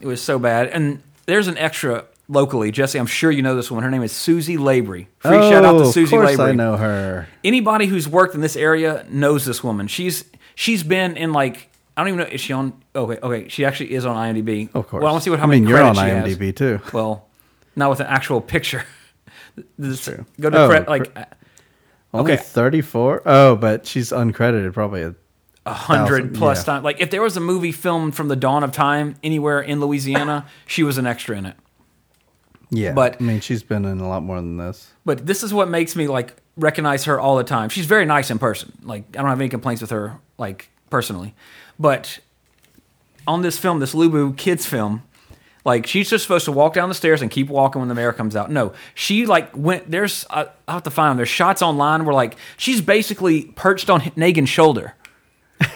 It 0.00 0.06
was 0.06 0.20
so 0.22 0.38
bad. 0.38 0.68
And 0.68 1.02
there's 1.26 1.46
an 1.48 1.56
extra 1.56 2.04
locally, 2.28 2.70
Jesse. 2.70 2.98
I'm 2.98 3.06
sure 3.06 3.30
you 3.30 3.40
know 3.42 3.56
this 3.56 3.70
one. 3.70 3.82
Her 3.82 3.90
name 3.90 4.02
is 4.02 4.12
Susie 4.12 4.56
Labry. 4.58 5.06
Free 5.20 5.36
oh, 5.38 5.50
shout 5.50 5.64
out 5.64 5.72
to 5.78 5.84
Oh, 5.84 5.90
Susie 5.90 6.14
Of 6.14 6.22
course, 6.22 6.36
Labry 6.36 6.48
I 6.50 6.52
know 6.52 6.76
her. 6.76 7.26
anybody 7.42 7.86
who's 7.86 8.06
worked 8.06 8.34
in 8.34 8.40
this 8.42 8.54
area 8.56 9.06
knows 9.08 9.44
this 9.46 9.64
woman. 9.64 9.88
She's 9.88 10.24
she's 10.54 10.82
been 10.82 11.16
in 11.16 11.32
like 11.32 11.70
I 11.96 12.02
don't 12.02 12.08
even 12.14 12.20
know 12.20 12.26
is 12.32 12.40
she 12.42 12.52
on 12.52 12.74
okay 12.94 13.18
okay 13.22 13.48
she 13.48 13.64
actually 13.64 13.94
is 13.94 14.04
on 14.04 14.16
IMDb. 14.16 14.68
Of 14.74 14.88
course. 14.88 15.00
Well, 15.02 15.08
I 15.08 15.12
want 15.12 15.22
to 15.22 15.24
see 15.24 15.30
what 15.30 15.38
how 15.38 15.46
I 15.46 15.48
many 15.48 15.60
mean, 15.60 15.68
you're 15.70 15.82
on 15.82 15.94
credits 15.94 16.12
she 16.26 16.32
has. 16.32 16.38
IMDb 16.38 16.54
too. 16.56 16.80
Well, 16.92 17.26
not 17.76 17.90
with 17.90 18.00
an 18.00 18.06
actual 18.06 18.40
picture. 18.40 18.84
This- 19.78 20.02
true. 20.04 20.26
Go 20.40 20.50
to 20.50 20.58
Oh, 20.58 20.68
cre- 20.68 20.90
like 20.90 21.14
cre- 21.14 21.22
Only 22.12 22.32
Okay. 22.32 22.42
34? 22.42 23.22
Oh, 23.24 23.54
but 23.56 23.86
she's 23.86 24.10
uncredited 24.10 24.72
probably. 24.72 25.02
A, 25.02 25.14
a 25.66 25.72
hundred 25.72 26.34
plus 26.34 26.58
yeah. 26.60 26.64
times. 26.74 26.84
Like 26.84 27.00
if 27.00 27.10
there 27.10 27.22
was 27.22 27.36
a 27.36 27.40
movie 27.40 27.70
filmed 27.70 28.16
from 28.16 28.26
the 28.26 28.34
dawn 28.36 28.64
of 28.64 28.72
time 28.72 29.14
anywhere 29.22 29.60
in 29.60 29.78
Louisiana, 29.80 30.46
she 30.66 30.82
was 30.82 30.98
an 30.98 31.06
extra 31.06 31.36
in 31.38 31.46
it. 31.46 31.56
yeah. 32.70 32.92
But- 32.92 33.16
I 33.20 33.24
mean, 33.24 33.40
she's 33.40 33.62
been 33.62 33.84
in 33.84 34.00
a 34.00 34.08
lot 34.08 34.24
more 34.24 34.36
than 34.40 34.56
this. 34.56 34.90
But 35.04 35.24
this 35.24 35.42
is 35.44 35.54
what 35.54 35.68
makes 35.68 35.94
me 35.94 36.08
like 36.08 36.34
recognize 36.56 37.04
her 37.04 37.20
all 37.20 37.36
the 37.36 37.44
time. 37.44 37.68
She's 37.68 37.86
very 37.86 38.06
nice 38.06 38.30
in 38.32 38.40
person. 38.40 38.72
Like 38.82 39.04
I 39.16 39.20
don't 39.20 39.28
have 39.30 39.40
any 39.40 39.48
complaints 39.48 39.80
with 39.82 39.90
her 39.90 40.18
like 40.36 40.68
personally. 40.90 41.34
But 41.78 42.18
on 43.26 43.42
this 43.42 43.56
film, 43.56 43.78
this 43.78 43.94
Lubu 43.94 44.36
kids 44.36 44.66
film, 44.66 45.02
like 45.64 45.86
she's 45.86 46.10
just 46.10 46.22
supposed 46.24 46.44
to 46.44 46.52
walk 46.52 46.74
down 46.74 46.88
the 46.88 46.94
stairs 46.94 47.22
and 47.22 47.30
keep 47.30 47.48
walking 47.48 47.80
when 47.80 47.88
the 47.88 47.94
mayor 47.94 48.12
comes 48.12 48.36
out. 48.36 48.50
No, 48.50 48.74
she 48.94 49.26
like 49.26 49.56
went. 49.56 49.90
There's 49.90 50.26
I 50.30 50.48
I'll 50.68 50.74
have 50.74 50.82
to 50.84 50.90
find 50.90 51.10
them. 51.10 51.16
There's 51.16 51.28
shots 51.28 51.62
online 51.62 52.04
where 52.04 52.14
like 52.14 52.36
she's 52.56 52.80
basically 52.80 53.44
perched 53.44 53.88
on 53.90 54.12
Nagin's 54.16 54.48
shoulder. 54.48 54.94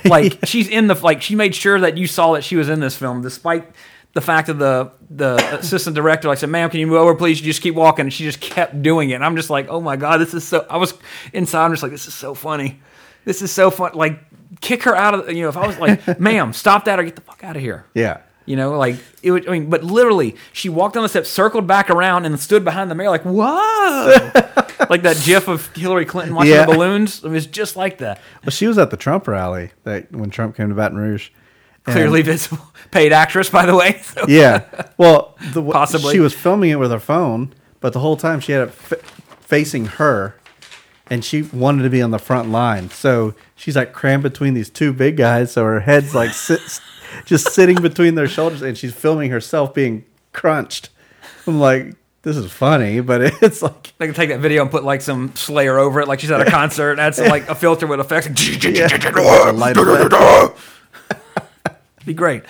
Like 0.05 0.39
she's 0.45 0.69
in 0.69 0.87
the 0.87 0.95
like 0.95 1.23
she 1.23 1.35
made 1.35 1.55
sure 1.55 1.81
that 1.81 1.97
you 1.97 2.07
saw 2.07 2.33
that 2.33 2.45
she 2.45 2.57
was 2.57 2.69
in 2.69 2.81
this 2.81 2.97
film, 2.97 3.23
despite 3.23 3.71
the 4.13 4.21
fact 4.21 4.49
that 4.49 4.59
the 4.59 4.91
the 5.11 5.37
assistant 5.59 5.97
director 5.97 6.29
like 6.29 6.39
said, 6.39 6.51
"Ma'am, 6.51 6.69
can 6.71 6.81
you 6.81 6.87
move 6.87 6.97
over, 6.99 7.15
please?" 7.15 7.41
You 7.41 7.47
just 7.47 7.63
keep 7.63 7.75
walking, 7.75 8.03
and 8.03 8.13
she 8.13 8.25
just 8.25 8.41
kept 8.41 8.83
doing 8.83 9.11
it. 9.11 9.15
And 9.15 9.25
I'm 9.25 9.37
just 9.37 9.51
like, 9.51 9.69
"Oh 9.69 9.81
my 9.81 9.97
god, 9.97 10.19
this 10.19 10.35
is 10.35 10.47
so." 10.47 10.67
I 10.69 10.77
was 10.77 10.95
inside. 11.33 11.65
I'm 11.65 11.73
just 11.73 11.83
like, 11.83 11.93
"This 11.93 12.07
is 12.07 12.15
so 12.15 12.35
funny. 12.35 12.81
This 13.25 13.43
is 13.43 13.51
so 13.53 13.71
fun." 13.71 13.93
Like, 13.95 14.19
kick 14.61 14.83
her 14.85 14.95
out 14.97 15.15
of. 15.15 15.29
You 15.35 15.43
know, 15.43 15.49
if 15.49 15.57
I 15.57 15.67
was 15.67 15.79
like, 15.79 16.21
"Ma'am, 16.21 16.53
stop 16.53 16.85
that 16.87 16.99
or 16.99 17.05
get 17.05 17.15
the 17.17 17.23
fuck 17.23 17.43
out 17.45 17.57
of 17.57 17.63
here." 17.63 17.87
Yeah. 17.95 18.19
You 18.49 18.57
know, 18.57 18.79
like 18.79 18.97
it 19.23 19.31
would. 19.31 19.47
I 19.49 19.53
mean, 19.53 19.69
but 19.71 19.85
literally, 19.85 20.35
she 20.53 20.69
walked 20.69 20.95
down 20.95 21.03
the 21.03 21.09
steps, 21.09 21.29
circled 21.29 21.67
back 21.67 21.91
around, 21.91 22.25
and 22.25 22.41
stood 22.41 22.65
behind 22.65 22.91
the 22.91 22.95
mayor, 22.95 23.11
like, 23.11 23.25
"Whoa!" 23.25 24.07
like 24.91 25.03
that 25.03 25.21
GIF 25.25 25.49
of 25.49 25.67
Hillary 25.77 26.05
Clinton 26.07 26.35
watching 26.35 26.53
Yeah. 26.55 26.65
the 26.67 26.73
balloons. 26.73 27.23
It 27.23 27.29
was 27.29 27.47
just 27.47 27.77
like 27.77 27.99
that. 27.99 28.21
Well, 28.45 28.51
she 28.51 28.67
was 28.67 28.79
at 28.79 28.91
the 28.91 28.97
Trump 28.97 29.29
rally 29.29 29.73
that 29.85 30.11
when 30.13 30.31
Trump 30.31 30.57
came 30.57 30.69
to 30.71 30.75
Baton 30.75 30.97
Rouge. 30.99 31.31
Clearly 31.85 32.21
visible, 32.23 32.63
paid 32.91 33.13
actress, 33.15 33.49
by 33.49 33.65
the 33.65 33.75
way. 33.75 34.01
So- 34.03 34.27
Yeah. 34.29 34.65
Well, 34.99 35.37
the, 35.53 35.63
Possibly. 35.73 36.13
she 36.15 36.21
was 36.21 36.35
filming 36.35 36.69
it 36.71 36.79
with 36.79 36.91
her 36.91 36.99
phone, 37.01 37.55
but 37.81 37.93
the 37.95 38.01
whole 38.01 38.17
time 38.17 38.41
she 38.41 38.53
had 38.53 38.69
it 38.69 38.75
f- 38.91 39.01
facing 39.41 39.87
her, 39.87 40.35
and 41.11 41.25
she 41.25 41.43
wanted 41.43 41.83
to 41.85 41.91
be 41.91 42.03
on 42.03 42.11
the 42.11 42.19
front 42.19 42.51
line. 42.51 42.91
So 42.91 43.35
she's 43.57 43.77
like 43.77 43.93
crammed 43.93 44.23
between 44.23 44.55
these 44.55 44.71
two 44.71 44.93
big 44.93 45.17
guys, 45.17 45.53
so 45.53 45.65
her 45.65 45.81
head's 45.81 46.15
like 46.15 46.31
sits, 46.33 46.81
just 47.25 47.53
sitting 47.53 47.81
between 47.81 48.15
their 48.15 48.29
shoulders, 48.29 48.63
and 48.63 48.77
she's 48.77 48.93
filming 48.95 49.31
herself 49.31 49.75
being 49.75 50.05
crunched. 50.33 50.91
I'm 51.47 51.59
like, 51.61 51.95
this 52.23 52.37
is 52.37 52.51
funny, 52.53 53.01
but 53.01 53.21
it's 53.43 53.63
like, 53.63 53.93
They 53.99 54.07
can 54.07 54.15
take 54.15 54.29
that 54.31 54.41
video 54.41 54.63
and 54.63 54.71
put 54.71 54.85
like 54.85 55.01
some 55.01 55.35
Slayer 55.35 55.79
over 55.79 56.01
it, 56.01 56.09
like 56.09 56.21
she's 56.21 56.31
at 56.31 56.41
a 56.41 56.51
concert, 56.51 56.99
add 56.99 57.15
some 57.15 57.29
like 57.29 57.49
a 57.49 57.55
filter 57.55 57.87
with 57.87 58.01
effects. 58.01 58.29
yeah, 58.65 58.89
be 62.07 62.15
great. 62.15 62.43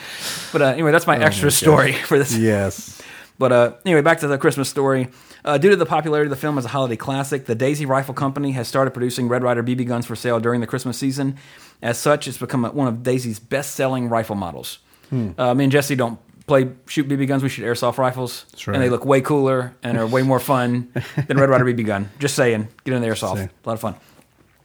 But 0.53 0.63
uh, 0.63 0.67
anyway, 0.67 0.93
that's 0.93 1.07
my 1.07 1.17
extra 1.19 1.47
Oh 1.47 1.51
gosh. 1.51 1.57
story 1.59 1.93
for 1.93 2.19
this. 2.19 2.37
Yes. 2.37 3.01
But 3.39 3.53
uh, 3.53 3.73
anyway, 3.85 4.03
back 4.03 4.21
to 4.21 4.29
the 4.29 4.39
Christmas 4.39 4.69
story. 4.69 5.09
Uh, 5.45 5.59
due 5.59 5.71
to 5.71 5.77
the 5.77 5.87
popularity 5.87 6.27
of 6.27 6.31
the 6.31 6.37
film 6.41 6.59
as 6.59 6.65
a 6.65 6.69
holiday 6.69 6.97
classic, 6.97 7.47
the 7.47 7.55
Daisy 7.55 7.87
Rifle 7.87 8.15
Company 8.15 8.53
has 8.53 8.69
started 8.69 8.91
producing 8.93 9.29
Red 9.29 9.43
Ryder 9.43 9.63
BB 9.63 9.87
guns 9.87 10.07
for 10.07 10.17
sale 10.17 10.41
during 10.41 10.61
the 10.61 10.67
Christmas 10.67 10.99
season. 10.99 11.37
As 11.81 11.99
such, 11.99 12.27
it's 12.27 12.39
become 12.39 12.65
one 12.65 12.89
of 12.89 13.03
Daisy's 13.03 13.39
best-selling 13.39 14.09
rifle 14.09 14.35
models. 14.35 14.79
Uh, 15.11 15.55
me 15.55 15.65
and 15.65 15.73
Jesse 15.73 15.95
don't 15.95 16.19
play 16.47 16.71
shoot 16.87 17.09
BB 17.09 17.29
guns; 17.29 17.43
we 17.43 17.49
shoot 17.49 17.65
airsoft 17.65 17.97
rifles, 17.99 18.45
right. 18.67 18.75
and 18.75 18.83
they 18.83 18.91
look 18.91 19.05
way 19.05 19.21
cooler 19.21 19.75
and 19.83 19.97
are 19.97 20.07
way 20.07 20.23
more 20.23 20.41
fun 20.41 20.93
than 21.29 21.39
Red 21.39 21.49
Ryder 21.49 21.65
BB 21.65 21.87
gun. 21.87 22.11
Just 22.19 22.35
saying, 22.35 22.69
get 22.85 22.95
in 22.95 23.01
the 23.01 23.09
airsoft, 23.09 23.37
See. 23.37 23.43
a 23.43 23.69
lot 23.69 23.75
of 23.75 23.81
fun. 23.81 23.95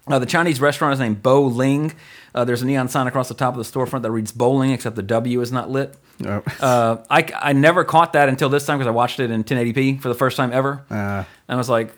Uh, 0.08 0.20
the 0.20 0.26
Chinese 0.26 0.60
restaurant 0.60 0.94
is 0.94 1.00
named 1.00 1.24
Bo 1.24 1.44
Ling. 1.44 1.94
Uh, 2.36 2.44
there's 2.44 2.62
a 2.62 2.66
neon 2.66 2.90
sign 2.90 3.08
across 3.08 3.30
the 3.30 3.34
top 3.34 3.56
of 3.56 3.58
the 3.58 3.80
storefront 3.80 4.02
that 4.02 4.12
reads 4.12 4.32
bowling, 4.34 4.72
except 4.72 4.96
the 4.98 5.04
W 5.04 5.40
is 5.40 5.52
not 5.52 5.70
lit. 5.70 5.96
Oh. 6.26 6.44
Uh, 6.60 7.04
I, 7.10 7.26
I 7.36 7.54
never 7.54 7.84
caught 7.84 8.14
that 8.14 8.30
until 8.30 8.50
this 8.50 8.66
time 8.66 8.78
because 8.78 8.88
I 8.88 8.92
watched 8.92 9.20
it 9.20 9.32
in 9.32 9.44
1080p 9.44 10.02
for 10.02 10.10
the 10.10 10.16
first 10.16 10.38
time 10.38 10.54
ever. 10.54 10.84
Uh, 10.90 10.94
and 10.94 11.26
I 11.50 11.56
was 11.56 11.70
like, 11.70 11.94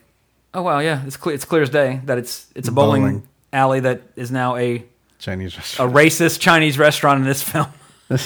oh, 0.54 0.62
wow, 0.62 0.80
yeah, 0.80 1.06
it's 1.06 1.18
clear, 1.18 1.36
it's 1.36 1.46
clear 1.46 1.62
as 1.62 1.70
day 1.70 2.02
that 2.06 2.18
it's, 2.18 2.48
it's 2.56 2.68
a 2.68 2.72
bowling, 2.72 3.02
Bowling. 3.02 3.28
alley 3.54 3.80
that 3.82 4.02
is 4.16 4.32
now 4.32 4.56
a, 4.56 4.84
Chinese 5.20 5.56
restaurant. 5.58 5.92
a 5.92 5.94
racist 5.96 6.40
Chinese 6.40 6.78
restaurant 6.78 7.20
in 7.22 7.26
this 7.28 7.42
film. 7.44 7.68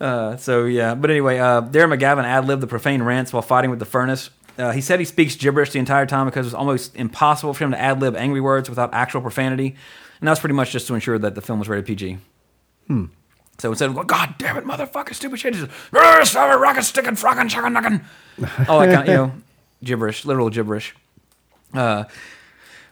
Uh, 0.00 0.34
so 0.38 0.64
yeah, 0.64 0.94
but 0.94 1.10
anyway, 1.10 1.38
uh, 1.38 1.60
Darren 1.60 1.94
McGavin 1.94 2.24
ad 2.24 2.46
libbed 2.46 2.62
the 2.62 2.66
profane 2.66 3.02
rants 3.02 3.34
while 3.34 3.42
fighting 3.42 3.68
with 3.68 3.78
the 3.78 3.84
furnace. 3.84 4.30
Uh, 4.56 4.70
he 4.70 4.80
said 4.80 4.98
he 4.98 5.04
speaks 5.04 5.36
gibberish 5.36 5.72
the 5.72 5.78
entire 5.78 6.06
time 6.06 6.24
because 6.24 6.46
it's 6.46 6.54
almost 6.54 6.96
impossible 6.96 7.52
for 7.52 7.64
him 7.64 7.72
to 7.72 7.78
ad 7.78 8.00
lib 8.00 8.16
angry 8.16 8.40
words 8.40 8.70
without 8.70 8.94
actual 8.94 9.20
profanity, 9.20 9.76
and 10.20 10.26
that's 10.26 10.40
pretty 10.40 10.54
much 10.54 10.70
just 10.72 10.86
to 10.86 10.94
ensure 10.94 11.18
that 11.18 11.34
the 11.34 11.42
film 11.42 11.58
was 11.58 11.68
rated 11.68 11.84
PG. 11.84 12.16
So 13.60 13.70
instead 13.70 13.90
of 13.90 13.94
going, 13.94 14.06
God 14.06 14.34
damn 14.38 14.56
it, 14.56 14.64
motherfucker, 14.64 15.14
stupid 15.14 15.38
shit, 15.38 15.54
he's 15.54 15.64
just, 15.64 16.34
rocket 16.34 16.82
sticking, 16.82 17.12
frockin', 17.12 17.48
chuckin', 17.48 17.72
nuckin'." 17.74 18.04
all 18.68 18.80
that 18.80 18.94
kind 18.94 19.02
of, 19.02 19.06
you 19.08 19.14
know, 19.14 19.32
gibberish, 19.84 20.24
literal 20.24 20.48
gibberish. 20.50 20.94
Uh, 21.74 22.04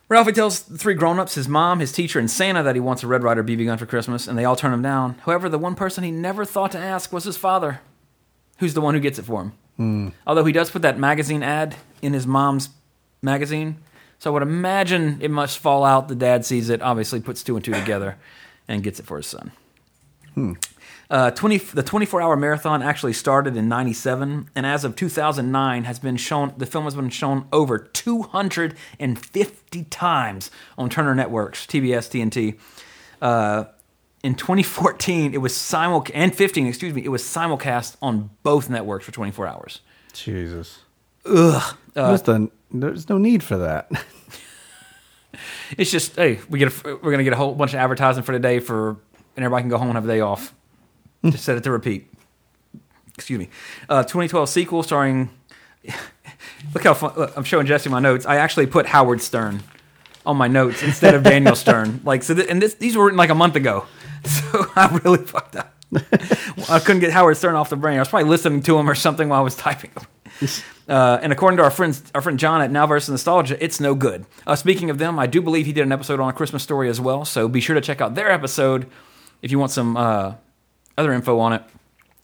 Ralphie 0.09 0.33
tells 0.33 0.62
the 0.62 0.78
three 0.78 0.94
grown-ups, 0.94 1.35
his 1.35 1.48
mom, 1.48 1.81
his 1.81 1.92
teacher, 1.92 2.18
and 2.18 2.31
Santa 2.31 2.62
that 2.62 2.74
he 2.74 2.81
wants 2.81 3.02
a 3.02 3.07
Red 3.07 3.22
Ryder 3.22 3.44
BB 3.44 3.66
gun 3.66 3.76
for 3.78 3.87
Christmas, 3.87 4.26
and 4.26 4.38
they 4.38 4.44
all 4.44 4.57
turn 4.57 4.72
him 4.72 4.81
down. 4.83 5.16
However, 5.24 5.48
the 5.48 5.59
one 5.59 5.74
person 5.74 6.02
he 6.04 6.11
never 6.11 6.44
thought 6.44 6.72
to 6.72 6.78
ask 6.78 7.12
was 7.12 7.24
his 7.24 7.37
father, 7.37 7.81
who's 8.59 8.74
the 8.74 8.81
one 8.81 8.94
who 8.94 9.00
gets 9.00 9.18
it 9.18 9.24
for 9.24 9.52
him. 9.78 10.12
Although 10.26 10.44
he 10.44 10.52
does 10.52 10.70
put 10.70 10.83
that 10.83 10.98
magazine 10.98 11.42
ad 11.42 11.76
in 12.02 12.12
his 12.12 12.26
mom's 12.26 12.70
magazine, 13.22 13.76
so 14.18 14.31
I 14.31 14.33
would 14.33 14.42
imagine 14.42 15.18
it 15.20 15.31
must 15.31 15.59
fall 15.59 15.85
out. 15.85 16.09
The 16.09 16.14
dad 16.14 16.44
sees 16.44 16.68
it, 16.70 16.83
obviously 16.83 17.20
puts 17.20 17.42
two 17.42 17.54
and 17.57 17.64
two 17.64 17.72
together, 17.72 18.16
and 18.66 18.83
gets 18.83 18.98
it 18.98 19.07
for 19.07 19.18
his 19.18 19.26
son. 19.26 19.52
Uh, 21.11 21.31
20, 21.31 21.57
the 21.59 21.83
24 21.83 22.20
hour 22.20 22.37
marathon 22.37 22.83
actually 22.83 23.14
started 23.14 23.57
in 23.57 23.66
97, 23.66 24.51
and 24.55 24.66
as 24.66 24.85
of 24.85 24.94
2009, 24.94 25.85
has 25.85 25.98
been 25.98 26.18
shown. 26.18 26.53
The 26.59 26.66
film 26.66 26.85
has 26.85 26.94
been 26.94 27.09
shown 27.09 27.46
over 27.51 27.79
250 27.79 29.85
times 29.85 30.51
on 30.77 30.90
Turner 30.90 31.14
Networks, 31.14 31.66
TBS, 31.66 32.11
TNT. 32.11 32.59
Uh, 33.22 33.64
in 34.22 34.35
2014, 34.35 35.33
it 35.33 35.38
was 35.38 35.57
simul 35.57 36.05
and 36.12 36.35
15, 36.35 36.66
excuse 36.66 36.92
me, 36.94 37.03
it 37.05 37.09
was 37.09 37.22
simulcast 37.22 37.96
on 38.03 38.29
both 38.42 38.68
networks 38.68 39.07
for 39.07 39.12
24 39.12 39.46
hours. 39.46 39.81
Jesus. 40.12 40.81
Ugh. 41.24 41.77
There's, 41.94 42.22
the- 42.22 42.51
there's 42.70 43.09
no 43.09 43.16
need 43.18 43.42
for 43.42 43.57
that. 43.59 43.90
It's 45.77 45.90
just, 45.90 46.16
hey, 46.16 46.40
we 46.48 46.59
get 46.59 46.72
a, 46.85 46.96
we're 46.96 47.11
gonna 47.11 47.22
get 47.22 47.35
a 47.35 47.37
whole 47.37 47.55
bunch 47.55 47.74
of 47.74 47.79
advertising 47.79 48.22
for 48.22 48.33
today 48.33 48.59
for, 48.59 48.96
and 49.38 49.44
everybody 49.44 49.62
can 49.62 49.70
go 49.70 49.79
home 49.79 49.87
and 49.87 49.94
have 49.94 50.05
a 50.05 50.09
day 50.09 50.18
off. 50.18 50.53
just 51.24 51.44
set 51.44 51.57
it 51.57 51.62
to 51.62 51.70
repeat. 51.70 52.11
Excuse 53.14 53.38
me. 53.38 53.48
Uh, 53.88 54.03
2012 54.03 54.48
sequel 54.48 54.83
starring. 54.83 55.31
look 56.74 56.83
how 56.83 56.92
fun. 56.92 57.12
Look, 57.16 57.37
I'm 57.37 57.44
showing 57.44 57.64
Jesse 57.64 57.88
my 57.88 58.01
notes. 58.01 58.27
I 58.27 58.37
actually 58.37 58.66
put 58.66 58.87
Howard 58.87 59.22
Stern 59.22 59.62
on 60.27 60.37
my 60.37 60.48
notes 60.48 60.83
instead 60.83 61.14
of 61.14 61.22
Daniel 61.22 61.55
Stern. 61.64 62.01
Like 62.03 62.24
so, 62.24 62.35
th- 62.35 62.48
and 62.51 62.61
this, 62.61 62.74
these 62.74 62.96
were 62.96 63.05
written 63.05 63.16
like 63.16 63.31
a 63.31 63.35
month 63.37 63.55
ago, 63.55 63.87
so 64.24 64.66
I 64.74 65.01
really 65.05 65.24
fucked 65.24 65.55
up. 65.55 65.72
I 66.68 66.81
couldn't 66.81 67.01
get 67.01 67.12
Howard 67.12 67.37
Stern 67.37 67.55
off 67.55 67.70
the 67.70 67.77
brain. 67.77 67.96
I 67.96 68.01
was 68.01 68.09
probably 68.09 68.29
listening 68.29 68.62
to 68.64 68.77
him 68.77 68.90
or 68.90 68.96
something 68.96 69.29
while 69.29 69.38
I 69.38 69.42
was 69.44 69.55
typing. 69.55 69.92
Uh, 70.88 71.18
and 71.22 71.33
according 71.33 71.59
to 71.59 71.62
our 71.62 71.70
friends, 71.70 72.03
our 72.14 72.20
friend 72.20 72.38
John 72.38 72.61
at 72.61 72.70
Now 72.72 72.87
vs 72.88 73.09
Nostalgia, 73.09 73.62
it's 73.62 73.79
no 73.79 73.94
good. 73.94 74.27
Uh, 74.46 74.57
speaking 74.57 74.90
of 74.90 74.98
them, 74.98 75.18
I 75.18 75.27
do 75.27 75.40
believe 75.40 75.66
he 75.66 75.72
did 75.72 75.83
an 75.83 75.92
episode 75.92 76.18
on 76.20 76.29
a 76.29 76.33
Christmas 76.33 76.62
story 76.62 76.88
as 76.88 77.01
well. 77.01 77.24
So 77.24 77.48
be 77.48 77.61
sure 77.61 77.74
to 77.74 77.81
check 77.81 78.01
out 78.01 78.14
their 78.14 78.31
episode 78.31 78.87
if 79.42 79.51
you 79.51 79.59
want 79.59 79.70
some 79.70 79.96
uh, 79.96 80.35
other 80.96 81.12
info 81.12 81.38
on 81.38 81.53
it, 81.53 81.62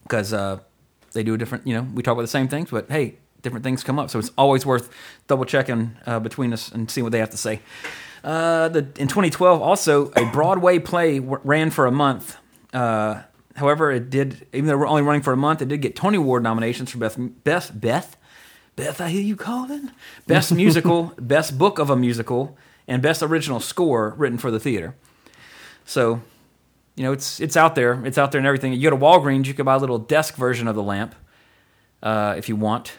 because 0.03 0.33
uh, 0.33 0.59
they 1.13 1.23
do 1.23 1.35
a 1.35 1.39
different. 1.39 1.67
You 1.67 1.75
know, 1.75 1.83
we 1.95 2.03
talk 2.03 2.13
about 2.13 2.23
the 2.23 2.29
same 2.29 2.49
things, 2.49 2.71
but 2.71 2.91
hey, 2.91 3.17
different 3.43 3.65
things 3.65 3.85
come 3.85 3.99
up. 3.99 4.11
So 4.11 4.19
it's 4.19 4.33
always 4.37 4.67
worth 4.67 4.91
double 5.27 5.45
checking 5.45 5.97
uh, 6.07 6.19
between 6.21 6.53
us 6.53 6.71
and 6.73 6.91
seeing 6.91 7.05
what 7.05 7.13
they 7.13 7.21
have 7.21 7.31
to 7.31 7.37
say. 7.37 7.61
Uh, 8.25 8.69
the, 8.69 8.79
in 8.97 9.07
2012, 9.07 9.61
also 9.61 10.11
a 10.17 10.25
Broadway 10.33 10.79
play 10.79 11.19
w- 11.19 11.41
ran 11.45 11.71
for 11.71 11.87
a 11.87 11.93
month. 11.93 12.39
Uh, 12.73 13.23
however, 13.55 13.93
it 13.93 14.09
did, 14.09 14.47
even 14.55 14.67
though 14.67 14.79
we're 14.79 14.87
only 14.89 15.03
running 15.03 15.21
for 15.21 15.33
a 15.33 15.37
month, 15.37 15.61
it 15.61 15.69
did 15.69 15.83
get 15.83 15.95
Tony 15.95 16.17
Award 16.17 16.43
nominations 16.43 16.91
for 16.91 16.97
best, 16.99 17.45
best 17.45 17.79
Beth, 17.79 18.17
Beth, 18.77 19.01
I 19.01 19.09
hear 19.09 19.23
you 19.23 19.37
calling. 19.37 19.91
Best 20.27 20.53
musical, 20.53 21.13
best 21.17 21.57
book 21.59 21.79
of 21.79 21.91
a 21.91 21.97
musical, 21.97 22.57
and 22.89 23.01
best 23.01 23.23
original 23.23 23.61
score 23.61 24.15
written 24.17 24.37
for 24.37 24.51
the 24.51 24.59
theater. 24.59 24.97
So, 25.85 26.23
you 26.97 27.03
know, 27.05 27.13
it's 27.13 27.41
it's 27.41 27.57
out 27.57 27.75
there. 27.75 28.05
It's 28.07 28.19
out 28.19 28.33
there 28.33 28.39
and 28.39 28.47
everything. 28.47 28.73
You 28.73 28.91
go 28.91 28.97
to 28.97 29.03
Walgreens, 29.03 29.47
you 29.47 29.55
can 29.55 29.65
buy 29.65 29.75
a 29.75 29.79
little 29.79 29.99
desk 29.99 30.37
version 30.37 30.69
of 30.69 30.75
the 30.77 30.83
lamp 30.83 31.15
uh, 32.03 32.35
if 32.37 32.49
you 32.49 32.57
want. 32.57 32.93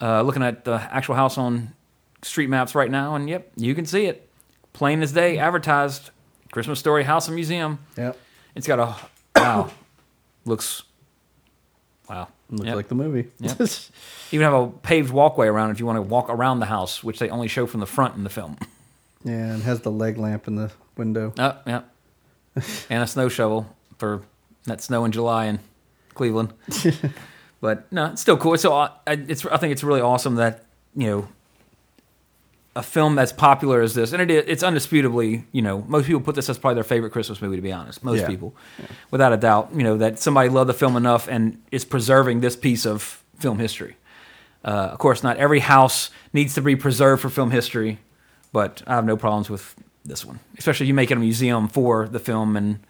Uh, 0.00 0.22
looking 0.22 0.42
at 0.42 0.64
the 0.64 0.74
actual 0.74 1.14
house 1.14 1.36
on 1.38 1.72
street 2.22 2.48
maps 2.48 2.74
right 2.74 2.90
now, 2.90 3.14
and 3.14 3.28
yep, 3.28 3.50
you 3.56 3.74
can 3.74 3.84
see 3.86 4.06
it. 4.06 4.28
Plain 4.72 5.02
as 5.02 5.12
day, 5.12 5.38
advertised. 5.38 6.10
Christmas 6.52 6.78
Story 6.80 7.04
House 7.04 7.26
and 7.28 7.34
Museum. 7.36 7.78
Yep. 7.96 8.18
It's 8.56 8.66
got 8.66 8.78
a 8.80 8.96
wow. 9.40 9.70
Looks 10.44 10.82
wow. 12.08 12.28
Looks 12.50 12.66
Yep. 12.66 12.76
like 12.76 12.88
the 12.88 12.94
movie. 12.96 13.30
Yep. 13.40 13.60
Even 14.32 14.44
have 14.44 14.54
a 14.54 14.66
paved 14.68 15.12
walkway 15.12 15.46
around 15.46 15.70
if 15.70 15.78
you 15.80 15.86
want 15.86 15.96
to 15.96 16.02
walk 16.02 16.26
around 16.28 16.58
the 16.60 16.66
house, 16.66 17.04
which 17.04 17.18
they 17.20 17.28
only 17.30 17.46
show 17.48 17.66
from 17.66 17.80
the 17.80 17.86
front 17.86 18.16
in 18.16 18.24
the 18.24 18.30
film. 18.30 18.56
yeah, 19.24 19.52
and 19.52 19.62
has 19.62 19.80
the 19.80 19.90
leg 19.90 20.18
lamp 20.18 20.48
in 20.48 20.56
the 20.56 20.70
window. 20.96 21.32
Oh, 21.38 21.56
yeah. 21.66 21.82
and 22.90 23.02
a 23.02 23.06
snow 23.06 23.28
shovel 23.28 23.74
for 23.98 24.22
that 24.64 24.80
snow 24.80 25.04
in 25.04 25.12
July 25.12 25.46
in 25.46 25.58
Cleveland. 26.14 26.52
but 27.60 27.90
no, 27.92 28.06
it's 28.06 28.20
still 28.20 28.36
cool. 28.36 28.56
So 28.58 28.72
I- 28.74 28.90
it's 29.06 29.44
I 29.46 29.56
think 29.56 29.72
it's 29.72 29.84
really 29.84 30.00
awesome 30.00 30.36
that 30.36 30.64
you 30.96 31.06
know 31.06 31.28
a 32.76 32.82
film 32.82 33.18
as 33.18 33.32
popular 33.32 33.80
as 33.82 33.94
this, 33.94 34.12
and 34.12 34.22
it 34.22 34.30
is, 34.30 34.44
it's 34.46 34.62
undisputably 34.62 35.44
you 35.52 35.60
know 35.62 35.82
most 35.88 36.06
people 36.06 36.20
put 36.20 36.34
this 36.36 36.48
as 36.48 36.56
probably 36.58 36.76
their 36.76 36.84
favorite 36.84 37.10
Christmas 37.10 37.42
movie. 37.42 37.56
To 37.56 37.62
be 37.62 37.72
honest, 37.72 38.04
most 38.04 38.20
Yeah. 38.20 38.28
people, 38.28 38.54
without 39.10 39.32
a 39.32 39.36
doubt, 39.36 39.70
you 39.74 39.82
know 39.82 39.96
that 39.98 40.18
somebody 40.18 40.48
loved 40.48 40.68
the 40.68 40.74
film 40.74 40.96
enough 40.96 41.28
and 41.28 41.60
is 41.72 41.84
preserving 41.84 42.40
this 42.40 42.56
piece 42.56 42.86
of 42.86 43.22
film 43.38 43.58
history. 43.58 43.96
Uh, 44.64 44.90
of 44.92 44.98
course, 44.98 45.22
not 45.22 45.36
every 45.38 45.60
house 45.60 46.10
needs 46.32 46.54
to 46.54 46.60
be 46.60 46.76
preserved 46.76 47.22
for 47.22 47.30
film 47.30 47.50
history, 47.50 47.98
but 48.52 48.82
I 48.86 48.94
have 48.94 49.04
no 49.06 49.16
problems 49.16 49.48
with 49.50 49.74
this 50.10 50.24
one. 50.24 50.40
Especially 50.58 50.86
you 50.86 50.94
make 50.94 51.10
it 51.10 51.16
a 51.16 51.20
museum 51.20 51.68
for 51.68 52.08
the 52.08 52.18
film, 52.18 52.56
and 52.56 52.80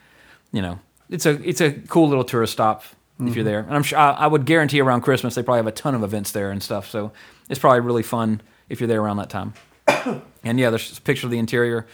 you 0.53 0.63
know, 0.63 0.81
it's 1.09 1.27
a 1.27 1.41
it's 1.49 1.61
a 1.61 1.73
cool 1.73 2.09
little 2.09 2.25
tourist 2.25 2.53
stop 2.55 2.85
if 3.29 3.35
you're 3.37 3.45
there. 3.45 3.61
And 3.61 3.75
I'm 3.75 3.83
sure 3.83 3.99
I, 3.99 4.13
I 4.13 4.27
would 4.27 4.47
guarantee 4.47 4.81
around 4.81 5.03
Christmas 5.03 5.35
they 5.35 5.43
probably 5.43 5.59
have 5.59 5.67
a 5.67 5.73
ton 5.73 5.95
of 5.95 6.03
events 6.03 6.33
there 6.33 6.51
and 6.51 6.63
stuff. 6.63 6.89
So 6.89 7.13
it's 7.49 7.61
probably 7.61 7.81
really 7.81 8.03
fun 8.03 8.41
if 8.69 8.81
you're 8.81 8.89
there 8.89 9.01
around 9.01 9.19
that 9.19 9.31
time. 9.31 9.55
and 10.45 10.59
yeah, 10.59 10.71
there's 10.71 10.97
a 10.97 11.01
picture 11.03 11.27
of 11.27 11.31
the 11.31 11.39
interior. 11.39 11.87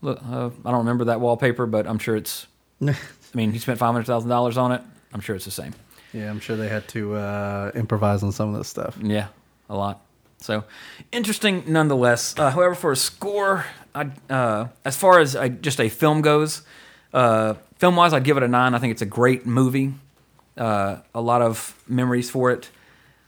Look, 0.00 0.20
uh, 0.28 0.50
I 0.64 0.70
don't 0.70 0.78
remember 0.78 1.04
that 1.04 1.20
wallpaper, 1.20 1.66
but 1.66 1.86
I'm 1.86 1.98
sure 1.98 2.16
it's. 2.16 2.46
I 2.82 2.94
mean, 3.34 3.52
he 3.52 3.58
spent 3.58 3.78
five 3.78 3.92
hundred 3.92 4.06
thousand 4.06 4.28
dollars 4.28 4.58
on 4.58 4.72
it. 4.72 4.82
I'm 5.12 5.20
sure 5.20 5.36
it's 5.36 5.44
the 5.44 5.50
same. 5.50 5.74
Yeah, 6.12 6.28
I'm 6.28 6.40
sure 6.40 6.56
they 6.56 6.68
had 6.68 6.86
to 6.88 7.14
uh, 7.14 7.70
improvise 7.74 8.22
on 8.22 8.32
some 8.32 8.52
of 8.52 8.58
this 8.58 8.68
stuff. 8.68 8.98
Yeah, 9.00 9.28
a 9.70 9.76
lot. 9.76 10.02
So 10.38 10.64
interesting 11.12 11.64
nonetheless. 11.66 12.34
Uh, 12.36 12.50
however, 12.50 12.74
for 12.74 12.92
a 12.92 12.96
score, 12.96 13.64
I, 13.94 14.10
uh, 14.30 14.68
as 14.84 14.96
far 14.96 15.20
as 15.20 15.36
uh, 15.36 15.48
just 15.48 15.80
a 15.80 15.88
film 15.88 16.22
goes, 16.22 16.62
uh, 17.12 17.54
film 17.76 17.96
wise, 17.96 18.12
I'd 18.12 18.24
give 18.24 18.36
it 18.36 18.42
a 18.42 18.48
nine. 18.48 18.74
I 18.74 18.78
think 18.78 18.92
it's 18.92 19.02
a 19.02 19.06
great 19.06 19.46
movie. 19.46 19.94
Uh, 20.56 20.98
a 21.14 21.20
lot 21.20 21.42
of 21.42 21.80
memories 21.88 22.30
for 22.30 22.50
it. 22.50 22.70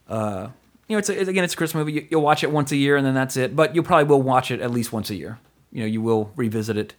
Uh, 0.09 0.49
you 0.89 0.95
know, 0.95 0.99
it's 0.99 1.09
a, 1.09 1.19
again, 1.19 1.45
it's 1.45 1.55
a 1.55 1.57
Christmas 1.57 1.81
movie. 1.81 1.93
You, 1.93 2.07
you'll 2.11 2.23
watch 2.23 2.43
it 2.45 2.51
once 2.51 2.73
a 2.73 2.77
year 2.77 2.97
and 2.97 3.07
then 3.07 3.15
that's 3.15 3.37
it. 3.37 3.57
But 3.57 3.75
you 3.75 3.83
probably 3.83 4.05
will 4.05 4.23
watch 4.23 4.51
it 4.51 4.61
at 4.61 4.71
least 4.71 4.93
once 4.93 5.11
a 5.11 5.15
year. 5.15 5.39
You 5.73 5.81
know, 5.81 5.87
you 5.87 6.03
will 6.03 6.31
revisit 6.37 6.77
it 6.77 6.95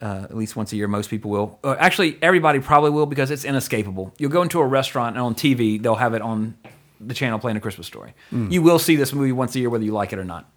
uh, 0.00 0.24
at 0.24 0.36
least 0.36 0.56
once 0.56 0.72
a 0.72 0.76
year. 0.76 0.88
Most 0.88 1.08
people 1.10 1.30
will. 1.30 1.58
Uh, 1.64 1.76
actually, 1.78 2.18
everybody 2.22 2.60
probably 2.60 2.90
will 2.90 3.06
because 3.06 3.30
it's 3.30 3.44
inescapable. 3.44 4.12
You'll 4.18 4.30
go 4.30 4.42
into 4.42 4.60
a 4.60 4.66
restaurant 4.66 5.16
and 5.16 5.24
on 5.24 5.34
TV 5.34 5.82
they'll 5.82 5.94
have 5.96 6.14
it 6.14 6.22
on 6.22 6.56
the 7.00 7.14
channel 7.14 7.38
playing 7.38 7.56
a 7.56 7.60
Christmas 7.60 7.86
story. 7.86 8.14
You 8.30 8.62
will 8.62 8.78
see 8.78 8.96
this 8.96 9.12
movie 9.12 9.32
once 9.32 9.54
a 9.54 9.58
year, 9.60 9.68
whether 9.70 9.84
you 9.84 9.92
like 9.92 10.12
it 10.12 10.18
or 10.18 10.24
not. 10.24 10.48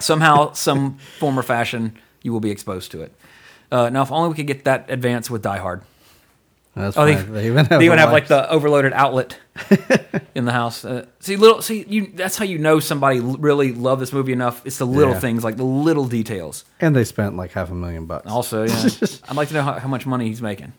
Somehow, 0.00 0.52
some 0.52 0.98
form 1.18 1.38
or 1.38 1.42
fashion, 1.42 1.96
you 2.22 2.32
will 2.32 2.40
be 2.40 2.50
exposed 2.50 2.90
to 2.92 3.02
it. 3.02 3.12
Uh, 3.70 3.88
now, 3.90 4.02
if 4.02 4.10
only 4.10 4.28
we 4.30 4.34
could 4.34 4.46
get 4.46 4.64
that 4.64 4.86
advance 4.90 5.30
with 5.30 5.42
Die 5.42 5.58
Hard. 5.58 5.82
That's 6.74 6.96
Oh, 6.96 7.04
they. 7.04 7.14
They 7.16 7.46
even 7.46 7.66
have, 7.66 7.80
they 7.80 7.86
even 7.86 7.98
have 7.98 8.12
like 8.12 8.28
the 8.28 8.48
overloaded 8.50 8.92
outlet 8.92 9.38
in 10.34 10.44
the 10.44 10.52
house. 10.52 10.84
Uh, 10.84 11.06
see, 11.20 11.36
little, 11.36 11.60
see, 11.60 11.84
you. 11.88 12.10
That's 12.14 12.38
how 12.38 12.44
you 12.44 12.58
know 12.58 12.78
somebody 12.80 13.18
l- 13.18 13.36
really 13.36 13.72
loved 13.72 14.00
this 14.00 14.12
movie 14.12 14.32
enough. 14.32 14.64
It's 14.64 14.78
the 14.78 14.86
little 14.86 15.14
Yeah. 15.14 15.20
things, 15.20 15.42
like 15.44 15.56
the 15.56 15.64
little 15.64 16.06
details. 16.06 16.64
and 16.80 16.94
they 16.94 17.04
spent 17.04 17.36
like 17.36 17.50
half 17.52 17.70
a 17.70 17.74
million 17.74 18.06
bucks. 18.06 18.30
Also, 18.30 18.62
yeah, 18.64 18.88
I'd 19.28 19.36
like 19.36 19.48
to 19.48 19.54
know 19.54 19.62
how, 19.62 19.72
how 19.74 19.88
much 19.88 20.06
money 20.06 20.28
he's 20.28 20.40
making. 20.42 20.72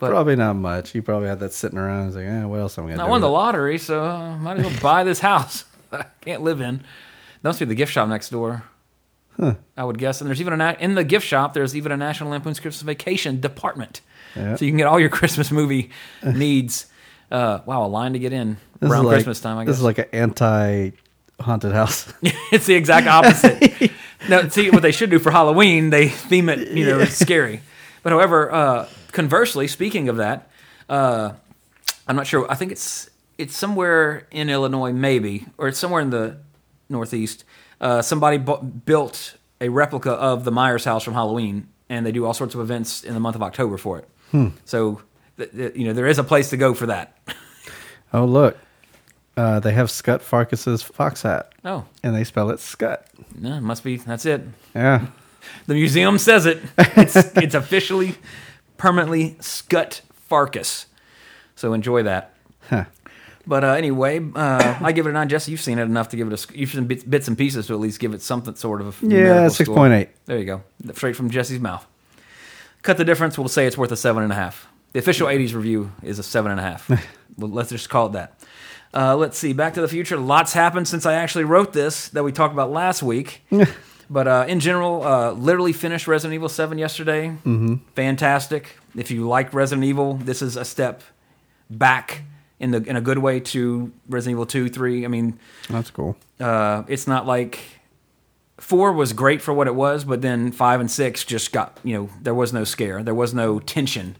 But 0.00 0.10
probably 0.10 0.34
not 0.36 0.54
much. 0.54 0.90
He 0.90 1.00
probably 1.00 1.28
had 1.28 1.38
that 1.40 1.52
sitting 1.52 1.78
around. 1.78 2.06
He's 2.06 2.16
like, 2.16 2.26
eh, 2.26 2.44
what 2.44 2.58
else 2.58 2.76
am 2.76 2.86
I 2.86 2.90
gonna 2.90 3.02
I 3.02 3.06
do? 3.06 3.10
won 3.10 3.20
the 3.20 3.28
it?" 3.28 3.30
lottery, 3.30 3.78
so 3.78 4.04
uh, 4.04 4.36
might 4.38 4.58
as 4.58 4.66
well 4.66 4.80
buy 4.82 5.04
this 5.04 5.20
house. 5.30 5.64
I 5.92 6.04
can't 6.20 6.42
live 6.42 6.60
in. 6.60 6.82
There 7.44 7.50
must 7.50 7.58
be 7.58 7.66
the 7.66 7.74
gift 7.74 7.92
shop 7.92 8.08
next 8.08 8.30
door. 8.30 8.62
I 9.76 9.84
would 9.84 9.98
guess. 9.98 10.22
And 10.22 10.28
there's 10.28 10.40
even 10.40 10.54
a 10.54 10.56
na- 10.56 10.76
in 10.80 10.94
the 10.94 11.04
gift 11.04 11.26
shop. 11.26 11.52
There's 11.52 11.76
even 11.76 11.92
a 11.92 11.96
National 11.98 12.30
Lampoon's 12.30 12.58
Christmas 12.58 12.80
Vacation 12.80 13.38
department, 13.38 14.00
Yeah. 14.34 14.56
so 14.56 14.64
you 14.64 14.70
can 14.70 14.78
get 14.78 14.86
all 14.86 14.98
your 14.98 15.10
Christmas 15.10 15.50
movie 15.50 15.90
needs. 16.24 16.86
Uh, 17.30 17.60
wow, 17.66 17.84
a 17.84 17.86
line 17.88 18.14
to 18.14 18.18
get 18.18 18.32
in 18.32 18.56
This 18.80 18.90
around 18.90 19.04
like- 19.04 19.16
Christmas 19.16 19.40
time. 19.42 19.58
I 19.58 19.64
guess 19.64 19.72
This 19.72 19.76
is 19.78 19.82
like 19.82 19.98
an 19.98 20.06
anti 20.14 20.92
haunted 21.38 21.72
house. 21.72 22.10
it's 22.22 22.64
the 22.64 22.76
exact 22.76 23.06
opposite. 23.08 23.90
no, 24.26 24.48
see 24.48 24.70
what 24.70 24.80
they 24.80 24.92
should 24.92 25.10
do 25.10 25.18
for 25.18 25.30
Halloween, 25.30 25.90
they 25.90 26.08
theme 26.08 26.48
it, 26.48 26.68
you 26.68 26.86
know, 26.86 27.04
scary. 27.04 27.60
But 28.02 28.12
however, 28.14 28.50
uh, 28.50 28.88
conversely, 29.12 29.66
speaking 29.68 30.08
of 30.08 30.16
that, 30.16 30.48
uh, 30.88 31.32
I'm 32.08 32.16
not 32.16 32.26
sure. 32.26 32.50
I 32.50 32.54
think 32.54 32.72
it's 32.72 33.10
it's 33.36 33.54
somewhere 33.54 34.26
in 34.30 34.48
Illinois, 34.48 34.92
maybe, 34.92 35.44
or 35.58 35.68
it's 35.68 35.78
somewhere 35.78 36.00
in 36.00 36.08
the 36.08 36.36
Northeast. 36.94 37.44
Uh, 37.80 38.00
somebody 38.00 38.38
bu- 38.38 38.62
built 38.62 39.36
a 39.60 39.68
replica 39.68 40.12
of 40.12 40.44
the 40.44 40.50
Myers 40.50 40.84
house 40.84 41.02
from 41.04 41.14
Halloween, 41.14 41.68
and 41.88 42.06
they 42.06 42.12
do 42.12 42.24
all 42.24 42.32
sorts 42.34 42.54
of 42.54 42.60
events 42.60 43.04
in 43.04 43.12
the 43.14 43.20
month 43.20 43.36
of 43.36 43.42
October 43.42 43.76
for 43.76 43.98
it. 43.98 44.08
Hmm. 44.30 44.48
So, 44.64 45.02
th- 45.36 45.50
th- 45.52 45.76
you 45.76 45.84
know, 45.84 45.92
there 45.92 46.06
is 46.06 46.18
a 46.18 46.24
place 46.24 46.50
to 46.50 46.56
go 46.56 46.72
for 46.74 46.86
that. 46.86 47.16
oh 48.12 48.24
look, 48.24 48.56
uh, 49.36 49.60
they 49.60 49.72
have 49.72 49.90
Scott 49.90 50.20
Farkas's 50.22 50.82
fox 50.82 51.22
hat, 51.22 51.52
Oh, 51.64 51.84
and 52.02 52.14
they 52.14 52.24
spell 52.24 52.50
it 52.50 52.60
Scott. 52.60 53.06
no, 53.38 53.60
must 53.60 53.84
be 53.84 53.96
that's 53.96 54.24
it. 54.26 54.42
Yeah, 54.74 55.06
The 55.66 55.74
museum 55.74 56.16
says 56.18 56.46
it. 56.46 56.62
It's, 56.78 57.16
it's 57.36 57.54
officially, 57.54 58.14
permanently 58.78 59.36
Scut 59.40 60.00
Farkas. 60.12 60.86
So 61.56 61.72
enjoy 61.74 62.02
that. 62.04 62.32
Huh. 62.70 62.84
But 63.46 63.64
uh, 63.64 63.72
anyway, 63.72 64.20
uh, 64.34 64.78
I 64.80 64.92
give 64.92 65.06
it 65.06 65.10
a 65.10 65.12
nine. 65.12 65.28
Jesse, 65.28 65.50
you've 65.50 65.60
seen 65.60 65.78
it 65.78 65.82
enough 65.82 66.08
to 66.10 66.16
give 66.16 66.32
it 66.32 66.50
a. 66.50 66.58
You've 66.58 66.70
seen 66.70 66.86
bits, 66.86 67.04
bits 67.04 67.28
and 67.28 67.36
pieces 67.36 67.66
to 67.66 67.74
at 67.74 67.80
least 67.80 68.00
give 68.00 68.14
it 68.14 68.22
something 68.22 68.54
sort 68.54 68.80
of. 68.80 69.00
yeah, 69.02 69.48
six 69.48 69.66
score. 69.66 69.76
point 69.76 69.92
eight. 69.92 70.08
There 70.24 70.38
you 70.38 70.44
go, 70.44 70.62
straight 70.94 71.16
from 71.16 71.30
Jesse's 71.30 71.60
mouth. 71.60 71.86
Cut 72.82 72.96
the 72.96 73.04
difference. 73.04 73.38
We'll 73.38 73.48
say 73.48 73.66
it's 73.66 73.76
worth 73.76 73.92
a 73.92 73.96
seven 73.96 74.22
and 74.22 74.32
a 74.32 74.34
half. 74.34 74.66
The 74.92 74.98
official 74.98 75.28
'80s 75.28 75.54
review 75.54 75.92
is 76.02 76.18
a 76.18 76.22
seven 76.22 76.52
and 76.52 76.60
a 76.60 76.62
half. 76.62 76.88
well, 77.36 77.50
let's 77.50 77.70
just 77.70 77.90
call 77.90 78.06
it 78.06 78.12
that. 78.12 78.40
Uh, 78.94 79.16
let's 79.16 79.36
see. 79.36 79.52
Back 79.52 79.74
to 79.74 79.80
the 79.80 79.88
Future. 79.88 80.16
Lots 80.16 80.52
happened 80.52 80.86
since 80.88 81.04
I 81.04 81.14
actually 81.14 81.44
wrote 81.44 81.72
this 81.72 82.08
that 82.10 82.22
we 82.22 82.32
talked 82.32 82.54
about 82.54 82.70
last 82.70 83.02
week. 83.02 83.42
but 84.10 84.28
uh, 84.28 84.44
in 84.46 84.60
general, 84.60 85.02
uh, 85.02 85.32
literally 85.32 85.72
finished 85.72 86.06
Resident 86.06 86.34
Evil 86.34 86.48
7 86.48 86.78
yesterday. 86.78 87.28
Mm-hmm. 87.28 87.74
Fantastic. 87.96 88.78
If 88.94 89.10
you 89.10 89.26
like 89.26 89.52
Resident 89.52 89.84
Evil, 89.84 90.14
this 90.14 90.42
is 90.42 90.56
a 90.56 90.64
step 90.64 91.02
back 91.68 92.22
in 92.64 92.70
the 92.72 92.82
in 92.82 92.96
a 92.96 93.00
good 93.00 93.18
way 93.18 93.38
to 93.40 93.92
Resident 94.08 94.34
Evil 94.36 94.46
2, 94.46 94.68
3. 94.68 95.04
I 95.04 95.08
mean, 95.08 95.38
That's 95.68 95.90
cool. 95.90 96.16
uh, 96.40 96.82
it's 96.88 97.06
not 97.06 97.26
like 97.26 97.60
four 98.58 98.92
was 98.92 99.12
great 99.12 99.42
for 99.42 99.52
what 99.52 99.66
it 99.66 99.74
was, 99.74 100.04
but 100.04 100.22
then 100.22 100.50
five 100.52 100.80
and 100.80 100.90
six 100.90 101.24
just 101.24 101.52
got 101.52 101.78
you 101.84 101.94
know 101.96 102.08
there 102.22 102.34
was 102.34 102.52
no 102.52 102.64
scare, 102.64 103.02
there 103.02 103.14
was 103.14 103.34
no 103.34 103.58
tension, 103.60 104.16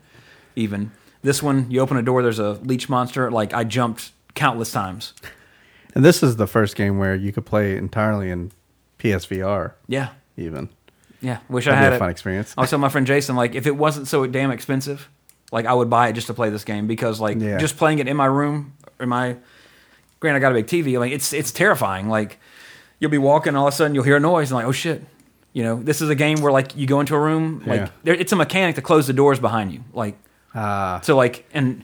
even. 0.56 0.92
This 1.22 1.42
one, 1.42 1.70
you 1.70 1.80
open 1.80 1.96
a 1.96 2.02
door, 2.02 2.22
there's 2.22 2.38
a 2.38 2.52
leech 2.64 2.88
monster. 2.90 3.30
Like 3.30 3.54
I 3.54 3.64
jumped 3.64 4.12
countless 4.34 4.70
times. 4.72 5.14
And 5.94 6.04
this 6.04 6.22
is 6.22 6.36
the 6.36 6.46
first 6.46 6.76
game 6.76 6.98
where 6.98 7.14
you 7.14 7.32
could 7.32 7.46
play 7.46 7.76
entirely 7.76 8.28
in 8.30 8.50
PSVR. 8.98 9.72
Yeah, 9.88 10.08
Even 10.36 10.68
yeah. 11.20 11.38
Wish 11.48 11.66
I 11.66 11.70
that'd 11.70 11.82
had 11.84 11.90
be 11.90 11.92
a 11.92 11.96
it. 11.96 11.98
fun 12.00 12.10
experience. 12.10 12.52
I 12.58 12.60
was 12.60 12.70
telling 12.70 12.82
my 12.82 12.88
friend 12.90 13.06
Jason, 13.06 13.36
like, 13.36 13.54
if 13.54 13.66
it 13.66 13.76
wasn't 13.76 14.08
so 14.08 14.26
damn 14.26 14.50
expensive, 14.50 15.08
like, 15.54 15.64
I 15.66 15.72
would 15.72 15.88
buy 15.88 16.08
it 16.08 16.12
just 16.14 16.26
to 16.26 16.34
play 16.34 16.50
this 16.50 16.64
game 16.64 16.86
because, 16.86 17.20
like, 17.20 17.38
Yeah. 17.40 17.58
just 17.58 17.76
playing 17.78 18.00
it 18.00 18.08
in 18.08 18.16
my 18.16 18.26
room, 18.26 18.72
in 19.00 19.08
my, 19.08 19.36
granted, 20.20 20.36
I 20.38 20.40
got 20.40 20.52
a 20.52 20.54
big 20.56 20.66
TV. 20.66 20.98
Like, 20.98 21.12
it's 21.12 21.32
it's 21.32 21.52
terrifying. 21.52 22.08
Like, 22.08 22.38
you'll 22.98 23.10
be 23.10 23.18
walking, 23.18 23.54
all 23.56 23.66
of 23.68 23.72
a 23.72 23.76
sudden, 23.76 23.94
you'll 23.94 24.04
hear 24.04 24.16
a 24.16 24.20
noise, 24.20 24.50
and 24.50 24.56
like, 24.56 24.66
oh 24.66 24.72
shit, 24.72 25.02
you 25.52 25.62
know, 25.62 25.82
this 25.82 26.02
is 26.02 26.08
a 26.10 26.14
game 26.14 26.40
where 26.42 26.52
like 26.52 26.76
you 26.76 26.86
go 26.86 26.98
into 27.00 27.14
a 27.14 27.18
room, 27.20 27.62
like, 27.66 27.80
Yeah. 27.80 27.88
there, 28.02 28.14
it's 28.14 28.32
a 28.32 28.36
mechanic 28.36 28.74
to 28.76 28.82
close 28.82 29.06
the 29.06 29.12
doors 29.12 29.38
behind 29.40 29.72
you, 29.72 29.80
like, 29.92 30.16
Ah, 30.56 31.00
so 31.02 31.16
like, 31.16 31.44
and 31.54 31.82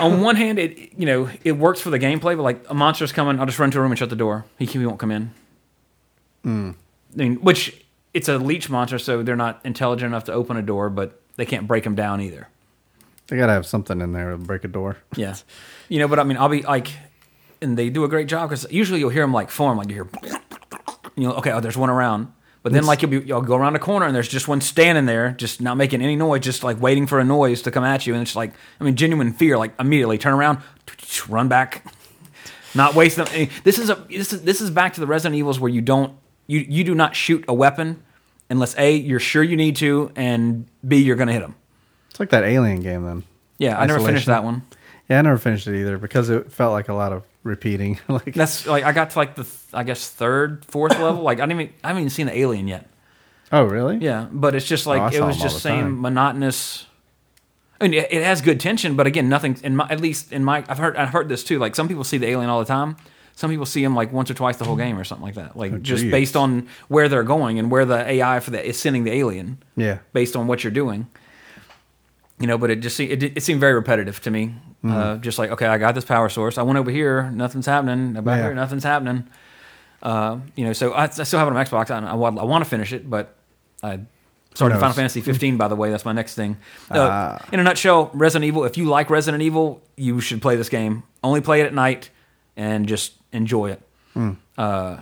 on 0.00 0.20
one 0.22 0.36
hand, 0.36 0.58
it 0.58 0.72
you 0.98 1.06
know 1.06 1.28
it 1.44 1.52
works 1.52 1.80
for 1.80 1.90
the 1.90 1.98
gameplay, 1.98 2.34
but 2.36 2.42
like 2.42 2.64
a 2.70 2.74
monster's 2.74 3.12
coming, 3.12 3.38
I'll 3.40 3.46
just 3.46 3.58
run 3.58 3.70
to 3.72 3.78
a 3.78 3.82
room 3.82 3.90
and 3.92 3.98
shut 3.98 4.10
the 4.10 4.16
door. 4.16 4.44
He, 4.58 4.64
he 4.66 4.78
won't 4.86 4.98
come 5.00 5.10
in. 5.10 5.30
Hmm. 6.44 6.70
I 7.14 7.16
mean, 7.16 7.36
which 7.36 7.84
it's 8.14 8.28
a 8.28 8.38
leech 8.38 8.68
monster, 8.70 8.98
so 8.98 9.22
they're 9.22 9.36
not 9.36 9.60
intelligent 9.64 10.08
enough 10.08 10.24
to 10.24 10.32
open 10.32 10.56
a 10.56 10.62
door, 10.62 10.88
but 10.90 11.20
they 11.36 11.44
can't 11.46 11.66
break 11.66 11.84
them 11.84 11.94
down 11.94 12.20
either. 12.20 12.48
They 13.30 13.36
gotta 13.38 13.52
have 13.52 13.64
something 13.66 14.00
in 14.00 14.12
there 14.12 14.32
to 14.32 14.36
break 14.38 14.64
a 14.64 14.68
door. 14.68 14.98
Yeah, 15.16 15.34
you 15.88 15.98
know, 15.98 16.08
but 16.08 16.18
I 16.18 16.24
mean, 16.24 16.36
I'll 16.36 16.48
be 16.50 16.62
like, 16.62 16.90
and 17.62 17.78
they 17.78 17.88
do 17.88 18.04
a 18.04 18.08
great 18.08 18.28
job 18.28 18.50
because 18.50 18.66
usually 18.70 19.00
you'll 19.00 19.10
hear 19.10 19.22
them 19.22 19.32
like 19.32 19.50
form, 19.50 19.78
like 19.78 19.88
you 19.88 19.94
hear, 19.94 20.08
you 21.16 21.26
know, 21.28 21.34
okay, 21.36 21.52
oh, 21.52 21.60
there's 21.60 21.76
one 21.78 21.90
around. 21.90 22.32
But 22.62 22.74
then, 22.74 22.84
like 22.84 23.00
you'll 23.00 23.10
be, 23.10 23.20
you'll 23.26 23.40
go 23.40 23.56
around 23.56 23.74
a 23.74 23.78
corner 23.78 24.04
and 24.04 24.14
there's 24.14 24.28
just 24.28 24.46
one 24.46 24.60
standing 24.60 25.06
there, 25.06 25.30
just 25.32 25.62
not 25.62 25.78
making 25.78 26.02
any 26.02 26.14
noise, 26.14 26.42
just 26.42 26.62
like 26.62 26.78
waiting 26.78 27.06
for 27.06 27.18
a 27.18 27.24
noise 27.24 27.62
to 27.62 27.70
come 27.70 27.84
at 27.84 28.06
you, 28.06 28.12
and 28.12 28.20
it's 28.20 28.36
like, 28.36 28.52
I 28.78 28.84
mean, 28.84 28.96
genuine 28.96 29.32
fear. 29.32 29.56
Like 29.56 29.72
immediately 29.80 30.18
turn 30.18 30.34
around, 30.34 30.58
run 31.28 31.48
back, 31.48 31.86
not 32.74 32.94
waste 32.94 33.16
them. 33.16 33.26
eh, 33.32 33.46
This 33.64 33.78
is 33.78 33.88
a 33.88 33.94
this 34.10 34.32
is 34.34 34.42
this 34.42 34.60
is 34.60 34.70
back 34.70 34.92
to 34.94 35.00
the 35.00 35.06
Resident 35.06 35.38
Evils 35.38 35.58
where 35.58 35.70
you 35.70 35.80
don't 35.80 36.12
you 36.48 36.60
you 36.68 36.84
do 36.84 36.94
not 36.94 37.16
shoot 37.16 37.44
a 37.48 37.54
weapon 37.54 38.02
unless 38.50 38.76
a 38.76 38.94
you're 38.94 39.20
sure 39.20 39.42
you 39.42 39.56
need 39.56 39.76
to, 39.76 40.12
and 40.14 40.66
b 40.86 40.98
you're 40.98 41.16
gonna 41.16 41.32
hit 41.32 41.40
them. 41.40 41.54
It's 42.20 42.32
like 42.32 42.42
that 42.42 42.48
Alien 42.48 42.80
game 42.80 43.04
then. 43.04 43.24
Yeah, 43.58 43.78
I 43.80 43.86
never 43.86 44.00
finished 44.04 44.26
that 44.26 44.44
one. 44.44 44.62
Yeah, 45.08 45.18
I 45.18 45.22
never 45.22 45.38
finished 45.38 45.66
it 45.66 45.80
either 45.80 45.96
because 45.98 46.28
it 46.28 46.52
felt 46.52 46.72
like 46.72 46.88
a 46.88 46.94
lot 46.94 47.12
of 47.12 47.22
repeating. 47.42 47.98
like 48.08 48.34
That's 48.34 48.66
like 48.66 48.84
I 48.84 48.92
got 48.92 49.10
to 49.10 49.18
like 49.18 49.34
the 49.36 49.44
th- 49.44 49.54
I 49.72 49.82
guess 49.84 50.08
third, 50.10 50.64
fourth 50.66 50.92
level. 51.00 51.22
Like 51.22 51.38
I 51.40 51.46
didn't 51.46 51.60
even 51.62 51.74
I 51.82 51.88
haven't 51.88 52.02
even 52.02 52.10
seen 52.10 52.26
the 52.26 52.38
alien 52.38 52.68
yet. 52.68 52.88
oh 53.52 53.64
really? 53.64 53.96
Yeah, 53.98 54.28
but 54.30 54.54
it's 54.54 54.66
just 54.66 54.86
Oh, 54.86 54.90
like 54.90 55.14
it 55.14 55.22
was 55.22 55.38
just 55.40 55.60
same 55.60 55.80
time. 55.80 56.00
monotonous. 56.02 56.86
I 57.80 57.88
mean, 57.88 57.94
it, 58.10 58.22
has 58.22 58.42
good 58.42 58.60
tension, 58.60 58.94
but 58.94 59.06
again, 59.06 59.30
nothing 59.30 59.58
in 59.64 59.74
my 59.76 59.86
at 59.88 60.00
least 60.00 60.32
in 60.32 60.44
my 60.44 60.62
I've 60.68 60.76
heard 60.76 60.96
I've 60.96 61.08
heard 61.08 61.30
this 61.30 61.42
too. 61.42 61.58
Like 61.58 61.74
some 61.74 61.88
people 61.88 62.04
see 62.04 62.18
the 62.18 62.26
alien 62.26 62.50
all 62.50 62.58
the 62.60 62.66
time. 62.66 62.96
Some 63.36 63.50
people 63.50 63.64
see 63.64 63.82
him 63.82 63.94
like 63.94 64.12
once 64.12 64.30
or 64.30 64.34
twice 64.34 64.58
the 64.58 64.66
whole 64.66 64.76
game 64.76 64.98
or 64.98 65.04
something 65.04 65.24
like 65.24 65.36
that. 65.36 65.56
Like 65.56 65.72
oh, 65.72 65.78
just 65.78 66.00
Oh, 66.02 66.04
geez. 66.04 66.10
based 66.12 66.36
on 66.36 66.68
where 66.88 67.08
they're 67.08 67.22
going 67.22 67.58
and 67.58 67.70
where 67.70 67.86
the 67.86 67.96
AI 68.06 68.38
for 68.40 68.50
that 68.50 68.66
is 68.66 68.78
sending 68.78 69.04
the 69.04 69.12
alien. 69.12 69.62
Yeah. 69.76 70.00
based 70.12 70.36
on 70.36 70.46
what 70.46 70.62
you're 70.62 70.70
doing. 70.72 71.06
You 72.40 72.46
know, 72.46 72.56
but 72.58 72.70
it 72.70 72.76
just 72.80 72.98
it, 72.98 73.22
it 73.22 73.42
seemed 73.42 73.60
very 73.60 73.74
repetitive 73.74 74.20
to 74.22 74.30
me. 74.30 74.54
Uh, 74.82 74.88
Mm-hmm. 74.88 75.20
just 75.22 75.38
like 75.38 75.50
okay, 75.50 75.66
I 75.66 75.76
got 75.78 75.94
this 75.94 76.06
power 76.06 76.28
source. 76.30 76.56
I 76.56 76.62
went 76.62 76.78
over 76.78 76.90
here, 76.90 77.30
nothing's 77.30 77.66
happening. 77.66 78.16
About 78.16 78.36
Yeah. 78.36 78.42
here, 78.44 78.54
nothing's 78.54 78.82
happening. 78.84 79.28
Uh, 80.02 80.38
you 80.56 80.64
know, 80.64 80.72
so 80.72 80.92
I, 80.92 81.04
I 81.04 81.08
still 81.08 81.38
have 81.38 81.48
it 81.48 81.54
on 81.54 81.64
Xbox. 81.66 81.90
I, 81.90 81.98
I, 81.98 82.14
want- 82.14 82.38
I 82.38 82.44
want 82.44 82.64
to 82.64 82.70
finish 82.70 82.92
it, 82.94 83.08
but 83.10 83.36
I 83.82 84.00
started? 84.54 84.76
Final 84.78 84.94
Fantasy 84.94 85.20
15. 85.20 85.58
By 85.58 85.68
the 85.68 85.76
way, 85.76 85.90
that's 85.90 86.06
my 86.06 86.12
next 86.12 86.34
thing. 86.34 86.56
Uh. 86.90 87.36
In 87.52 87.60
a 87.60 87.62
nutshell, 87.62 88.10
Resident 88.14 88.46
Evil. 88.46 88.64
If 88.64 88.78
you 88.78 88.86
like 88.86 89.10
Resident 89.10 89.42
Evil, 89.42 89.82
you 89.96 90.20
should 90.22 90.40
play 90.40 90.56
this 90.56 90.70
game. 90.70 91.02
Only 91.22 91.42
play 91.42 91.60
it 91.60 91.66
at 91.66 91.74
night 91.74 92.08
and 92.56 92.88
just 92.88 93.12
enjoy 93.32 93.72
it. 93.72 93.82
Uh, 94.56 94.96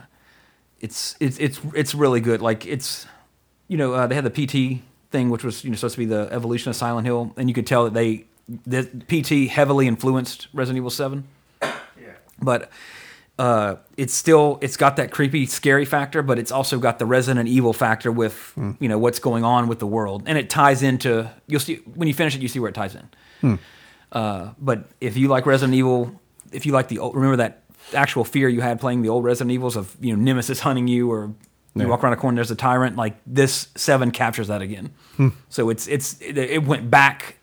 it's 0.81 1.15
it's 1.21 1.39
it's 1.39 1.61
it's 1.75 1.95
really 1.95 2.21
good. 2.21 2.43
Like 2.43 2.67
it's 2.67 3.07
you 3.69 3.77
know 3.77 3.95
uh, 3.95 4.07
they 4.09 4.17
had 4.17 4.25
the 4.25 4.31
PT 4.31 4.83
thing, 5.11 5.31
which 5.31 5.45
was 5.45 5.65
you 5.65 5.71
know 5.71 5.77
supposed 5.77 5.95
to 5.95 6.01
be 6.01 6.07
the 6.07 6.29
evolution 6.31 6.71
of 6.71 6.77
Silent 6.77 7.07
Hill, 7.07 7.33
and 7.37 7.49
you 7.49 7.55
could 7.55 7.67
tell 7.67 7.85
that 7.85 7.95
they 7.95 8.25
the 8.67 8.85
PT 9.09 9.51
heavily 9.51 9.87
influenced 9.87 10.49
Resident 10.53 10.79
Evil 10.79 10.91
Seven. 10.91 11.25
Yeah. 11.63 12.15
But 12.41 12.71
uh, 13.39 13.77
it's 13.97 14.15
still 14.15 14.59
it's 14.61 14.77
got 14.77 14.97
that 14.97 15.11
creepy, 15.11 15.47
scary 15.47 15.85
factor, 15.85 16.23
but 16.23 16.39
it's 16.39 16.51
also 16.51 16.79
got 16.79 16.99
the 16.99 17.07
Resident 17.07 17.49
Evil 17.49 17.73
factor 17.73 18.11
with 18.11 18.53
you 18.81 18.89
know 18.89 18.99
what's 18.99 19.19
going 19.19 19.45
on 19.45 19.69
with 19.69 19.79
the 19.79 19.87
world, 19.87 20.25
and 20.27 20.37
it 20.37 20.51
ties 20.51 20.83
into 20.83 21.31
you'll 21.47 21.61
see 21.61 21.77
when 21.95 22.09
you 22.09 22.15
finish 22.15 22.35
it, 22.35 22.43
you 22.43 22.49
see 22.49 22.59
where 22.59 22.71
it 22.71 22.75
ties 22.75 22.95
in. 22.95 23.59
Uh, 24.11 24.51
but 24.59 24.87
if 25.01 25.17
you 25.17 25.29
like 25.29 25.47
Resident 25.47 25.75
Evil, 25.75 26.21
if 26.51 26.67
you 26.67 26.73
like 26.73 26.89
the 26.89 26.99
old, 26.99 27.15
remember 27.15 27.37
that 27.37 27.63
actual 27.95 28.25
fear 28.25 28.49
you 28.49 28.61
had 28.61 28.81
playing 28.81 29.03
the 29.03 29.09
old 29.09 29.25
Resident 29.25 29.53
Evils 29.53 29.77
of 29.77 29.97
you 30.01 30.17
know 30.17 30.23
Nemesis 30.23 30.61
hunting 30.61 30.89
you 30.89 31.11
or 31.11 31.33
you 31.79 31.87
Yeah. 31.87 31.91
walk 31.91 32.03
around 32.05 32.13
a 32.13 32.17
corner 32.17 32.37
there's 32.37 32.51
a 32.51 32.57
tyrant 32.57 32.97
like 32.97 33.17
this 33.27 33.69
seven 33.77 34.11
captures 34.11 34.49
that 34.49 34.63
again. 34.63 34.93
So 35.49 35.71
it's 35.71 35.87
it's 35.89 36.21
it, 36.21 36.37
it 36.39 36.65
went 36.65 36.91
back. 36.91 37.37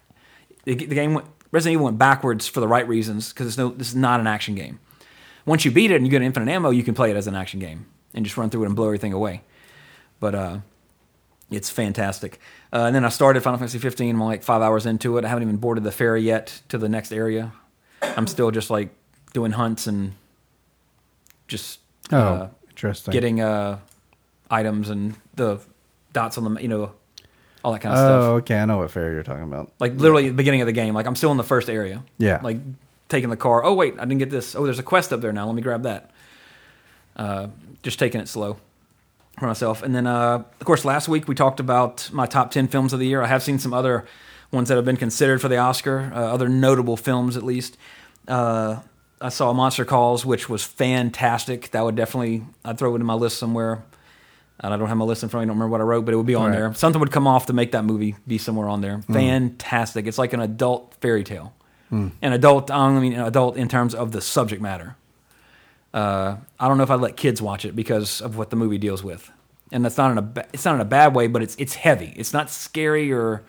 The, 0.64 0.76
the 0.76 0.96
game 0.96 1.14
went 1.14 1.28
Resident 1.52 1.74
Evil 1.74 1.86
went 1.86 1.98
backwards 1.98 2.48
for 2.48 2.60
the 2.60 2.68
right 2.68 2.88
reasons 2.88 3.32
because 3.34 3.48
it's 3.48 3.58
no 3.58 3.70
this 3.70 3.90
is 3.90 3.96
not 3.96 4.20
an 4.20 4.28
action 4.28 4.56
game. 4.56 4.80
Once 5.46 5.64
you 5.66 5.72
beat 5.72 5.92
it 5.92 5.96
and 5.96 6.06
you 6.06 6.12
get 6.12 6.22
infinite 6.22 6.52
ammo, 6.52 6.70
you 6.72 6.84
can 6.84 6.94
play 6.96 7.12
it 7.12 7.16
as 7.18 7.28
an 7.28 7.36
action 7.36 7.60
game 7.60 7.86
and 8.14 8.26
just 8.26 8.36
run 8.38 8.50
through 8.50 8.64
it 8.64 8.68
and 8.68 8.76
blow 8.76 8.86
everything 8.86 9.14
away. 9.14 9.42
But 10.20 10.34
uh, 10.36 10.58
It's 11.52 11.70
fantastic. 11.70 12.40
Uh, 12.74 12.86
and 12.88 12.96
then 12.96 13.06
I 13.06 13.10
started 13.10 13.42
Final 13.44 13.60
Fantasy 13.60 13.78
15. 13.78 14.16
I'm 14.16 14.24
like 14.24 14.42
five 14.44 14.62
hours 14.62 14.86
into 14.88 15.18
it. 15.18 15.24
I 15.26 15.28
haven't 15.28 15.44
even 15.44 15.58
boarded 15.58 15.84
the 15.84 15.92
ferry 15.92 16.22
yet 16.24 16.62
to 16.70 16.78
the 16.80 16.90
next 16.90 17.12
area. 17.12 17.52
I'm 18.02 18.26
still 18.28 18.50
just 18.52 18.70
like 18.72 18.90
doing 19.34 19.52
hunts 19.52 19.86
and 19.88 20.14
just 21.48 21.80
Oh, 22.12 22.18
uh, 22.18 22.50
interesting. 22.70 23.12
getting 23.12 23.42
uh, 23.42 23.80
items 24.50 24.90
and 24.90 25.16
the 25.36 25.60
dots 26.14 26.38
on 26.38 26.54
the 26.54 26.62
you 26.62 26.68
know 26.68 26.92
all 27.64 27.72
that 27.74 27.80
kind 27.80 27.96
of 27.96 28.00
Oh, 28.00 28.04
stuff. 28.04 28.24
okay. 28.44 28.60
I 28.60 28.66
know 28.66 28.78
what 28.78 28.92
fairy 28.92 29.14
you're 29.14 29.24
talking 29.24 29.44
about. 29.44 29.72
Like 29.80 29.96
literally 29.96 30.26
at 30.26 30.30
the 30.30 30.34
beginning 30.36 30.62
of 30.62 30.68
the 30.68 30.72
game. 30.74 30.94
Like 30.94 31.08
I'm 31.08 31.16
still 31.16 31.32
in 31.32 31.38
the 31.38 31.44
first 31.44 31.70
area. 31.70 32.04
Yeah. 32.20 32.40
Like 32.44 32.58
taking 33.10 33.30
the 33.30 33.38
car. 33.38 33.64
Oh 33.64 33.74
wait, 33.74 33.96
I 33.98 34.02
didn't 34.02 34.20
get 34.20 34.30
this. 34.30 34.56
Oh, 34.56 34.64
there's 34.66 34.80
a 34.80 34.84
quest 34.84 35.12
up 35.12 35.22
there 35.22 35.34
now. 35.34 35.46
Let 35.48 35.56
me 35.56 35.62
grab 35.62 35.84
that. 35.84 36.12
Uh, 37.16 37.48
just 37.82 37.98
taking 38.00 38.20
it 38.22 38.28
slow 38.28 38.58
for 39.40 39.48
myself. 39.48 39.82
And 39.84 39.96
then, 39.96 40.06
uh, 40.08 40.44
of 40.60 40.66
course, 40.66 40.86
last 40.86 41.08
week 41.08 41.28
we 41.28 41.36
talked 41.36 41.60
about 41.60 42.10
my 42.14 42.26
top 42.26 42.52
ten 42.52 42.68
films 42.68 42.94
of 42.94 43.00
the 43.00 43.08
year. 43.08 43.22
I 43.22 43.28
have 43.28 43.42
seen 43.44 43.58
some 43.60 43.74
other 43.74 44.06
ones 44.52 44.70
that 44.70 44.76
have 44.76 44.86
been 44.86 44.98
considered 44.98 45.42
for 45.42 45.48
the 45.48 45.58
Oscar. 45.58 46.12
Uh, 46.14 46.20
other 46.20 46.48
notable 46.50 46.98
films, 46.98 47.36
at 47.36 47.44
least. 47.44 47.78
Uh, 48.28 48.82
I 49.22 49.30
saw 49.30 49.54
Monster 49.54 49.86
Calls, 49.86 50.26
which 50.26 50.50
was 50.50 50.64
fantastic. 50.64 51.72
That 51.72 51.84
would 51.84 51.96
definitely 51.96 52.44
I'd 52.64 52.78
throw 52.78 52.94
it 52.96 53.00
in 53.00 53.06
my 53.06 53.14
list 53.14 53.38
somewhere. 53.38 53.84
And 54.60 54.74
I 54.74 54.78
don't 54.78 54.88
have 54.88 54.98
my 54.98 55.06
list 55.06 55.22
in 55.24 55.30
front 55.30 55.44
of 55.44 55.48
me. 55.48 55.52
I 55.52 55.54
don't 55.54 55.58
remember 55.60 55.72
what 55.74 55.82
I 55.82 55.84
wrote, 55.84 56.06
but 56.06 56.14
it 56.14 56.18
would 56.18 56.26
be 56.26 56.36
on 56.36 56.52
Right. 56.52 56.58
there. 56.60 56.74
Something 56.76 57.00
would 57.02 57.12
come 57.12 57.28
off 57.28 57.48
to 57.48 57.54
make 57.54 57.74
that 57.74 57.84
movie 57.84 58.16
be 58.26 58.38
somewhere 58.38 58.70
on 58.70 58.80
there. 58.82 59.02
Fantastic. 59.12 60.08
It's 60.08 60.18
like 60.18 60.32
an 60.34 60.40
adult 60.40 60.94
fairy 61.02 61.24
tale. 61.24 61.54
An 61.92 62.12
adult, 62.22 62.70
I 62.72 62.92
mean 63.00 63.14
an 63.14 63.22
adult 63.26 63.56
in 63.56 63.70
terms 63.70 63.96
of 63.96 64.12
the 64.12 64.20
subject 64.20 64.62
matter. 64.62 64.98
Uh, 65.94 66.36
I 66.60 66.68
don't 66.68 66.76
know 66.78 66.84
if 66.84 66.92
I'd 66.92 67.00
let 67.00 67.16
kids 67.16 67.42
watch 67.42 67.64
it 67.64 67.74
because 67.74 68.20
of 68.20 68.36
what 68.38 68.50
the 68.50 68.58
movie 68.58 68.78
deals 68.78 69.02
with, 69.02 69.32
and 69.72 69.86
that's 69.86 69.96
not 69.98 70.12
in 70.12 70.18
a 70.18 70.46
it's 70.52 70.66
not 70.66 70.76
in 70.76 70.82
a 70.82 70.86
bad 70.86 71.16
way, 71.16 71.28
but 71.28 71.42
it's 71.42 71.56
it's 71.58 71.76
heavy. 71.76 72.14
It's 72.18 72.34
not 72.34 72.50
scary 72.50 73.14
or 73.14 73.44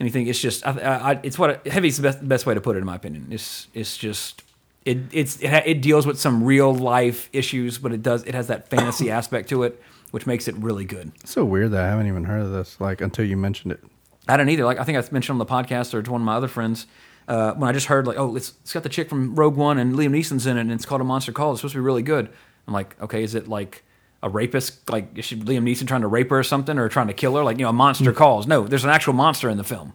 anything. 0.00 0.26
It's 0.26 0.40
just 0.40 0.66
I, 0.66 0.72
I, 0.80 1.12
I- 1.12 1.20
it's 1.22 1.38
what 1.38 1.64
heavy 1.64 1.86
is 1.86 1.96
the 1.98 2.02
best, 2.02 2.28
best 2.28 2.44
way 2.44 2.54
to 2.54 2.60
put 2.60 2.74
it 2.74 2.80
in 2.80 2.86
my 2.86 2.96
opinion. 2.96 3.28
It's 3.30 3.68
it's 3.72 3.96
just 3.96 4.42
it 4.84 4.98
it's 5.12 5.36
it, 5.40 5.52
it 5.64 5.80
deals 5.80 6.08
with 6.08 6.18
some 6.18 6.42
real 6.42 6.74
life 6.74 7.28
issues, 7.32 7.78
but 7.78 7.92
it 7.92 8.02
does 8.02 8.24
it 8.24 8.34
has 8.34 8.48
that 8.48 8.68
fantasy 8.68 9.08
aspect 9.18 9.48
to 9.50 9.62
it, 9.62 9.80
which 10.14 10.28
makes 10.28 10.46
it 10.46 10.54
really 10.58 10.84
good. 10.84 11.10
It's 11.22 11.32
so 11.32 11.44
weird 11.44 11.72
that 11.72 11.82
I 11.82 11.88
haven't 11.88 12.06
even 12.06 12.22
heard 12.22 12.42
of 12.42 12.52
this. 12.52 12.80
Like 12.80 13.00
until 13.00 13.24
you 13.24 13.36
mentioned 13.36 13.72
it. 13.72 13.82
I 14.28 14.36
don't 14.36 14.48
either. 14.48 14.64
Like 14.64 14.78
I 14.78 14.84
think 14.84 14.96
I 14.96 15.00
mentioned 15.10 15.34
on 15.34 15.38
the 15.38 15.44
podcast 15.44 15.92
or 15.92 16.04
to 16.04 16.12
one 16.12 16.20
of 16.20 16.24
my 16.24 16.36
other 16.36 16.46
friends 16.46 16.86
uh, 17.26 17.54
when 17.54 17.68
I 17.68 17.72
just 17.72 17.86
heard 17.86 18.06
like, 18.06 18.16
oh, 18.16 18.36
it's, 18.36 18.52
it's 18.62 18.72
got 18.72 18.84
the 18.84 18.88
chick 18.88 19.08
from 19.08 19.34
Rogue 19.34 19.56
One 19.56 19.76
and 19.76 19.96
Liam 19.96 20.10
Neeson's 20.10 20.46
in 20.46 20.56
it, 20.56 20.60
and 20.60 20.70
it's 20.70 20.86
called 20.86 21.00
A 21.00 21.04
Monster 21.04 21.32
Call. 21.32 21.50
It's 21.50 21.62
supposed 21.62 21.72
to 21.72 21.78
be 21.78 21.84
really 21.84 22.02
good. 22.02 22.28
I'm 22.68 22.72
like, 22.72 22.94
okay, 23.02 23.24
is 23.24 23.34
it 23.34 23.48
like 23.48 23.82
a 24.22 24.28
rapist? 24.28 24.88
Like 24.88 25.18
is 25.18 25.24
she, 25.24 25.34
Liam 25.34 25.64
Neeson 25.64 25.88
trying 25.88 26.02
to 26.02 26.06
rape 26.06 26.30
her 26.30 26.38
or 26.38 26.44
something, 26.44 26.78
or 26.78 26.88
trying 26.88 27.08
to 27.08 27.12
kill 27.12 27.34
her? 27.34 27.42
Like 27.42 27.58
you 27.58 27.64
know, 27.64 27.70
a 27.70 27.72
monster 27.72 28.12
calls. 28.12 28.46
No, 28.46 28.68
there's 28.68 28.84
an 28.84 28.90
actual 28.90 29.14
monster 29.14 29.50
in 29.50 29.56
the 29.56 29.64
film. 29.64 29.94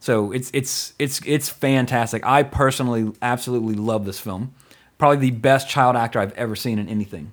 So 0.00 0.32
it's 0.32 0.50
it's 0.52 0.92
it's 0.98 1.20
it's 1.24 1.48
fantastic. 1.48 2.26
I 2.26 2.42
personally 2.42 3.12
absolutely 3.22 3.76
love 3.76 4.06
this 4.06 4.18
film. 4.18 4.54
Probably 4.98 5.18
the 5.18 5.30
best 5.30 5.68
child 5.68 5.94
actor 5.94 6.18
I've 6.18 6.32
ever 6.32 6.56
seen 6.56 6.80
in 6.80 6.88
anything. 6.88 7.30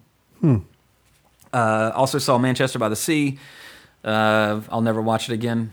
Uh, 1.53 1.91
also 1.95 2.17
saw 2.19 2.37
Manchester 2.37 2.79
by 2.79 2.89
the 2.89 2.95
Sea. 2.95 3.37
Uh, 4.03 4.61
I'll 4.69 4.81
never 4.81 5.01
watch 5.01 5.29
it 5.29 5.33
again. 5.33 5.71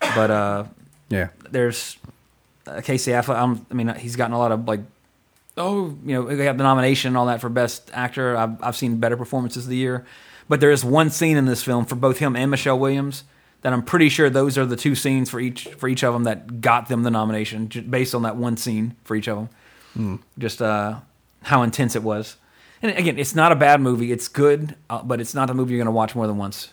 But 0.00 0.30
uh, 0.30 0.64
Yeah. 1.08 1.28
there's 1.50 1.96
uh, 2.66 2.80
Casey 2.80 3.10
Affleck. 3.12 3.36
I'm, 3.36 3.64
I 3.70 3.74
mean, 3.74 3.88
he's 3.96 4.16
gotten 4.16 4.32
a 4.34 4.38
lot 4.38 4.52
of 4.52 4.66
like, 4.66 4.80
oh, 5.56 5.96
you 6.04 6.14
know, 6.14 6.24
they 6.34 6.44
got 6.44 6.56
the 6.56 6.62
nomination 6.64 7.08
and 7.08 7.16
all 7.16 7.26
that 7.26 7.40
for 7.40 7.48
best 7.48 7.90
actor. 7.92 8.36
I've, 8.36 8.62
I've 8.62 8.76
seen 8.76 8.98
better 8.98 9.16
performances 9.16 9.64
of 9.64 9.70
the 9.70 9.76
year, 9.76 10.04
but 10.48 10.60
there 10.60 10.70
is 10.70 10.84
one 10.84 11.10
scene 11.10 11.36
in 11.36 11.44
this 11.44 11.62
film 11.62 11.84
for 11.84 11.94
both 11.94 12.18
him 12.18 12.36
and 12.36 12.50
Michelle 12.50 12.78
Williams 12.78 13.24
that 13.62 13.72
I'm 13.72 13.82
pretty 13.82 14.08
sure 14.08 14.28
those 14.28 14.58
are 14.58 14.66
the 14.66 14.74
two 14.76 14.94
scenes 14.96 15.30
for 15.30 15.38
each 15.38 15.68
for 15.76 15.88
each 15.88 16.02
of 16.02 16.12
them 16.14 16.24
that 16.24 16.60
got 16.60 16.88
them 16.88 17.04
the 17.04 17.10
nomination, 17.12 17.66
based 17.88 18.12
on 18.14 18.22
that 18.22 18.34
one 18.34 18.56
scene 18.56 18.96
for 19.04 19.14
each 19.14 19.28
of 19.28 19.48
them. 19.94 20.20
Just 20.38 20.60
uh, 20.60 20.96
how 21.42 21.62
intense 21.62 21.94
it 21.94 22.02
was. 22.02 22.36
And 22.82 22.96
again, 22.98 23.18
it's 23.18 23.34
not 23.34 23.52
a 23.52 23.56
bad 23.56 23.80
movie. 23.80 24.10
It's 24.12 24.26
good, 24.28 24.74
uh, 24.90 25.02
but 25.02 25.20
it's 25.20 25.34
not 25.34 25.50
a 25.50 25.54
movie 25.54 25.72
you're 25.74 25.78
going 25.78 25.86
to 25.86 25.96
watch 25.96 26.14
more 26.16 26.26
than 26.26 26.36
once. 26.36 26.70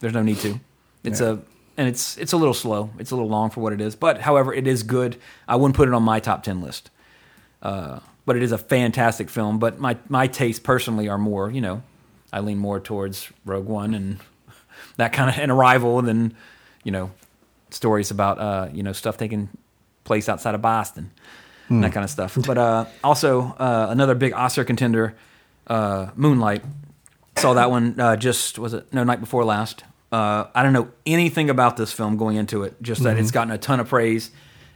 There's 0.00 0.14
no 0.14 0.22
need 0.22 0.38
to. 0.38 0.58
It's 1.02 1.20
Yeah. 1.20 1.32
a 1.32 1.38
and 1.76 1.88
it's 1.88 2.16
it's 2.18 2.32
a 2.32 2.36
little 2.36 2.54
slow. 2.54 2.90
It's 2.98 3.10
a 3.10 3.16
little 3.16 3.28
long 3.28 3.50
for 3.50 3.60
what 3.60 3.72
it 3.72 3.80
is. 3.80 3.96
But 3.96 4.20
however, 4.20 4.54
it 4.54 4.66
is 4.66 4.82
good. 4.84 5.16
I 5.48 5.56
wouldn't 5.56 5.74
put 5.76 5.88
it 5.88 5.94
on 5.94 6.02
my 6.04 6.20
top 6.20 6.42
ten 6.44 6.60
list. 6.62 6.90
Uh, 7.62 7.98
but 8.26 8.36
it 8.36 8.42
is 8.42 8.52
a 8.52 8.58
fantastic 8.58 9.28
film. 9.28 9.58
But 9.58 9.78
my 9.80 9.96
my 10.08 10.26
tastes 10.28 10.60
personally 10.60 11.08
are 11.08 11.18
more, 11.18 11.50
you 11.50 11.60
know, 11.60 11.82
I 12.32 12.40
lean 12.40 12.58
more 12.58 12.78
towards 12.80 13.30
Rogue 13.44 13.66
One 13.66 13.92
and 13.92 14.18
that 14.96 15.12
kind 15.12 15.28
of 15.28 15.36
an 15.38 15.50
Arrival 15.50 16.00
than, 16.02 16.34
you 16.84 16.92
know, 16.92 17.10
stories 17.70 18.10
about 18.12 18.38
uh, 18.38 18.68
you 18.72 18.82
know 18.84 18.92
stuff 18.92 19.16
taking 19.18 19.48
place 20.04 20.28
outside 20.28 20.54
of 20.54 20.62
Boston, 20.62 21.10
that 21.70 21.92
kind 21.92 22.04
of 22.04 22.10
stuff. 22.10 22.36
But 22.46 22.58
uh, 22.58 22.84
also 23.02 23.54
uh, 23.58 23.86
another 23.90 24.14
big 24.14 24.32
Oscar 24.32 24.64
contender, 24.64 25.14
uh, 25.66 26.10
Moonlight. 26.14 26.62
Saw 27.36 27.54
that 27.54 27.70
one 27.70 27.98
uh, 27.98 28.16
just 28.16 28.58
was 28.58 28.74
it 28.74 28.92
no 28.92 29.02
night 29.04 29.20
before 29.20 29.44
last. 29.44 29.82
Uh, 30.12 30.46
I 30.54 30.62
don't 30.62 30.72
know 30.72 30.88
anything 31.04 31.50
about 31.50 31.76
this 31.76 31.92
film 31.92 32.16
going 32.16 32.36
into 32.36 32.62
it. 32.62 32.80
Just 32.80 33.02
that 33.02 33.18
it's 33.18 33.32
gotten 33.32 33.50
a 33.52 33.58
ton 33.58 33.80
of 33.80 33.88
praise, 33.88 34.30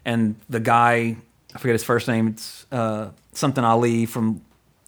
and 0.04 0.34
the 0.48 0.58
guy 0.58 1.16
I 1.54 1.58
forget 1.58 1.74
his 1.74 1.84
first 1.84 2.08
name. 2.08 2.26
It's 2.28 2.66
uh, 2.72 3.10
something 3.32 3.62
Ali 3.62 4.06
from 4.06 4.42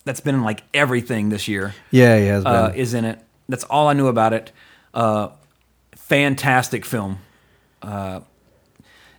that's 0.05 0.21
been 0.21 0.35
in 0.35 0.43
like 0.43 0.63
everything 0.75 1.29
this 1.29 1.47
year 1.47 1.75
Yeah, 1.93 2.19
he 2.19 2.27
has 2.27 2.43
been. 2.43 2.53
uh, 2.53 2.73
is 2.75 2.95
in 2.95 3.05
it. 3.05 3.21
That's 3.49 3.65
all 3.65 3.87
I 3.87 3.93
knew 3.93 4.09
about 4.09 4.33
it. 4.33 4.51
Uh, 4.93 5.29
fantastic 5.95 6.85
film. 6.85 7.19
Uh, 7.83 8.21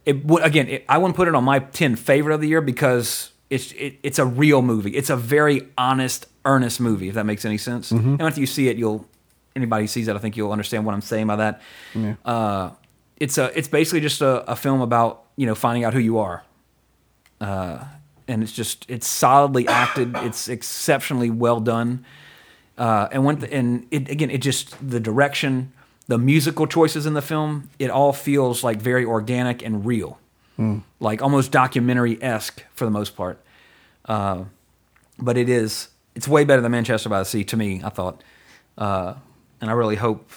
it 0.05 0.17
again. 0.43 0.67
It, 0.67 0.85
I 0.89 0.97
wouldn't 0.97 1.15
put 1.15 1.27
it 1.27 1.35
on 1.35 1.43
my 1.43 1.59
ten 1.59 1.95
favorite 1.95 2.33
of 2.35 2.41
the 2.41 2.47
year 2.47 2.61
because 2.61 3.31
it's 3.49 3.71
it, 3.73 3.99
it's 4.03 4.19
a 4.19 4.25
real 4.25 4.61
movie. 4.61 4.91
It's 4.91 5.09
a 5.09 5.15
very 5.17 5.67
honest, 5.77 6.25
earnest 6.45 6.79
movie. 6.79 7.09
If 7.09 7.15
that 7.15 7.25
makes 7.25 7.45
any 7.45 7.57
sense. 7.57 7.91
And 7.91 8.21
after 8.21 8.39
you 8.39 8.47
see 8.47 8.67
it, 8.69 8.77
you'll 8.77 9.05
anybody 9.55 9.83
who 9.83 9.87
sees 9.87 10.07
it, 10.07 10.15
I 10.15 10.19
think 10.19 10.37
you'll 10.37 10.51
understand 10.51 10.85
what 10.85 10.93
I'm 10.93 11.01
saying 11.01 11.27
by 11.27 11.35
that. 11.37 11.61
Uh, 12.25 12.71
it's 13.17 13.37
a 13.37 13.51
it's 13.57 13.67
basically 13.67 13.99
just 14.01 14.21
a, 14.21 14.49
a 14.51 14.55
film 14.55 14.81
about 14.81 15.23
you 15.35 15.45
know 15.45 15.55
finding 15.55 15.83
out 15.83 15.93
who 15.93 15.99
you 15.99 16.17
are 16.19 16.43
Uh, 17.39 17.83
and 18.27 18.43
it's 18.43 18.51
just 18.51 18.85
it's 18.89 19.07
solidly 19.07 19.67
acted. 19.67 20.15
It's 20.23 20.47
exceptionally 20.47 21.29
well 21.29 21.59
done. 21.59 22.05
Uh, 22.77 23.09
and 23.11 23.25
when 23.25 23.43
and 23.45 23.85
it 23.91 24.09
again, 24.09 24.31
it 24.31 24.39
just 24.41 24.75
the 24.87 24.99
direction, 24.99 25.71
the 26.11 26.17
musical 26.17 26.67
choices 26.67 27.05
in 27.05 27.13
the 27.13 27.21
film, 27.21 27.69
it 27.79 27.89
all 27.89 28.11
feels 28.11 28.65
like 28.65 28.81
very 28.81 29.05
organic 29.05 29.63
and 29.63 29.85
real, 29.85 30.19
like 30.99 31.21
almost 31.21 31.53
documentary 31.53 32.21
esque 32.21 32.65
for 32.73 32.83
the 32.83 32.91
most 32.91 33.15
part. 33.15 33.41
Uh, 34.03 34.43
but 35.17 35.37
it 35.37 35.47
is 35.47 35.87
it's 36.13 36.27
way 36.27 36.43
better 36.43 36.61
than 36.61 36.73
Manchester 36.73 37.07
by 37.07 37.19
the 37.19 37.23
Sea 37.23 37.45
to 37.45 37.55
me. 37.55 37.81
I 37.81 37.87
thought, 37.87 38.21
uh, 38.77 39.13
and 39.61 39.69
I 39.69 39.73
really 39.73 39.95
hope. 39.95 40.29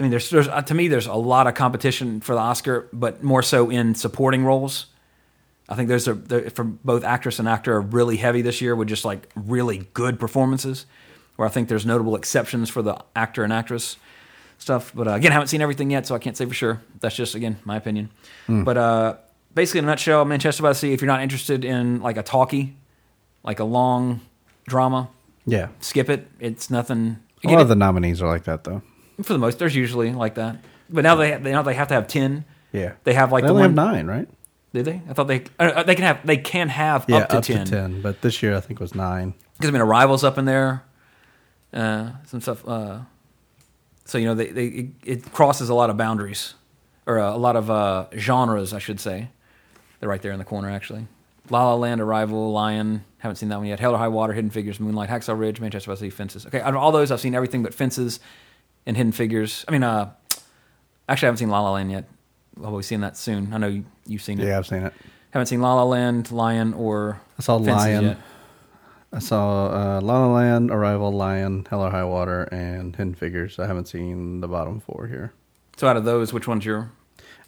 I 0.00 0.02
mean, 0.02 0.10
there's, 0.10 0.30
there's 0.30 0.48
uh, 0.48 0.62
to 0.62 0.72
me 0.72 0.88
there's 0.88 1.06
a 1.06 1.12
lot 1.12 1.46
of 1.46 1.52
competition 1.52 2.22
for 2.22 2.32
the 2.32 2.40
Oscar, 2.40 2.88
but 2.94 3.22
more 3.22 3.42
so 3.42 3.68
in 3.68 3.94
supporting 3.94 4.46
roles. 4.46 4.86
I 5.68 5.74
think 5.74 5.90
there's 5.90 6.08
a 6.08 6.14
there, 6.14 6.48
for 6.48 6.64
both 6.64 7.04
actress 7.04 7.38
and 7.38 7.46
actor 7.46 7.74
are 7.74 7.82
really 7.82 8.16
heavy 8.16 8.40
this 8.40 8.62
year 8.62 8.74
with 8.74 8.88
just 8.88 9.04
like 9.04 9.28
really 9.36 9.88
good 9.92 10.18
performances. 10.18 10.86
Where 11.36 11.46
I 11.46 11.50
think 11.50 11.68
there's 11.68 11.84
notable 11.84 12.16
exceptions 12.16 12.70
for 12.70 12.80
the 12.80 12.96
actor 13.14 13.44
and 13.44 13.52
actress 13.52 13.98
stuff. 14.62 14.92
But 14.94 15.08
uh, 15.08 15.12
again, 15.12 15.32
I 15.32 15.34
haven't 15.34 15.48
seen 15.48 15.60
everything 15.60 15.90
yet, 15.90 16.06
so 16.06 16.14
I 16.14 16.18
can't 16.18 16.36
say 16.36 16.46
for 16.46 16.54
sure. 16.54 16.80
That's 17.00 17.14
just 17.14 17.34
again 17.34 17.58
my 17.64 17.76
opinion. 17.76 18.10
But 18.48 18.76
uh, 18.76 19.16
basically, 19.54 19.80
in 19.80 19.84
a 19.84 19.88
nutshell, 19.88 20.24
Manchester 20.24 20.62
by 20.62 20.70
the 20.70 20.74
Sea. 20.74 20.92
If 20.92 21.02
you're 21.02 21.08
not 21.08 21.22
interested 21.22 21.64
in 21.64 22.00
like 22.00 22.16
a 22.16 22.22
talkie, 22.22 22.76
like 23.42 23.60
a 23.60 23.64
long 23.64 24.20
drama, 24.66 25.10
yeah. 25.44 25.68
skip 25.80 26.08
it. 26.08 26.28
It's 26.40 26.70
nothing. 26.70 27.18
A 27.44 27.48
lot 27.48 27.60
of 27.60 27.68
the 27.68 27.74
nominees 27.74 28.22
are 28.22 28.28
like 28.28 28.44
that, 28.44 28.64
though. 28.64 28.82
for 29.22 29.32
the 29.32 29.38
most, 29.38 29.58
there's 29.58 29.74
usually 29.74 30.12
like 30.12 30.36
that. 30.36 30.56
But 30.88 31.02
now 31.02 31.16
they 31.16 31.36
they 31.36 31.52
now 31.52 31.62
they 31.62 31.74
have 31.74 31.88
to 31.88 31.94
have 31.94 32.06
ten. 32.06 32.44
Yeah. 32.72 32.92
They 33.04 33.14
have 33.14 33.32
like 33.32 33.42
they 33.42 33.48
the 33.48 33.54
only 33.54 33.68
one. 33.68 33.76
have 33.76 33.94
nine, 33.94 34.06
right? 34.06 34.28
Did 34.72 34.84
they? 34.86 35.02
I 35.08 35.12
thought 35.12 35.26
they 35.26 35.44
uh, 35.58 35.82
they 35.82 35.94
can 35.94 36.04
have 36.04 36.26
they 36.26 36.36
can 36.36 36.68
have 36.68 37.04
Yeah, 37.08 37.26
up 37.28 37.42
to 37.44 37.64
ten. 37.64 38.00
But 38.00 38.22
this 38.22 38.42
year, 38.42 38.56
I 38.56 38.60
think 38.60 38.80
was 38.80 38.94
nine. 38.94 39.34
because 39.54 39.68
I 39.68 39.72
mean, 39.72 39.82
Arrival's 39.82 40.24
up 40.24 40.38
in 40.38 40.44
there, 40.44 40.84
uh, 41.74 42.12
some 42.26 42.40
stuff. 42.40 42.66
Uh, 42.66 43.00
so 44.04 44.18
you 44.18 44.26
know, 44.26 44.34
they, 44.34 44.48
they 44.48 44.66
it, 44.66 44.86
it 45.04 45.32
crosses 45.32 45.68
a 45.68 45.74
lot 45.74 45.90
of 45.90 45.96
boundaries, 45.96 46.54
or 47.06 47.18
uh, 47.18 47.34
a 47.34 47.38
lot 47.38 47.56
of 47.56 47.70
uh, 47.70 48.06
genres, 48.16 48.72
I 48.72 48.78
should 48.78 49.00
say. 49.00 49.28
They're 50.00 50.08
right 50.08 50.20
there 50.20 50.32
in 50.32 50.38
the 50.38 50.44
corner, 50.44 50.68
actually. 50.70 51.06
La 51.50 51.68
La 51.68 51.74
Land, 51.74 52.00
Arrival, 52.00 52.52
Lion. 52.52 53.04
Haven't 53.18 53.36
seen 53.36 53.48
that 53.50 53.58
one 53.58 53.66
yet. 53.66 53.78
Hell 53.78 53.94
or 53.94 53.98
High 53.98 54.08
Water, 54.08 54.32
Hidden 54.32 54.50
Figures, 54.50 54.80
Moonlight, 54.80 55.08
Hacksaw 55.08 55.38
Ridge, 55.38 55.60
Manchester 55.60 55.90
by 55.90 55.94
the 55.94 56.00
Sea, 56.00 56.10
Fences. 56.10 56.46
Okay, 56.46 56.60
out 56.60 56.70
of 56.74 56.76
all 56.76 56.90
those, 56.90 57.10
I've 57.12 57.20
seen 57.20 57.34
everything 57.34 57.62
but 57.62 57.72
Fences 57.74 58.18
and 58.86 58.96
Hidden 58.96 59.12
Figures. 59.12 59.64
I 59.68 59.70
mean, 59.72 59.82
uh, 59.84 60.12
actually, 61.08 61.26
I 61.26 61.28
haven't 61.28 61.38
seen 61.38 61.50
La 61.50 61.60
La 61.60 61.72
Land 61.72 61.90
yet. 61.92 62.08
I'll 62.62 62.76
be 62.76 62.82
seeing 62.82 63.00
that 63.02 63.16
soon. 63.16 63.52
I 63.52 63.58
know 63.58 63.68
you, 63.68 63.84
you've 64.06 64.22
seen 64.22 64.40
it. 64.40 64.46
Yeah, 64.46 64.58
I've 64.58 64.66
seen 64.66 64.82
it. 64.82 64.92
Haven't 65.30 65.46
seen 65.46 65.60
La 65.62 65.74
La 65.74 65.84
Land, 65.84 66.30
Lion, 66.30 66.74
or 66.74 67.20
I 67.38 67.42
saw 67.42 67.58
Fences 67.58 67.74
Lion. 67.74 68.04
yet. 68.04 68.18
I 69.12 69.18
saw 69.18 69.66
uh, 69.66 70.00
La 70.00 70.26
La 70.26 70.32
Land, 70.32 70.70
Arrival, 70.70 71.12
Lion, 71.12 71.66
Hell 71.68 71.82
or 71.82 71.90
High 71.90 72.04
Water, 72.04 72.44
and 72.44 72.96
Hidden 72.96 73.14
Figures. 73.14 73.58
I 73.58 73.66
haven't 73.66 73.86
seen 73.86 74.40
the 74.40 74.48
bottom 74.48 74.80
four 74.80 75.06
here. 75.06 75.32
So 75.76 75.86
out 75.86 75.96
of 75.96 76.04
those, 76.04 76.32
which 76.32 76.46
one's 76.48 76.64
your 76.64 76.90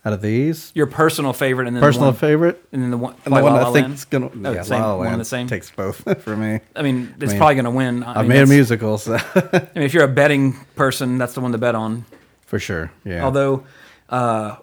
Out 0.05 0.13
of 0.13 0.21
these, 0.21 0.73
your 0.75 0.87
personal 0.87 1.33
favorite? 1.33 1.67
And 1.67 1.77
then 1.77 1.83
personal 1.83 2.09
the 2.09 2.13
one, 2.13 2.21
favorite, 2.21 2.65
and 2.73 2.83
then 2.83 2.91
the 2.91 2.99
one, 2.99 3.15
and 3.25 3.35
the 3.35 3.43
one 3.43 3.55
La 3.55 3.71
I 3.71 3.73
think 3.73 3.95
is 3.95 4.05
gonna 4.05 4.27
Oh, 4.27 4.53
yeah, 4.53 4.63
same, 4.63 4.83
La 4.83 4.93
La 4.93 4.97
one 4.99 5.07
Land 5.07 5.21
the 5.21 5.25
same. 5.25 5.47
takes 5.47 5.71
both 5.71 6.03
for 6.23 6.37
me. 6.37 6.61
I 6.77 6.83
mean, 6.83 7.15
it's 7.19 7.33
mean, 7.33 7.39
probably 7.39 7.55
going 7.55 7.65
to 7.65 7.71
win. 7.71 8.03
I, 8.03 8.13
I 8.17 8.23
mean, 8.23 8.29
made 8.29 8.43
a 8.43 8.47
musical, 8.47 8.99
so 8.99 9.15
I 9.35 9.69
mean, 9.75 9.85
if 9.85 9.95
you're 9.95 10.05
a 10.05 10.09
betting 10.09 10.55
person, 10.77 11.17
that's 11.17 11.33
the 11.33 11.41
one 11.41 11.53
to 11.53 11.59
bet 11.59 11.75
on. 11.75 12.05
for 12.45 12.59
sure. 12.59 12.93
Yeah. 13.05 13.25
Although, 13.25 13.65
uh, 14.11 14.57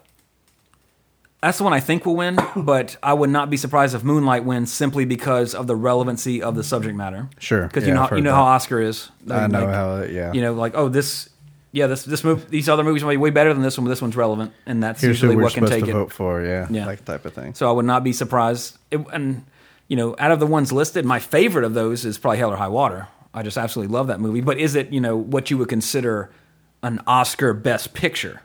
that's 1.42 1.58
the 1.58 1.64
one 1.64 1.74
I 1.74 1.80
think 1.80 2.06
will 2.06 2.16
win, 2.16 2.38
but 2.56 2.98
I 3.02 3.14
would 3.14 3.30
not 3.30 3.50
be 3.50 3.58
surprised 3.58 3.96
if 3.96 4.04
Moonlight 4.04 4.44
wins 4.46 4.72
simply 4.72 5.06
because 5.06 5.56
of 5.56 5.68
the 5.68 5.76
relevancy 5.76 6.42
of 6.42 6.56
the 6.56 6.64
subject 6.64 6.96
matter. 6.96 7.30
Sure. 7.40 7.68
Because 7.68 7.84
Yeah, 7.84 7.90
you 7.90 7.94
know 7.96 8.04
how, 8.06 8.16
you 8.16 8.22
know 8.22 8.30
that. 8.32 8.36
how 8.36 8.44
Oscar 8.44 8.80
is. 8.80 9.10
I 9.30 9.48
know 9.48 9.66
Like, 9.66 9.70
how. 9.74 10.02
Yeah. 10.04 10.34
You 10.34 10.42
know, 10.42 10.54
like 10.54 10.74
oh 10.76 10.88
this, 10.90 11.30
yeah 11.72 11.88
this 11.88 12.04
this 12.04 12.24
movie 12.24 12.44
these 12.50 12.68
other 12.70 12.84
movies 12.84 13.04
might 13.04 13.12
be 13.12 13.18
way 13.18 13.30
better 13.32 13.54
than 13.54 13.64
this 13.64 13.78
one, 13.78 13.86
but 13.86 13.90
this 13.90 14.02
one's 14.02 14.16
relevant, 14.16 14.54
and 14.66 14.84
that's 14.84 15.02
Here's 15.02 15.22
usually 15.22 15.36
what 15.42 15.54
can 15.54 15.66
take 15.66 15.88
it. 15.88 15.94
vote 15.94 16.12
for. 16.12 16.44
Yeah. 16.44 16.68
Yeah. 16.70 16.86
Like 16.86 17.04
type 17.06 17.26
of 17.26 17.34
thing. 17.34 17.54
So 17.56 17.68
I 17.68 17.72
would 17.72 17.86
not 17.86 18.04
be 18.04 18.14
surprised. 18.14 18.78
It, 18.92 19.00
and 19.12 19.44
you 19.88 19.98
know, 19.98 20.16
out 20.20 20.32
of 20.32 20.40
the 20.40 20.48
ones 20.48 20.72
listed, 20.72 21.06
my 21.06 21.20
favorite 21.20 21.66
of 21.66 21.74
those 21.74 22.06
is 22.06 22.18
probably 22.18 22.38
Hell 22.38 22.52
or 22.52 22.56
High 22.58 22.68
Water. 22.70 23.08
I 23.34 23.44
just 23.44 23.58
absolutely 23.58 23.94
love 23.94 24.08
that 24.08 24.20
movie. 24.20 24.42
But 24.42 24.58
is 24.58 24.76
it 24.76 24.92
you 24.92 25.02
know 25.02 25.16
what 25.18 25.50
you 25.50 25.58
would 25.58 25.70
consider 25.70 26.30
an 26.84 27.02
Oscar 27.08 27.54
Best 27.54 27.94
Picture? 27.94 28.42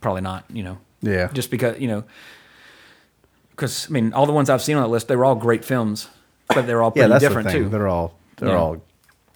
Probably 0.00 0.22
not. 0.22 0.44
You 0.52 0.62
know, 0.62 0.78
Yeah. 1.00 1.28
just 1.32 1.50
because 1.50 1.78
you 1.80 1.88
know, 1.88 2.04
because 3.50 3.88
I 3.88 3.92
mean, 3.92 4.12
all 4.12 4.26
the 4.26 4.32
ones 4.32 4.50
I've 4.50 4.62
seen 4.62 4.76
on 4.76 4.82
that 4.82 4.88
list, 4.88 5.08
they 5.08 5.16
were 5.16 5.24
all 5.24 5.34
great 5.34 5.64
films, 5.64 6.08
but 6.54 6.66
they're 6.66 6.82
all 6.82 6.92
yeah. 6.94 7.02
pretty 7.04 7.12
That's 7.12 7.22
different 7.24 7.48
the 7.48 7.54
too. 7.54 7.68
They're 7.68 7.88
all. 7.88 8.14
They're 8.36 8.50
Yeah. 8.50 8.56
all 8.56 8.82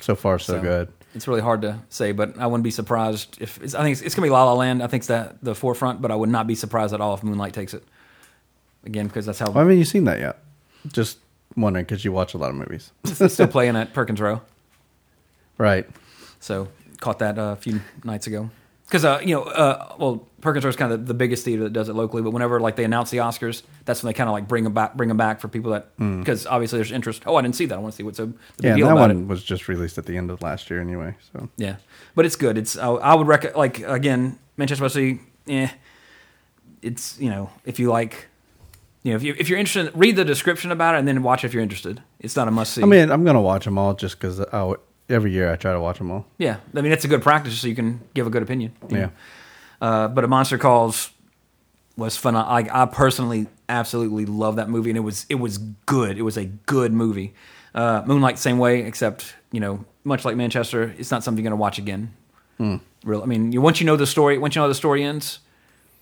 so 0.00 0.14
far 0.14 0.38
so, 0.38 0.54
So, 0.54 0.60
good. 0.62 0.88
It's 1.14 1.28
really 1.28 1.42
hard 1.42 1.62
to 1.62 1.78
say, 1.90 2.12
but 2.12 2.38
I 2.38 2.46
wouldn't 2.46 2.64
be 2.64 2.70
surprised 2.70 3.36
if 3.40 3.62
it's, 3.62 3.74
I 3.74 3.82
think 3.82 3.92
it's, 3.92 4.00
it's 4.02 4.14
gonna 4.14 4.26
be 4.26 4.30
La 4.30 4.44
La 4.44 4.54
Land. 4.54 4.82
I 4.82 4.86
think 4.86 5.00
it's 5.02 5.08
that 5.08 5.36
the 5.42 5.54
forefront, 5.54 6.00
but 6.00 6.10
I 6.10 6.14
would 6.16 6.30
not 6.30 6.46
be 6.46 6.54
surprised 6.54 6.94
at 6.94 7.00
all 7.00 7.14
if 7.14 7.22
Moonlight 7.22 7.52
takes 7.52 7.74
it. 7.74 7.84
Again, 8.84 9.06
because 9.08 9.26
that's 9.26 9.38
how 9.38 9.50
Why 9.50 9.60
haven't 9.60 9.78
you 9.78 9.84
seen 9.84 10.04
that 10.04 10.18
yet? 10.20 10.38
Just 10.88 11.18
wondering 11.56 11.84
because 11.84 12.04
you 12.04 12.12
watch 12.12 12.34
a 12.34 12.38
lot 12.38 12.50
of 12.50 12.56
movies. 12.56 12.90
it's 13.04 13.34
still 13.34 13.46
playing 13.46 13.76
at 13.76 13.92
Perkins 13.94 14.20
Rowe. 14.20 14.40
right. 15.58 15.86
So 16.40 16.68
caught 17.00 17.18
that 17.20 17.38
uh, 17.38 17.42
a 17.52 17.56
few 17.56 17.80
nights 18.04 18.26
ago. 18.26 18.50
Because 18.92 19.06
uh, 19.06 19.20
you 19.24 19.34
know, 19.34 19.44
uh, 19.44 19.94
well, 19.98 20.28
Perkins 20.42 20.66
is 20.66 20.76
kind 20.76 20.92
of 20.92 21.06
the 21.06 21.14
biggest 21.14 21.46
theater 21.46 21.62
that 21.62 21.72
does 21.72 21.88
it 21.88 21.94
locally. 21.94 22.22
But 22.22 22.32
whenever 22.32 22.60
like 22.60 22.76
they 22.76 22.84
announce 22.84 23.08
the 23.08 23.16
Oscars, 23.18 23.62
that's 23.86 24.02
when 24.02 24.10
they 24.10 24.14
kind 24.14 24.28
of 24.28 24.32
like 24.34 24.46
bring 24.46 24.64
them 24.64 24.74
back, 24.74 24.94
bring 24.94 25.08
them 25.08 25.16
back 25.16 25.40
for 25.40 25.48
people 25.48 25.70
that 25.70 25.96
because 26.18 26.46
obviously 26.46 26.76
there's 26.78 26.92
interest. 26.92 27.22
Oh, 27.24 27.36
I 27.36 27.40
didn't 27.40 27.56
see 27.56 27.64
that. 27.64 27.74
I 27.74 27.78
want 27.78 27.94
to 27.94 27.96
see 27.96 28.02
what's 28.02 28.18
the 28.18 28.26
Hmm. 28.26 28.32
Yeah. 28.60 28.76
deal 28.76 28.86
that 28.88 28.92
about 28.92 29.00
one 29.08 29.10
it. 29.22 29.26
was 29.26 29.42
just 29.42 29.66
released 29.66 29.96
at 29.96 30.04
the 30.04 30.18
end 30.18 30.30
of 30.30 30.42
last 30.42 30.68
year 30.68 30.78
anyway. 30.78 31.14
So 31.32 31.48
Yeah, 31.56 31.76
but 32.14 32.26
it's 32.26 32.36
good. 32.36 32.58
It's 32.58 32.76
I, 32.76 32.88
I 32.90 33.14
would 33.14 33.26
recommend 33.26 33.56
like 33.56 33.80
again 33.80 34.38
Manchester 34.58 34.82
by 34.82 34.88
the 34.88 34.90
Sea. 34.94 35.20
Eh, 35.48 35.68
it's 36.82 37.18
you 37.18 37.30
know 37.30 37.48
if 37.64 37.78
you 37.78 37.90
like, 37.90 38.26
you 39.04 39.12
know 39.12 39.16
if 39.16 39.22
you 39.22 39.34
if 39.38 39.48
you're 39.48 39.58
interested, 39.58 39.90
read 39.98 40.16
the 40.16 40.24
description 40.26 40.70
about 40.70 40.96
it 40.96 40.98
and 40.98 41.08
then 41.08 41.22
watch 41.22 41.44
if 41.44 41.54
you're 41.54 41.62
interested. 41.62 42.02
It's 42.20 42.36
not 42.36 42.46
a 42.46 42.50
must 42.50 42.74
see. 42.74 42.82
I 42.82 42.86
mean, 42.86 43.10
I'm 43.10 43.24
gonna 43.24 43.40
watch 43.40 43.64
them 43.64 43.78
all 43.78 43.94
just 43.94 44.18
because 44.20 44.38
oh, 44.40 44.76
every 45.12 45.30
year 45.30 45.52
I 45.52 45.56
try 45.56 45.72
to 45.72 45.80
watch 45.80 45.98
them 45.98 46.10
all. 46.10 46.26
yeah, 46.38 46.56
I 46.74 46.80
mean 46.80 46.92
it's 46.92 47.04
a 47.04 47.08
good 47.08 47.22
practice 47.22 47.60
so 47.60 47.68
you 47.68 47.74
can 47.74 48.00
give 48.14 48.26
a 48.26 48.30
good 48.30 48.42
opinion. 48.42 48.72
Yeah. 48.88 48.98
know. 48.98 49.10
Uh, 49.80 50.08
but 50.08 50.24
a 50.24 50.28
Monster 50.28 50.58
Calls 50.58 51.10
was 51.96 52.16
fun. 52.16 52.36
I, 52.36 52.68
I 52.70 52.86
personally 52.86 53.46
absolutely 53.68 54.26
love 54.26 54.56
that 54.56 54.68
movie, 54.68 54.90
and 54.90 54.96
it 54.96 55.00
was 55.02 55.26
it 55.28 55.36
was 55.36 55.58
good. 55.58 56.18
It 56.18 56.22
was 56.22 56.36
a 56.36 56.46
good 56.46 56.92
movie. 56.92 57.34
Uh, 57.74 58.02
Moonlight, 58.06 58.38
same 58.38 58.58
way, 58.58 58.82
except 58.82 59.34
you 59.50 59.60
know, 59.60 59.84
much 60.04 60.24
like 60.24 60.36
Manchester, 60.36 60.94
it's 60.98 61.10
not 61.10 61.24
something 61.24 61.42
you're 61.42 61.50
gonna 61.50 61.60
watch 61.60 61.78
again. 61.78 62.14
Real, 63.04 63.22
I 63.22 63.26
mean, 63.26 63.50
you, 63.50 63.60
once 63.60 63.80
you 63.80 63.86
know 63.86 63.96
the 63.96 64.06
story, 64.06 64.38
once 64.38 64.54
you 64.54 64.60
know 64.60 64.64
how 64.64 64.68
the 64.68 64.74
story 64.76 65.02
ends, 65.02 65.40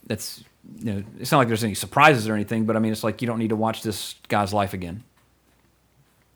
that's 0.07 0.45
you 0.79 0.93
know, 0.93 1.05
it's 1.19 1.33
not 1.33 1.39
like 1.39 1.49
there's 1.49 1.65
any 1.65 1.75
surprises 1.75 2.29
or 2.29 2.35
anything. 2.35 2.67
But 2.67 2.77
I 2.77 2.81
mean, 2.81 2.93
it's 2.93 3.03
like 3.03 3.23
you 3.23 3.27
don't 3.27 3.39
need 3.39 3.49
to 3.49 3.57
watch 3.57 3.83
this 3.83 4.17
guy's 4.29 4.53
life 4.53 4.75
again. 4.75 5.03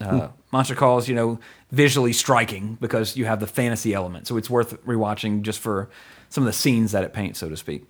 Uh, 0.05 0.28
Monster 0.52 0.74
Calls, 0.74 1.09
you 1.09 1.14
know, 1.14 1.38
visually 1.72 2.12
striking 2.12 2.76
because 2.80 3.16
you 3.16 3.24
have 3.24 3.40
the 3.40 3.46
fantasy 3.46 3.92
element, 3.94 4.26
so 4.26 4.36
it's 4.36 4.48
worth 4.50 4.80
rewatching 4.84 5.42
just 5.42 5.59
for 5.59 5.88
some 6.28 6.42
of 6.44 6.46
the 6.46 6.52
scenes 6.52 6.92
that 6.92 7.02
it 7.05 7.12
paints, 7.12 7.38
so 7.40 7.48
to 7.48 7.57
speak. 7.57 7.84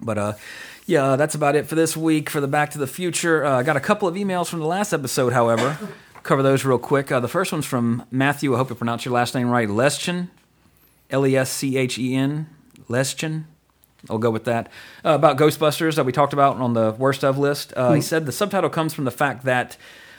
But 0.00 0.18
uh, 0.18 0.32
yeah, 0.86 1.16
that's 1.16 1.34
about 1.34 1.56
it 1.56 1.66
for 1.66 1.74
this 1.74 1.96
week 1.96 2.28
for 2.28 2.40
the 2.40 2.48
Back 2.48 2.70
to 2.72 2.78
the 2.78 2.86
Future. 2.86 3.44
Uh, 3.44 3.58
I 3.60 3.62
got 3.62 3.76
a 3.76 3.80
couple 3.80 4.06
of 4.08 4.14
emails 4.14 4.48
from 4.48 4.60
the 4.60 4.66
last 4.66 4.92
episode, 4.92 5.32
however. 5.32 5.78
Cover 6.22 6.42
those 6.42 6.64
real 6.64 6.78
quick. 6.78 7.10
Uh, 7.10 7.20
the 7.20 7.28
first 7.28 7.52
one's 7.52 7.64
from 7.66 8.04
Matthew. 8.10 8.52
I 8.54 8.58
hope 8.58 8.70
I 8.70 8.74
pronounced 8.74 9.04
your 9.04 9.14
last 9.14 9.34
name 9.34 9.48
right. 9.48 9.68
Leschen, 9.68 10.28
L 11.08 11.26
E 11.26 11.36
S 11.36 11.50
C 11.50 11.76
H 11.78 11.98
E 11.98 12.14
N, 12.14 12.48
Leschen. 12.90 13.44
I'll 14.10 14.18
go 14.18 14.30
with 14.30 14.44
that. 14.44 14.66
Uh, 15.04 15.10
about 15.10 15.36
Ghostbusters 15.38 15.94
that 15.96 16.04
we 16.04 16.12
talked 16.12 16.32
about 16.32 16.56
on 16.58 16.74
the 16.74 16.92
worst 16.92 17.24
of 17.24 17.38
list. 17.38 17.72
Uh, 17.76 17.92
He 17.92 18.00
said 18.02 18.26
the 18.26 18.32
subtitle 18.32 18.70
comes 18.70 18.92
from 18.92 19.04
the 19.04 19.10
fact 19.10 19.44
that 19.44 19.76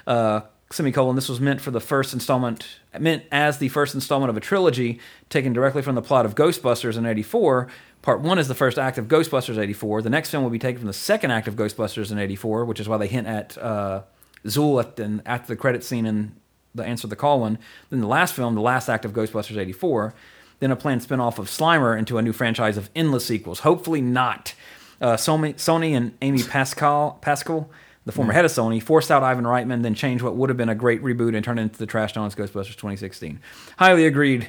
uh, 0.07 0.41
semicolon 0.71 1.15
this 1.15 1.29
was 1.29 1.39
meant 1.39 1.61
for 1.61 1.71
the 1.71 1.79
first 1.79 2.13
installment, 2.13 2.79
meant 2.99 3.23
as 3.31 3.57
the 3.57 3.69
first 3.69 3.95
installment 3.95 4.29
of 4.29 4.37
a 4.37 4.39
trilogy 4.39 4.99
taken 5.29 5.53
directly 5.53 5.81
from 5.81 5.95
the 5.95 6.01
plot 6.01 6.25
of 6.25 6.35
Ghostbusters 6.35 6.97
in 6.97 7.05
'84. 7.05 7.67
Part 8.01 8.21
one 8.21 8.39
is 8.39 8.47
the 8.47 8.55
first 8.55 8.77
act 8.77 8.97
of 8.97 9.07
Ghostbusters 9.07 9.57
'84. 9.57 10.01
The 10.01 10.09
next 10.09 10.29
film 10.29 10.43
will 10.43 10.49
be 10.49 10.59
taken 10.59 10.79
from 10.79 10.87
the 10.87 10.93
second 10.93 11.31
act 11.31 11.47
of 11.47 11.55
Ghostbusters 11.55 12.11
in 12.11 12.19
'84, 12.19 12.65
which 12.65 12.79
is 12.79 12.87
why 12.87 12.97
they 12.97 13.07
hint 13.07 13.27
at 13.27 13.57
uh, 13.57 14.01
Zuul 14.45 14.81
at 14.81 14.95
the, 14.95 15.43
the 15.47 15.55
credit 15.55 15.83
scene 15.83 16.05
in 16.05 16.35
the 16.75 16.83
Answer 16.83 17.07
the 17.07 17.15
Call 17.15 17.39
one. 17.39 17.57
Then 17.89 18.01
the 18.01 18.07
last 18.07 18.33
film, 18.33 18.55
the 18.55 18.61
last 18.61 18.89
act 18.89 19.05
of 19.05 19.13
Ghostbusters 19.13 19.57
'84 19.57 20.13
then 20.59 20.71
a 20.71 20.75
planned 20.75 21.03
spin-off 21.03 21.39
of 21.39 21.47
Slimer 21.47 21.97
into 21.97 22.17
a 22.17 22.21
new 22.21 22.33
franchise 22.33 22.77
of 22.77 22.89
endless 22.95 23.25
sequels. 23.25 23.59
Hopefully 23.59 24.01
not. 24.01 24.53
Uh, 24.99 25.15
Sony, 25.15 25.53
Sony 25.55 25.95
and 25.95 26.17
Amy 26.21 26.41
Pascal, 26.41 27.19
Pascal, 27.21 27.69
the 28.07 28.13
former 28.13 28.31
head 28.31 28.45
of 28.45 28.51
Sony, 28.51 28.81
forced 28.81 29.11
out 29.11 29.21
Ivan 29.21 29.43
Reitman, 29.43 29.83
then 29.83 29.93
changed 29.93 30.23
what 30.23 30.35
would 30.35 30.49
have 30.49 30.57
been 30.57 30.69
a 30.69 30.75
great 30.75 31.03
reboot 31.03 31.35
and 31.35 31.43
turned 31.43 31.59
it 31.59 31.63
into 31.63 31.77
the 31.77 31.85
trash 31.85 32.13
Don's 32.13 32.35
Ghostbusters 32.35 32.77
2016. 32.77 33.39
Highly 33.77 34.07
agreed, 34.07 34.47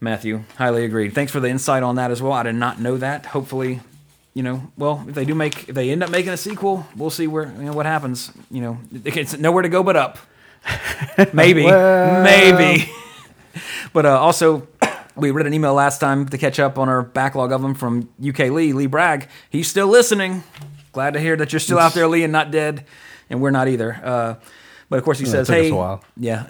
Matthew. 0.00 0.44
Highly 0.58 0.84
agreed. 0.84 1.14
Thanks 1.14 1.32
for 1.32 1.40
the 1.40 1.48
insight 1.48 1.82
on 1.82 1.96
that 1.96 2.10
as 2.10 2.20
well. 2.20 2.32
I 2.32 2.42
did 2.42 2.56
not 2.56 2.78
know 2.78 2.98
that. 2.98 3.24
Hopefully, 3.26 3.80
you 4.34 4.42
know, 4.42 4.70
well, 4.76 5.02
if 5.08 5.14
they 5.14 5.24
do 5.24 5.34
make, 5.34 5.66
if 5.68 5.74
they 5.74 5.90
end 5.90 6.02
up 6.02 6.10
making 6.10 6.32
a 6.32 6.36
sequel, 6.36 6.86
we'll 6.94 7.08
see 7.08 7.26
where, 7.26 7.46
you 7.46 7.64
know, 7.64 7.72
what 7.72 7.86
happens. 7.86 8.30
You 8.50 8.60
know, 8.60 8.78
it's 8.92 9.36
nowhere 9.38 9.62
to 9.62 9.70
go 9.70 9.82
but 9.82 9.96
up. 9.96 10.18
Maybe, 11.32 11.66
maybe. 11.66 12.90
But 13.92 14.06
uh, 14.06 14.18
also, 14.18 14.66
we 15.14 15.30
read 15.30 15.46
an 15.46 15.54
email 15.54 15.74
last 15.74 16.00
time 16.00 16.26
to 16.30 16.38
catch 16.38 16.58
up 16.58 16.78
on 16.78 16.88
our 16.88 17.02
backlog 17.02 17.52
of 17.52 17.62
them 17.62 17.74
from 17.74 18.08
UK 18.18 18.50
Lee, 18.50 18.72
Lee 18.72 18.86
Bragg. 18.86 19.28
He's 19.50 19.68
still 19.68 19.86
listening. 19.86 20.42
Glad 20.94 21.12
to 21.14 21.20
hear 21.20 21.36
that 21.36 21.52
you're 21.52 21.60
still 21.60 21.78
out 21.78 21.92
there, 21.92 22.06
Lee, 22.08 22.22
and 22.24 22.32
not 22.32 22.50
dead, 22.50 22.84
and 23.28 23.40
we're 23.42 23.50
not 23.50 23.68
either. 23.68 24.00
Uh, 24.02 24.34
but 24.88 24.98
of 24.98 25.04
course, 25.04 25.18
he 25.18 25.24
Yeah, 25.26 25.30
it 25.30 25.32
says, 25.44 25.48
"Hey, 25.48 25.68
a 25.70 25.74
while. 25.74 26.02
yeah." 26.16 26.46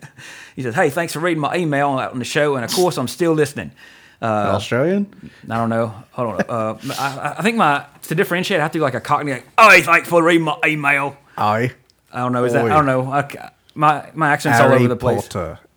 he 0.56 0.62
says, 0.62 0.74
"Hey, 0.74 0.90
thanks 0.90 1.12
for 1.12 1.20
reading 1.20 1.40
my 1.40 1.56
email 1.56 1.88
on 1.90 2.18
the 2.18 2.24
show, 2.24 2.54
and 2.56 2.64
of 2.64 2.70
course, 2.72 2.96
I'm 2.98 3.08
still 3.08 3.32
listening." 3.32 3.72
Uh, 4.20 4.52
Australian? 4.54 5.30
I 5.48 5.56
don't 5.56 5.68
know. 5.70 5.94
Hold 6.12 6.34
on. 6.34 6.40
Uh, 6.48 6.78
I, 6.98 7.34
I 7.38 7.42
think 7.42 7.56
my 7.56 7.84
to 8.02 8.14
differentiate, 8.14 8.60
I 8.60 8.64
have 8.64 8.72
to 8.72 8.78
do 8.78 8.82
like 8.82 8.94
a 8.94 9.00
Cockney. 9.00 9.32
Like, 9.32 9.46
oh, 9.58 9.80
thanks 9.82 10.08
for 10.08 10.22
reading 10.22 10.42
my 10.44 10.58
email. 10.66 11.16
Aye. 11.36 11.72
I 12.12 12.18
don't 12.20 12.32
know. 12.32 12.44
Is 12.44 12.52
that? 12.54 12.64
I 12.64 12.68
don't 12.68 12.86
know. 12.86 13.10
I, 13.10 13.50
my 13.74 14.10
my 14.14 14.30
accent's 14.30 14.58
all 14.60 14.72
over 14.72 14.88
the 14.88 14.96
place. 14.96 15.28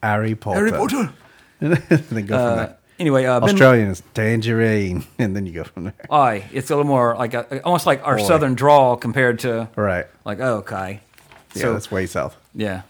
Harry 0.02 0.36
Potter. 0.36 0.56
Harry 0.58 0.72
Potter. 0.72 0.72
Harry 0.72 0.72
Potter. 0.72 1.14
and 1.62 1.74
then 2.10 2.26
go 2.26 2.36
from 2.38 2.46
Uh, 2.48 2.56
there. 2.56 2.78
Anyway, 3.02 3.26
uh, 3.26 3.40
Ben- 3.42 3.50
Australian 3.50 3.90
is 3.90 4.02
tangerine, 4.14 5.04
and 5.20 5.36
then 5.36 5.46
you 5.46 5.52
go 5.54 5.64
from 5.66 5.84
there. 5.86 5.94
Aye, 6.10 6.46
it's 6.54 6.70
a 6.70 6.76
little 6.76 6.88
more 6.90 7.16
like 7.18 7.34
a, 7.34 7.62
almost 7.64 7.86
like 7.86 8.06
our 8.08 8.18
Oi. 8.20 8.24
southern 8.24 8.54
drawl 8.56 8.96
compared 8.96 9.40
to 9.40 9.68
Right. 9.76 10.06
like 10.24 10.40
oh, 10.40 10.58
okay, 10.60 11.02
Yeah, 11.54 11.62
So- 11.64 11.74
that's 11.74 11.92
way 11.92 12.06
south. 12.06 12.38
yeah, 12.56 12.84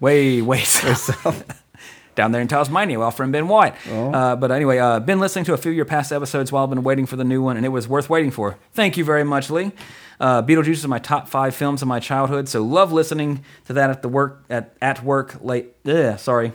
way 0.00 0.40
way 0.42 0.60
south. 0.64 1.58
Down 2.14 2.30
there 2.30 2.42
in 2.42 2.48
Tasmania, 2.48 3.00
our 3.00 3.10
friend 3.10 3.32
Ben 3.32 3.48
White. 3.48 3.74
Oh. 3.90 4.12
Uh, 4.12 4.36
but 4.36 4.50
anyway, 4.52 4.76
uh, 4.76 5.00
been 5.00 5.18
listening 5.18 5.46
to 5.46 5.54
a 5.54 5.56
few 5.56 5.70
of 5.72 5.76
your 5.76 5.86
past 5.86 6.12
episodes 6.12 6.52
while 6.52 6.62
I've 6.62 6.68
been 6.68 6.82
waiting 6.82 7.06
for 7.06 7.16
the 7.16 7.24
new 7.24 7.40
one, 7.40 7.56
and 7.56 7.64
it 7.64 7.70
was 7.70 7.88
worth 7.88 8.10
waiting 8.10 8.30
for. 8.30 8.58
Thank 8.74 8.98
you 8.98 9.04
very 9.04 9.24
much, 9.24 9.48
Lee. 9.48 9.72
Uh, 10.20 10.42
Beetlejuice 10.42 10.72
is 10.72 10.86
my 10.86 10.98
top 10.98 11.26
five 11.26 11.54
films 11.54 11.80
of 11.80 11.88
my 11.88 12.00
childhood, 12.00 12.50
so 12.50 12.62
love 12.62 12.92
listening 12.92 13.42
to 13.64 13.72
that 13.72 13.88
at 13.88 14.02
the 14.02 14.10
work 14.10 14.44
at 14.50 14.74
at 14.82 15.02
work 15.02 15.36
late. 15.42 15.72
Ugh, 15.86 16.18
sorry, 16.18 16.52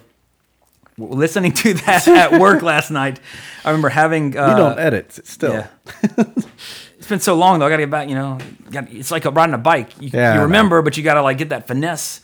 listening 0.97 1.51
to 1.53 1.73
that 1.75 2.07
at 2.07 2.39
work 2.39 2.61
last 2.61 2.91
night. 2.91 3.19
I 3.63 3.69
remember 3.69 3.89
having. 3.89 4.37
Uh, 4.37 4.49
You 4.51 4.55
don't 4.57 4.79
edit 4.79 5.19
still. 5.27 5.53
yeah. 5.53 5.67
it's 6.97 7.07
been 7.07 7.19
so 7.19 7.35
long 7.35 7.59
though. 7.59 7.65
I 7.67 7.69
gotta 7.69 7.83
get 7.83 7.91
back. 7.91 8.09
You 8.09 8.15
know, 8.15 8.37
got, 8.71 8.91
it's 8.91 9.11
like 9.11 9.25
riding 9.25 9.53
a 9.53 9.57
bike. 9.59 9.89
You, 9.99 10.09
Yeah, 10.13 10.35
you 10.35 10.41
remember, 10.41 10.81
but 10.81 10.97
you 10.97 11.03
gotta 11.03 11.21
like 11.21 11.37
get 11.37 11.49
that 11.49 11.67
finesse. 11.67 12.21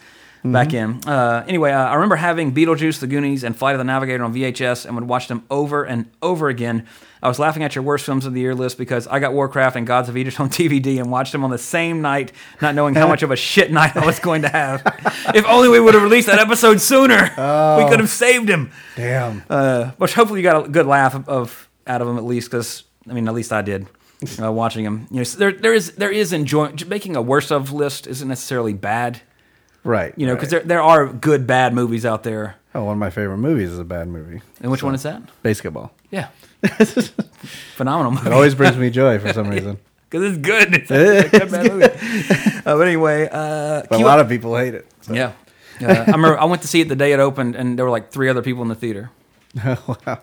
Back 0.51 0.73
in. 0.73 0.99
Uh, 1.07 1.45
anyway, 1.47 1.71
uh, 1.71 1.85
I 1.85 1.93
remember 1.93 2.15
having 2.15 2.53
Beetlejuice, 2.53 2.99
The 2.99 3.07
Goonies, 3.07 3.43
and 3.43 3.55
Flight 3.55 3.75
of 3.75 3.79
the 3.79 3.85
Navigator 3.85 4.23
on 4.23 4.33
VHS 4.33 4.85
and 4.85 4.95
would 4.95 5.07
watch 5.07 5.27
them 5.27 5.45
over 5.49 5.83
and 5.83 6.09
over 6.21 6.49
again. 6.49 6.85
I 7.21 7.29
was 7.29 7.39
laughing 7.39 7.63
at 7.63 7.73
your 7.73 7.85
worst 7.85 8.05
films 8.05 8.25
of 8.25 8.33
the 8.33 8.41
year 8.41 8.53
list 8.53 8.77
because 8.77 9.07
I 9.07 9.19
got 9.19 9.33
Warcraft 9.33 9.77
and 9.77 9.87
Gods 9.87 10.09
of 10.09 10.17
Egypt 10.17 10.39
on 10.41 10.49
DVD 10.49 10.99
and 10.99 11.09
watched 11.09 11.31
them 11.31 11.43
on 11.45 11.51
the 11.51 11.57
same 11.57 12.01
night, 12.01 12.33
not 12.61 12.75
knowing 12.75 12.95
how 12.95 13.07
much 13.07 13.23
of 13.23 13.31
a 13.31 13.37
shit 13.37 13.71
night 13.71 13.95
I 13.95 14.05
was 14.05 14.19
going 14.19 14.41
to 14.41 14.49
have. 14.49 14.81
if 15.33 15.45
only 15.45 15.69
we 15.69 15.79
would 15.79 15.93
have 15.93 16.03
released 16.03 16.27
that 16.27 16.39
episode 16.39 16.81
sooner, 16.81 17.21
we 17.21 17.89
could 17.89 17.99
have 17.99 18.09
saved 18.09 18.49
him. 18.49 18.71
Damn. 18.97 19.43
Uh, 19.49 19.91
which 19.91 20.13
hopefully 20.13 20.41
you 20.41 20.43
got 20.43 20.65
a 20.65 20.69
good 20.69 20.85
laugh 20.85 21.15
of, 21.15 21.29
of 21.29 21.69
out 21.87 22.01
of 22.01 22.07
him 22.09 22.17
at 22.17 22.25
least, 22.25 22.51
because 22.51 22.83
I 23.09 23.13
mean, 23.13 23.27
at 23.27 23.33
least 23.33 23.53
I 23.53 23.61
did. 23.61 23.87
Uh, 24.41 24.49
watching 24.49 24.85
them, 24.85 25.05
you 25.11 25.17
know, 25.17 25.23
so 25.25 25.37
there 25.37 25.51
there 25.51 25.73
is 25.73 25.95
there 25.95 26.09
is 26.09 26.31
enjoy 26.31 26.71
making 26.87 27.17
a 27.17 27.21
worst 27.21 27.51
of 27.51 27.73
list 27.73 28.07
isn't 28.07 28.29
necessarily 28.29 28.71
bad, 28.71 29.19
right. 29.83 30.13
you 30.17 30.27
know, 30.27 30.35
because 30.35 30.51
right. 30.53 30.59
there 30.67 30.79
there 30.79 30.81
are 30.81 31.07
good 31.07 31.45
bad 31.47 31.73
movies 31.73 32.05
out 32.05 32.23
there. 32.23 32.55
Oh, 32.75 32.83
one 32.85 32.93
of 32.93 32.99
my 32.99 33.09
favorite 33.09 33.37
movies 33.37 33.69
is 33.71 33.79
a 33.79 33.83
bad 33.83 34.07
movie. 34.07 34.41
And 34.61 34.71
which 34.71 34.81
one 34.83 34.95
is 34.95 35.03
that? 35.03 35.21
BASEketball. 35.43 35.91
Yeah, 36.11 36.29
phenomenal 37.75 38.11
movie. 38.11 38.27
It 38.27 38.33
always 38.33 38.55
brings 38.55 38.77
me 38.77 38.89
joy 39.01 39.19
for 39.19 39.31
some 39.33 39.49
reason. 39.49 39.77
because 40.09 40.29
it's 40.35 40.37
good. 40.37 40.73
It's 40.75 40.91
a 40.91 41.47
bad 41.47 41.69
movie. 41.69 41.85
Uh, 42.65 42.77
but 42.77 42.87
anyway, 42.87 43.27
uh, 43.31 43.83
But 43.89 43.99
a 43.99 44.03
lot 44.05 44.19
of 44.19 44.29
people 44.29 44.55
hate 44.55 44.73
it. 44.73 44.87
so- 45.01 45.13
yeah. 45.13 45.33
Uh, 45.81 45.87
I 45.87 46.11
remember 46.11 46.37
I 46.39 46.45
went 46.45 46.61
to 46.61 46.67
see 46.67 46.81
it 46.81 46.87
the 46.87 46.95
day 46.95 47.13
it 47.13 47.19
opened, 47.19 47.55
and 47.55 47.77
there 47.77 47.83
were 47.85 47.91
like 47.91 48.11
three 48.11 48.29
other 48.29 48.43
people 48.43 48.61
in 48.61 48.69
the 48.69 48.75
theater. 48.75 49.09
wow. 49.65 50.19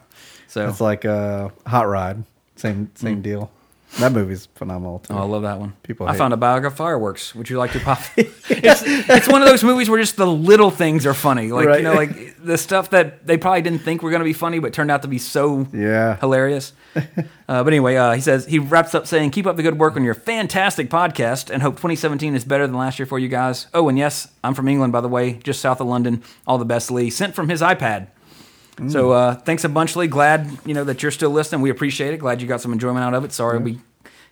So 0.46 0.68
It's 0.68 0.80
like 0.80 1.04
a 1.04 1.50
hot 1.66 1.88
rod. 1.88 2.24
Same 2.56 2.90
same 2.94 3.20
deal. 3.20 3.50
That 3.98 4.12
movie's 4.12 4.46
phenomenal 4.54 5.00
too. 5.00 5.14
Oh, 5.14 5.18
I 5.18 5.24
love 5.24 5.42
that 5.42 5.58
one. 5.58 5.72
People 5.82 6.06
I 6.06 6.14
found 6.16 6.32
a 6.32 6.36
bag 6.36 6.64
of 6.64 6.74
fireworks. 6.76 7.34
Would 7.34 7.50
you 7.50 7.58
like 7.58 7.72
to 7.72 7.80
pop? 7.80 7.98
it's, 8.16 8.82
it's 8.86 9.28
one 9.28 9.42
of 9.42 9.48
those 9.48 9.64
movies 9.64 9.90
where 9.90 10.00
just 10.00 10.16
the 10.16 10.26
little 10.26 10.70
things 10.70 11.04
are 11.06 11.14
funny. 11.14 11.50
Like 11.50 11.66
Right. 11.66 11.78
you 11.78 11.84
know, 11.84 11.94
like 11.94 12.42
the 12.42 12.56
stuff 12.56 12.90
that 12.90 13.26
they 13.26 13.36
probably 13.36 13.62
didn't 13.62 13.80
think 13.80 14.02
were 14.02 14.10
going 14.10 14.20
to 14.20 14.24
be 14.24 14.32
funny, 14.32 14.58
but 14.60 14.72
turned 14.72 14.90
out 14.92 15.02
to 15.02 15.08
be 15.08 15.18
so 15.18 15.66
Yeah. 15.72 16.16
hilarious. 16.18 16.72
uh, 16.96 17.02
but 17.64 17.66
anyway, 17.66 17.96
uh, 17.96 18.12
he 18.12 18.20
says 18.20 18.46
he 18.46 18.58
wraps 18.58 18.94
up 18.94 19.06
saying, 19.06 19.30
"Keep 19.30 19.46
up 19.46 19.56
the 19.56 19.62
good 19.62 19.78
work 19.78 19.96
on 19.96 20.04
your 20.04 20.14
fantastic 20.14 20.88
podcast, 20.88 21.50
and 21.50 21.62
hope 21.62 21.74
2017 21.74 22.34
is 22.34 22.44
better 22.44 22.66
than 22.66 22.76
last 22.76 22.98
year 22.98 23.06
for 23.06 23.18
you 23.18 23.28
guys." 23.28 23.66
Oh, 23.74 23.88
and 23.88 23.98
yes, 23.98 24.28
I'm 24.44 24.54
from 24.54 24.66
England, 24.68 24.92
by 24.92 25.00
the 25.00 25.08
way, 25.08 25.34
just 25.34 25.60
south 25.60 25.80
of 25.80 25.86
London. 25.88 26.22
All 26.46 26.58
the 26.58 26.64
best, 26.64 26.90
Lee. 26.90 27.10
Sent 27.10 27.34
from 27.34 27.48
his 27.48 27.60
iPad. 27.60 28.06
So 28.88 29.10
uh, 29.12 29.34
thanks 29.34 29.64
a 29.64 29.68
bunch, 29.68 29.94
Lee. 29.96 30.06
Glad 30.06 30.48
you 30.64 30.72
know 30.74 30.84
that 30.84 31.02
you're 31.02 31.12
still 31.12 31.30
listening. 31.30 31.60
We 31.60 31.70
appreciate 31.70 32.14
it. 32.14 32.18
Glad 32.18 32.40
you 32.40 32.48
got 32.48 32.60
some 32.62 32.72
enjoyment 32.72 33.04
out 33.04 33.14
of 33.14 33.24
it. 33.24 33.32
Sorry 33.32 33.58
we, 33.58 33.72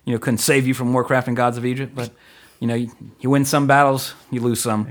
you 0.05 0.13
know, 0.13 0.19
couldn't 0.19 0.39
save 0.39 0.65
you 0.67 0.73
from 0.73 0.91
Warcraft 0.93 1.27
and 1.27 1.37
Gods 1.37 1.57
of 1.57 1.65
Egypt, 1.65 1.93
but 1.93 2.09
you 2.59 2.67
know, 2.67 2.75
you, 2.75 2.91
you 3.19 3.29
win 3.29 3.45
some 3.45 3.67
battles, 3.67 4.13
you 4.31 4.41
lose 4.41 4.61
some. 4.61 4.87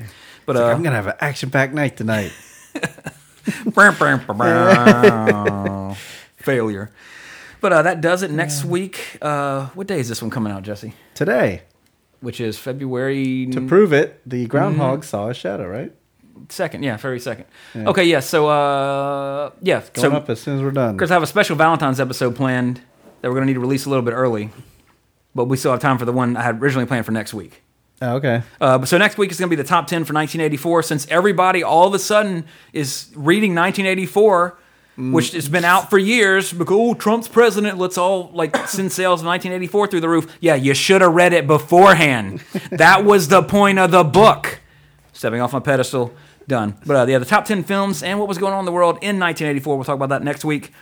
But 0.46 0.56
It's 0.56 0.62
like, 0.62 0.72
uh, 0.72 0.76
I'm 0.76 0.82
gonna 0.82 0.96
have 0.96 1.06
an 1.08 1.16
action 1.20 1.50
packed 1.50 1.74
night 1.74 1.96
tonight. 1.96 2.32
failure. 6.36 6.90
But 7.60 7.72
uh, 7.72 7.82
that 7.82 8.00
does 8.00 8.22
it. 8.22 8.30
Next 8.30 8.64
week, 8.64 9.18
uh, 9.20 9.66
what 9.74 9.86
day 9.86 9.98
is 9.98 10.08
this 10.08 10.22
one 10.22 10.30
coming 10.30 10.52
out, 10.52 10.62
Jesse? 10.62 10.94
Today, 11.14 11.62
Which 12.20 12.40
is 12.40 12.58
February 12.58 13.46
to 13.52 13.60
prove 13.60 13.92
it, 13.92 14.20
the 14.24 14.42
Mm-hmm. 14.44 14.50
groundhog 14.50 15.04
saw 15.04 15.28
a 15.28 15.34
shadow. 15.34 15.68
Right, 15.68 15.92
second. 16.48 16.82
Yeah, 16.82 16.96
February 16.96 17.20
second. 17.20 17.46
Okay, 17.74 18.04
yeah. 18.04 18.20
So 18.20 18.48
uh, 18.48 19.50
yeah, 19.62 19.80
going 19.92 20.10
so 20.10 20.16
up 20.16 20.30
as 20.30 20.40
soon 20.40 20.56
as 20.56 20.62
we're 20.62 20.70
done. 20.70 20.96
Because 20.96 21.10
I 21.10 21.14
have 21.14 21.22
a 21.22 21.26
special 21.26 21.56
Valentine's 21.56 22.00
episode 22.00 22.36
planned 22.36 22.80
that 23.20 23.28
we're 23.28 23.34
going 23.34 23.42
to 23.42 23.46
need 23.46 23.54
to 23.54 23.60
release 23.60 23.86
a 23.86 23.90
little 23.90 24.04
bit 24.04 24.12
early, 24.12 24.50
but 25.34 25.46
we 25.46 25.56
still 25.56 25.72
have 25.72 25.80
time 25.80 25.98
for 25.98 26.04
the 26.04 26.12
one 26.12 26.36
I 26.36 26.42
had 26.42 26.62
originally 26.62 26.86
planned 26.86 27.06
for 27.06 27.12
next 27.12 27.34
week. 27.34 27.62
Oh, 28.00 28.16
okay. 28.16 28.42
Uh, 28.60 28.78
but 28.78 28.88
so 28.88 28.96
next 28.96 29.18
week 29.18 29.30
is 29.30 29.40
going 29.40 29.50
to 29.50 29.56
be 29.56 29.60
the 29.60 29.68
top 29.68 29.88
10 29.88 30.04
for 30.04 30.14
1984 30.14 30.84
since 30.84 31.06
everybody 31.08 31.64
all 31.64 31.88
of 31.88 31.94
a 31.94 31.98
sudden 31.98 32.44
is 32.72 33.10
reading 33.16 33.54
1984 33.54 34.58
which 34.98 35.30
has 35.30 35.48
been 35.48 35.64
out 35.64 35.88
for 35.90 35.96
years 35.96 36.52
because 36.52 36.76
oh 36.76 36.92
trump's 36.92 37.28
president 37.28 37.78
let's 37.78 37.96
all 37.96 38.30
like 38.32 38.56
send 38.66 38.90
sales 38.90 39.20
of 39.20 39.26
1984 39.26 39.86
through 39.86 40.00
the 40.00 40.08
roof 40.08 40.36
yeah 40.40 40.56
you 40.56 40.74
should 40.74 41.00
have 41.00 41.14
read 41.14 41.32
it 41.32 41.46
beforehand 41.46 42.40
that 42.72 43.04
was 43.04 43.28
the 43.28 43.42
point 43.42 43.78
of 43.78 43.92
the 43.92 44.02
book 44.02 44.60
stepping 45.12 45.40
off 45.40 45.52
my 45.52 45.60
pedestal 45.60 46.12
done 46.48 46.74
but 46.86 46.96
uh, 46.96 47.06
yeah 47.10 47.18
the 47.18 47.24
top 47.24 47.44
10 47.44 47.62
films 47.62 48.02
and 48.02 48.18
what 48.18 48.26
was 48.26 48.38
going 48.38 48.52
on 48.52 48.60
in 48.60 48.64
the 48.64 48.72
world 48.72 48.96
in 48.96 49.20
1984 49.20 49.76
we'll 49.76 49.84
talk 49.84 49.94
about 49.94 50.08
that 50.08 50.22
next 50.22 50.44
week 50.44 50.72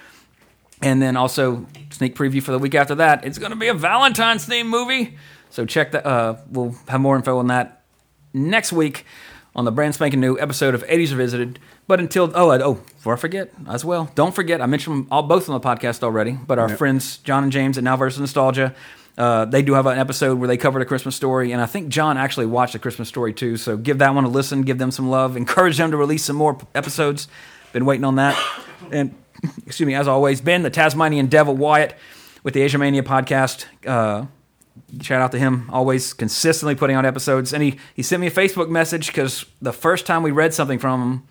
and 0.83 1.01
then 1.01 1.17
also 1.17 1.67
sneak 1.91 2.15
preview 2.15 2.43
for 2.43 2.53
the 2.53 2.59
week 2.59 2.75
after 2.75 2.95
that. 2.97 3.25
It's 3.25 3.39
going 3.39 3.51
to 3.51 3.57
be 3.57 3.69
a 3.69 3.75
Valentine's 3.75 4.47
themed 4.47 4.67
movie. 4.69 5.17
So 5.51 5.65
check 5.65 5.93
that. 5.93 6.07
Uh, 6.07 6.37
we'll 6.51 6.75
have 6.89 7.01
more 7.01 7.17
info 7.17 7.39
on 7.39 7.47
that 7.49 7.83
next 8.35 8.73
week 8.73 9.07
on 9.55 9.65
the 9.65 9.73
brand 9.73 9.95
spanking 9.95 10.21
new 10.21 10.39
episode 10.39 10.75
of 10.75 10.85
80s 10.87 11.11
Revisited. 11.11 11.59
But 11.87 12.01
until 12.01 12.31
oh 12.35 12.51
oh 12.51 12.75
before 12.75 13.15
I 13.15 13.17
forget 13.17 13.53
as 13.69 13.85
well, 13.85 14.11
don't 14.15 14.35
forget 14.35 14.61
I 14.61 14.67
mentioned 14.67 14.97
them 14.97 15.09
all 15.11 15.23
both 15.23 15.49
on 15.49 15.59
the 15.59 15.67
podcast 15.67 16.03
already. 16.03 16.33
But 16.33 16.59
our 16.59 16.69
friends 16.69 17.19
John 17.19 17.45
and 17.45 17.53
James 17.53 17.79
at 17.79 17.85
Now 17.85 17.97
versus 17.97 18.21
Nostalgia. 18.21 18.75
Uh, 19.17 19.47
they 19.47 19.63
do 19.63 19.73
have 19.73 19.87
an 19.87 19.99
episode 19.99 20.39
where 20.39 20.47
they 20.47 20.59
covered 20.59 20.83
a 20.83 20.85
Christmas 20.85 21.17
story, 21.17 21.53
and 21.53 21.63
I 21.63 21.67
think 21.67 21.89
John 21.89 22.19
actually 22.19 22.47
watched 22.47 22.75
a 22.75 22.79
Christmas 22.79 23.09
story 23.09 23.33
too. 23.33 23.57
So 23.57 23.77
give 23.77 23.99
that 23.99 24.15
one 24.15 24.25
a 24.25 24.29
listen, 24.29 24.63
give 24.63 24.79
them 24.79 24.91
some 24.91 25.09
love, 25.09 25.37
encourage 25.37 25.79
them 25.79 25.91
to 25.91 25.97
release 25.97 26.25
some 26.25 26.37
more 26.37 26.59
episodes. 26.75 27.29
Been 27.73 27.87
waiting 27.87 28.05
on 28.05 28.17
that. 28.17 28.39
And 28.91 29.15
excuse 29.67 29.87
me, 29.87 29.95
as 29.95 30.07
always, 30.07 30.41
Ben, 30.41 30.63
the 30.63 30.71
Tasmanian 30.71 31.27
Devil 31.27 31.57
Wyatt 31.57 31.97
with 32.43 32.55
the 32.55 32.63
Asia 32.63 32.79
Mania 32.79 33.03
podcast. 33.03 33.65
Uh, 33.87 34.27
shout 35.01 35.23
out 35.23 35.33
to 35.33 35.39
him, 35.39 35.69
always 35.73 36.13
consistently 36.13 36.75
putting 36.75 36.95
out 36.95 37.07
episodes. 37.07 37.53
And 37.53 37.63
he, 37.63 37.79
he 37.95 38.03
sent 38.03 38.21
me 38.21 38.27
a 38.27 38.31
Facebook 38.31 38.69
message 38.69 39.07
because 39.07 39.47
the 39.63 39.73
first 39.73 40.07
time 40.07 40.23
we 40.23 40.31
read 40.31 40.53
something 40.53 40.79
from 40.79 41.01
him, 41.01 41.23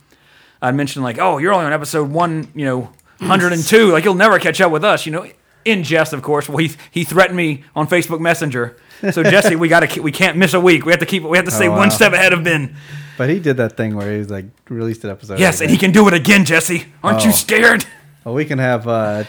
I 0.62 0.72
mentioned 0.72 1.04
like, 1.04 1.20
"Oh, 1.20 1.38
you're 1.38 1.54
only 1.54 1.66
on 1.66 1.74
episode 1.74 2.10
one, 2.10 2.48
you 2.56 2.66
know, 2.66 2.90
102. 3.20 3.92
Like 3.92 4.04
you'll 4.04 4.16
never 4.16 4.40
catch 4.40 4.60
up 4.62 4.72
with 4.72 4.84
us." 4.84 5.06
You 5.06 5.12
know, 5.12 5.28
in 5.66 5.84
jest, 5.84 6.13
of 6.13 6.22
course. 6.22 6.47
Well, 6.47 6.57
he 6.59 6.72
he 6.91 7.03
threatened 7.03 7.36
me 7.38 7.63
on 7.76 7.88
Facebook 7.88 8.20
Messenger. 8.22 8.78
So 9.11 9.22
Jesse, 9.24 9.55
we 9.55 9.68
got 9.68 9.82
to 9.82 9.99
we 10.01 10.11
can't 10.11 10.38
miss 10.38 10.53
a 10.53 10.59
week. 10.59 10.86
We 10.86 10.91
have 10.91 10.99
to 11.01 11.05
keep 11.05 11.24
we 11.24 11.38
have 11.38 11.45
to 11.45 11.51
stay 11.51 11.68
Oh, 11.68 11.72
wow. 11.72 11.78
one 11.78 11.91
step 11.91 12.13
ahead 12.13 12.32
of 12.34 12.43
Ben. 12.43 12.76
But 13.18 13.30
he 13.30 13.39
did 13.39 13.57
that 13.57 13.76
thing 13.78 13.95
where 13.95 14.11
he 14.11 14.18
was 14.20 14.30
like 14.30 14.45
released 14.70 15.03
an 15.03 15.09
episode. 15.09 15.39
Yes, 15.39 15.61
and 15.61 15.70
he 15.70 15.78
can 15.78 15.91
do 15.91 16.07
it 16.07 16.13
again, 16.13 16.45
Jesse. 16.45 16.86
Aren't 17.03 17.24
you 17.24 17.30
Oh. 17.30 17.34
scared? 17.34 17.86
Well, 18.24 18.36
we 18.36 18.45
can 18.45 18.59
have. 18.59 18.88
uh 18.88 19.24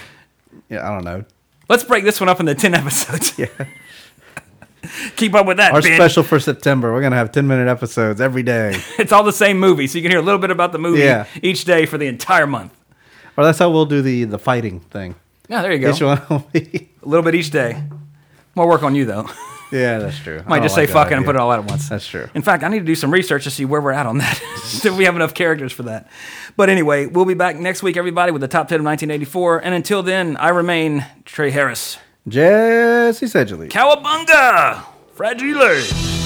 Yeah, 0.68 0.88
I 0.88 0.92
don't 0.94 1.04
know. 1.04 1.24
Let's 1.68 1.82
break 1.84 2.04
this 2.04 2.20
one 2.20 2.28
up 2.28 2.38
into 2.40 2.54
10 2.54 2.74
episodes. 2.74 3.36
Yeah. 3.38 3.46
Keep 5.16 5.34
up 5.34 5.46
with 5.46 5.56
that, 5.56 5.72
Our 5.72 5.82
Ben. 5.82 5.96
special 5.96 6.22
for 6.22 6.38
September. 6.38 6.92
We're 6.92 7.02
gonna 7.02 7.16
have 7.16 7.32
ten 7.32 7.48
minute 7.48 7.66
episodes 7.68 8.20
every 8.20 8.44
day. 8.44 8.80
It's 8.98 9.10
all 9.10 9.24
the 9.24 9.32
same 9.32 9.58
movie, 9.58 9.88
so 9.88 9.98
you 9.98 10.02
can 10.02 10.12
hear 10.12 10.20
a 10.20 10.22
little 10.22 10.38
bit 10.38 10.50
about 10.52 10.70
the 10.72 10.78
movie 10.78 11.00
Yeah. 11.02 11.26
each 11.42 11.64
day 11.64 11.86
for 11.86 11.98
the 11.98 12.06
entire 12.06 12.46
month. 12.46 12.72
or 13.36 13.44
that's 13.44 13.58
how 13.58 13.68
we'll 13.70 13.86
do 13.86 14.00
the 14.00 14.24
the 14.24 14.38
fighting 14.38 14.78
thing. 14.80 15.16
Yeah, 15.48 15.62
there 15.62 15.72
you 15.72 15.78
go. 15.78 15.90
Each 15.90 16.02
one 16.02 16.20
will 16.28 16.46
be. 16.52 16.90
A 17.02 17.08
little 17.08 17.24
bit 17.24 17.34
each 17.34 17.50
day. 17.50 17.82
More 18.54 18.68
work 18.68 18.82
on 18.82 18.94
you, 18.94 19.04
though. 19.04 19.28
Yeah, 19.72 19.98
that's 19.98 20.18
true. 20.18 20.42
I 20.46 20.48
Might 20.48 20.62
just 20.62 20.74
say 20.74 20.82
like 20.82 20.90
fuck 20.90 21.10
it 21.10 21.14
and 21.14 21.24
put 21.24 21.34
it 21.34 21.40
all 21.40 21.50
out 21.50 21.58
at 21.58 21.68
once. 21.68 21.88
That's 21.88 22.06
true. 22.06 22.28
In 22.34 22.42
fact, 22.42 22.62
I 22.62 22.68
need 22.68 22.78
to 22.78 22.84
do 22.84 22.94
some 22.94 23.10
research 23.10 23.44
to 23.44 23.50
see 23.50 23.64
where 23.64 23.80
we're 23.80 23.92
at 23.92 24.06
on 24.06 24.18
that. 24.18 24.40
if 24.84 24.96
we 24.96 25.04
have 25.04 25.16
enough 25.16 25.34
characters 25.34 25.72
for 25.72 25.82
that. 25.84 26.08
But 26.56 26.68
anyway, 26.68 27.06
we'll 27.06 27.24
be 27.24 27.34
back 27.34 27.56
next 27.56 27.82
week, 27.82 27.96
everybody, 27.96 28.32
with 28.32 28.42
the 28.42 28.48
top 28.48 28.68
10 28.68 28.80
of 28.80 28.84
1984. 28.86 29.64
And 29.64 29.74
until 29.74 30.02
then, 30.02 30.36
I 30.36 30.50
remain 30.50 31.04
Trey 31.24 31.50
Harris. 31.50 31.98
Jesse 32.28 33.26
Seidule. 33.26 33.66
Cowabunga! 33.68 34.84
Fragile! 35.14 36.25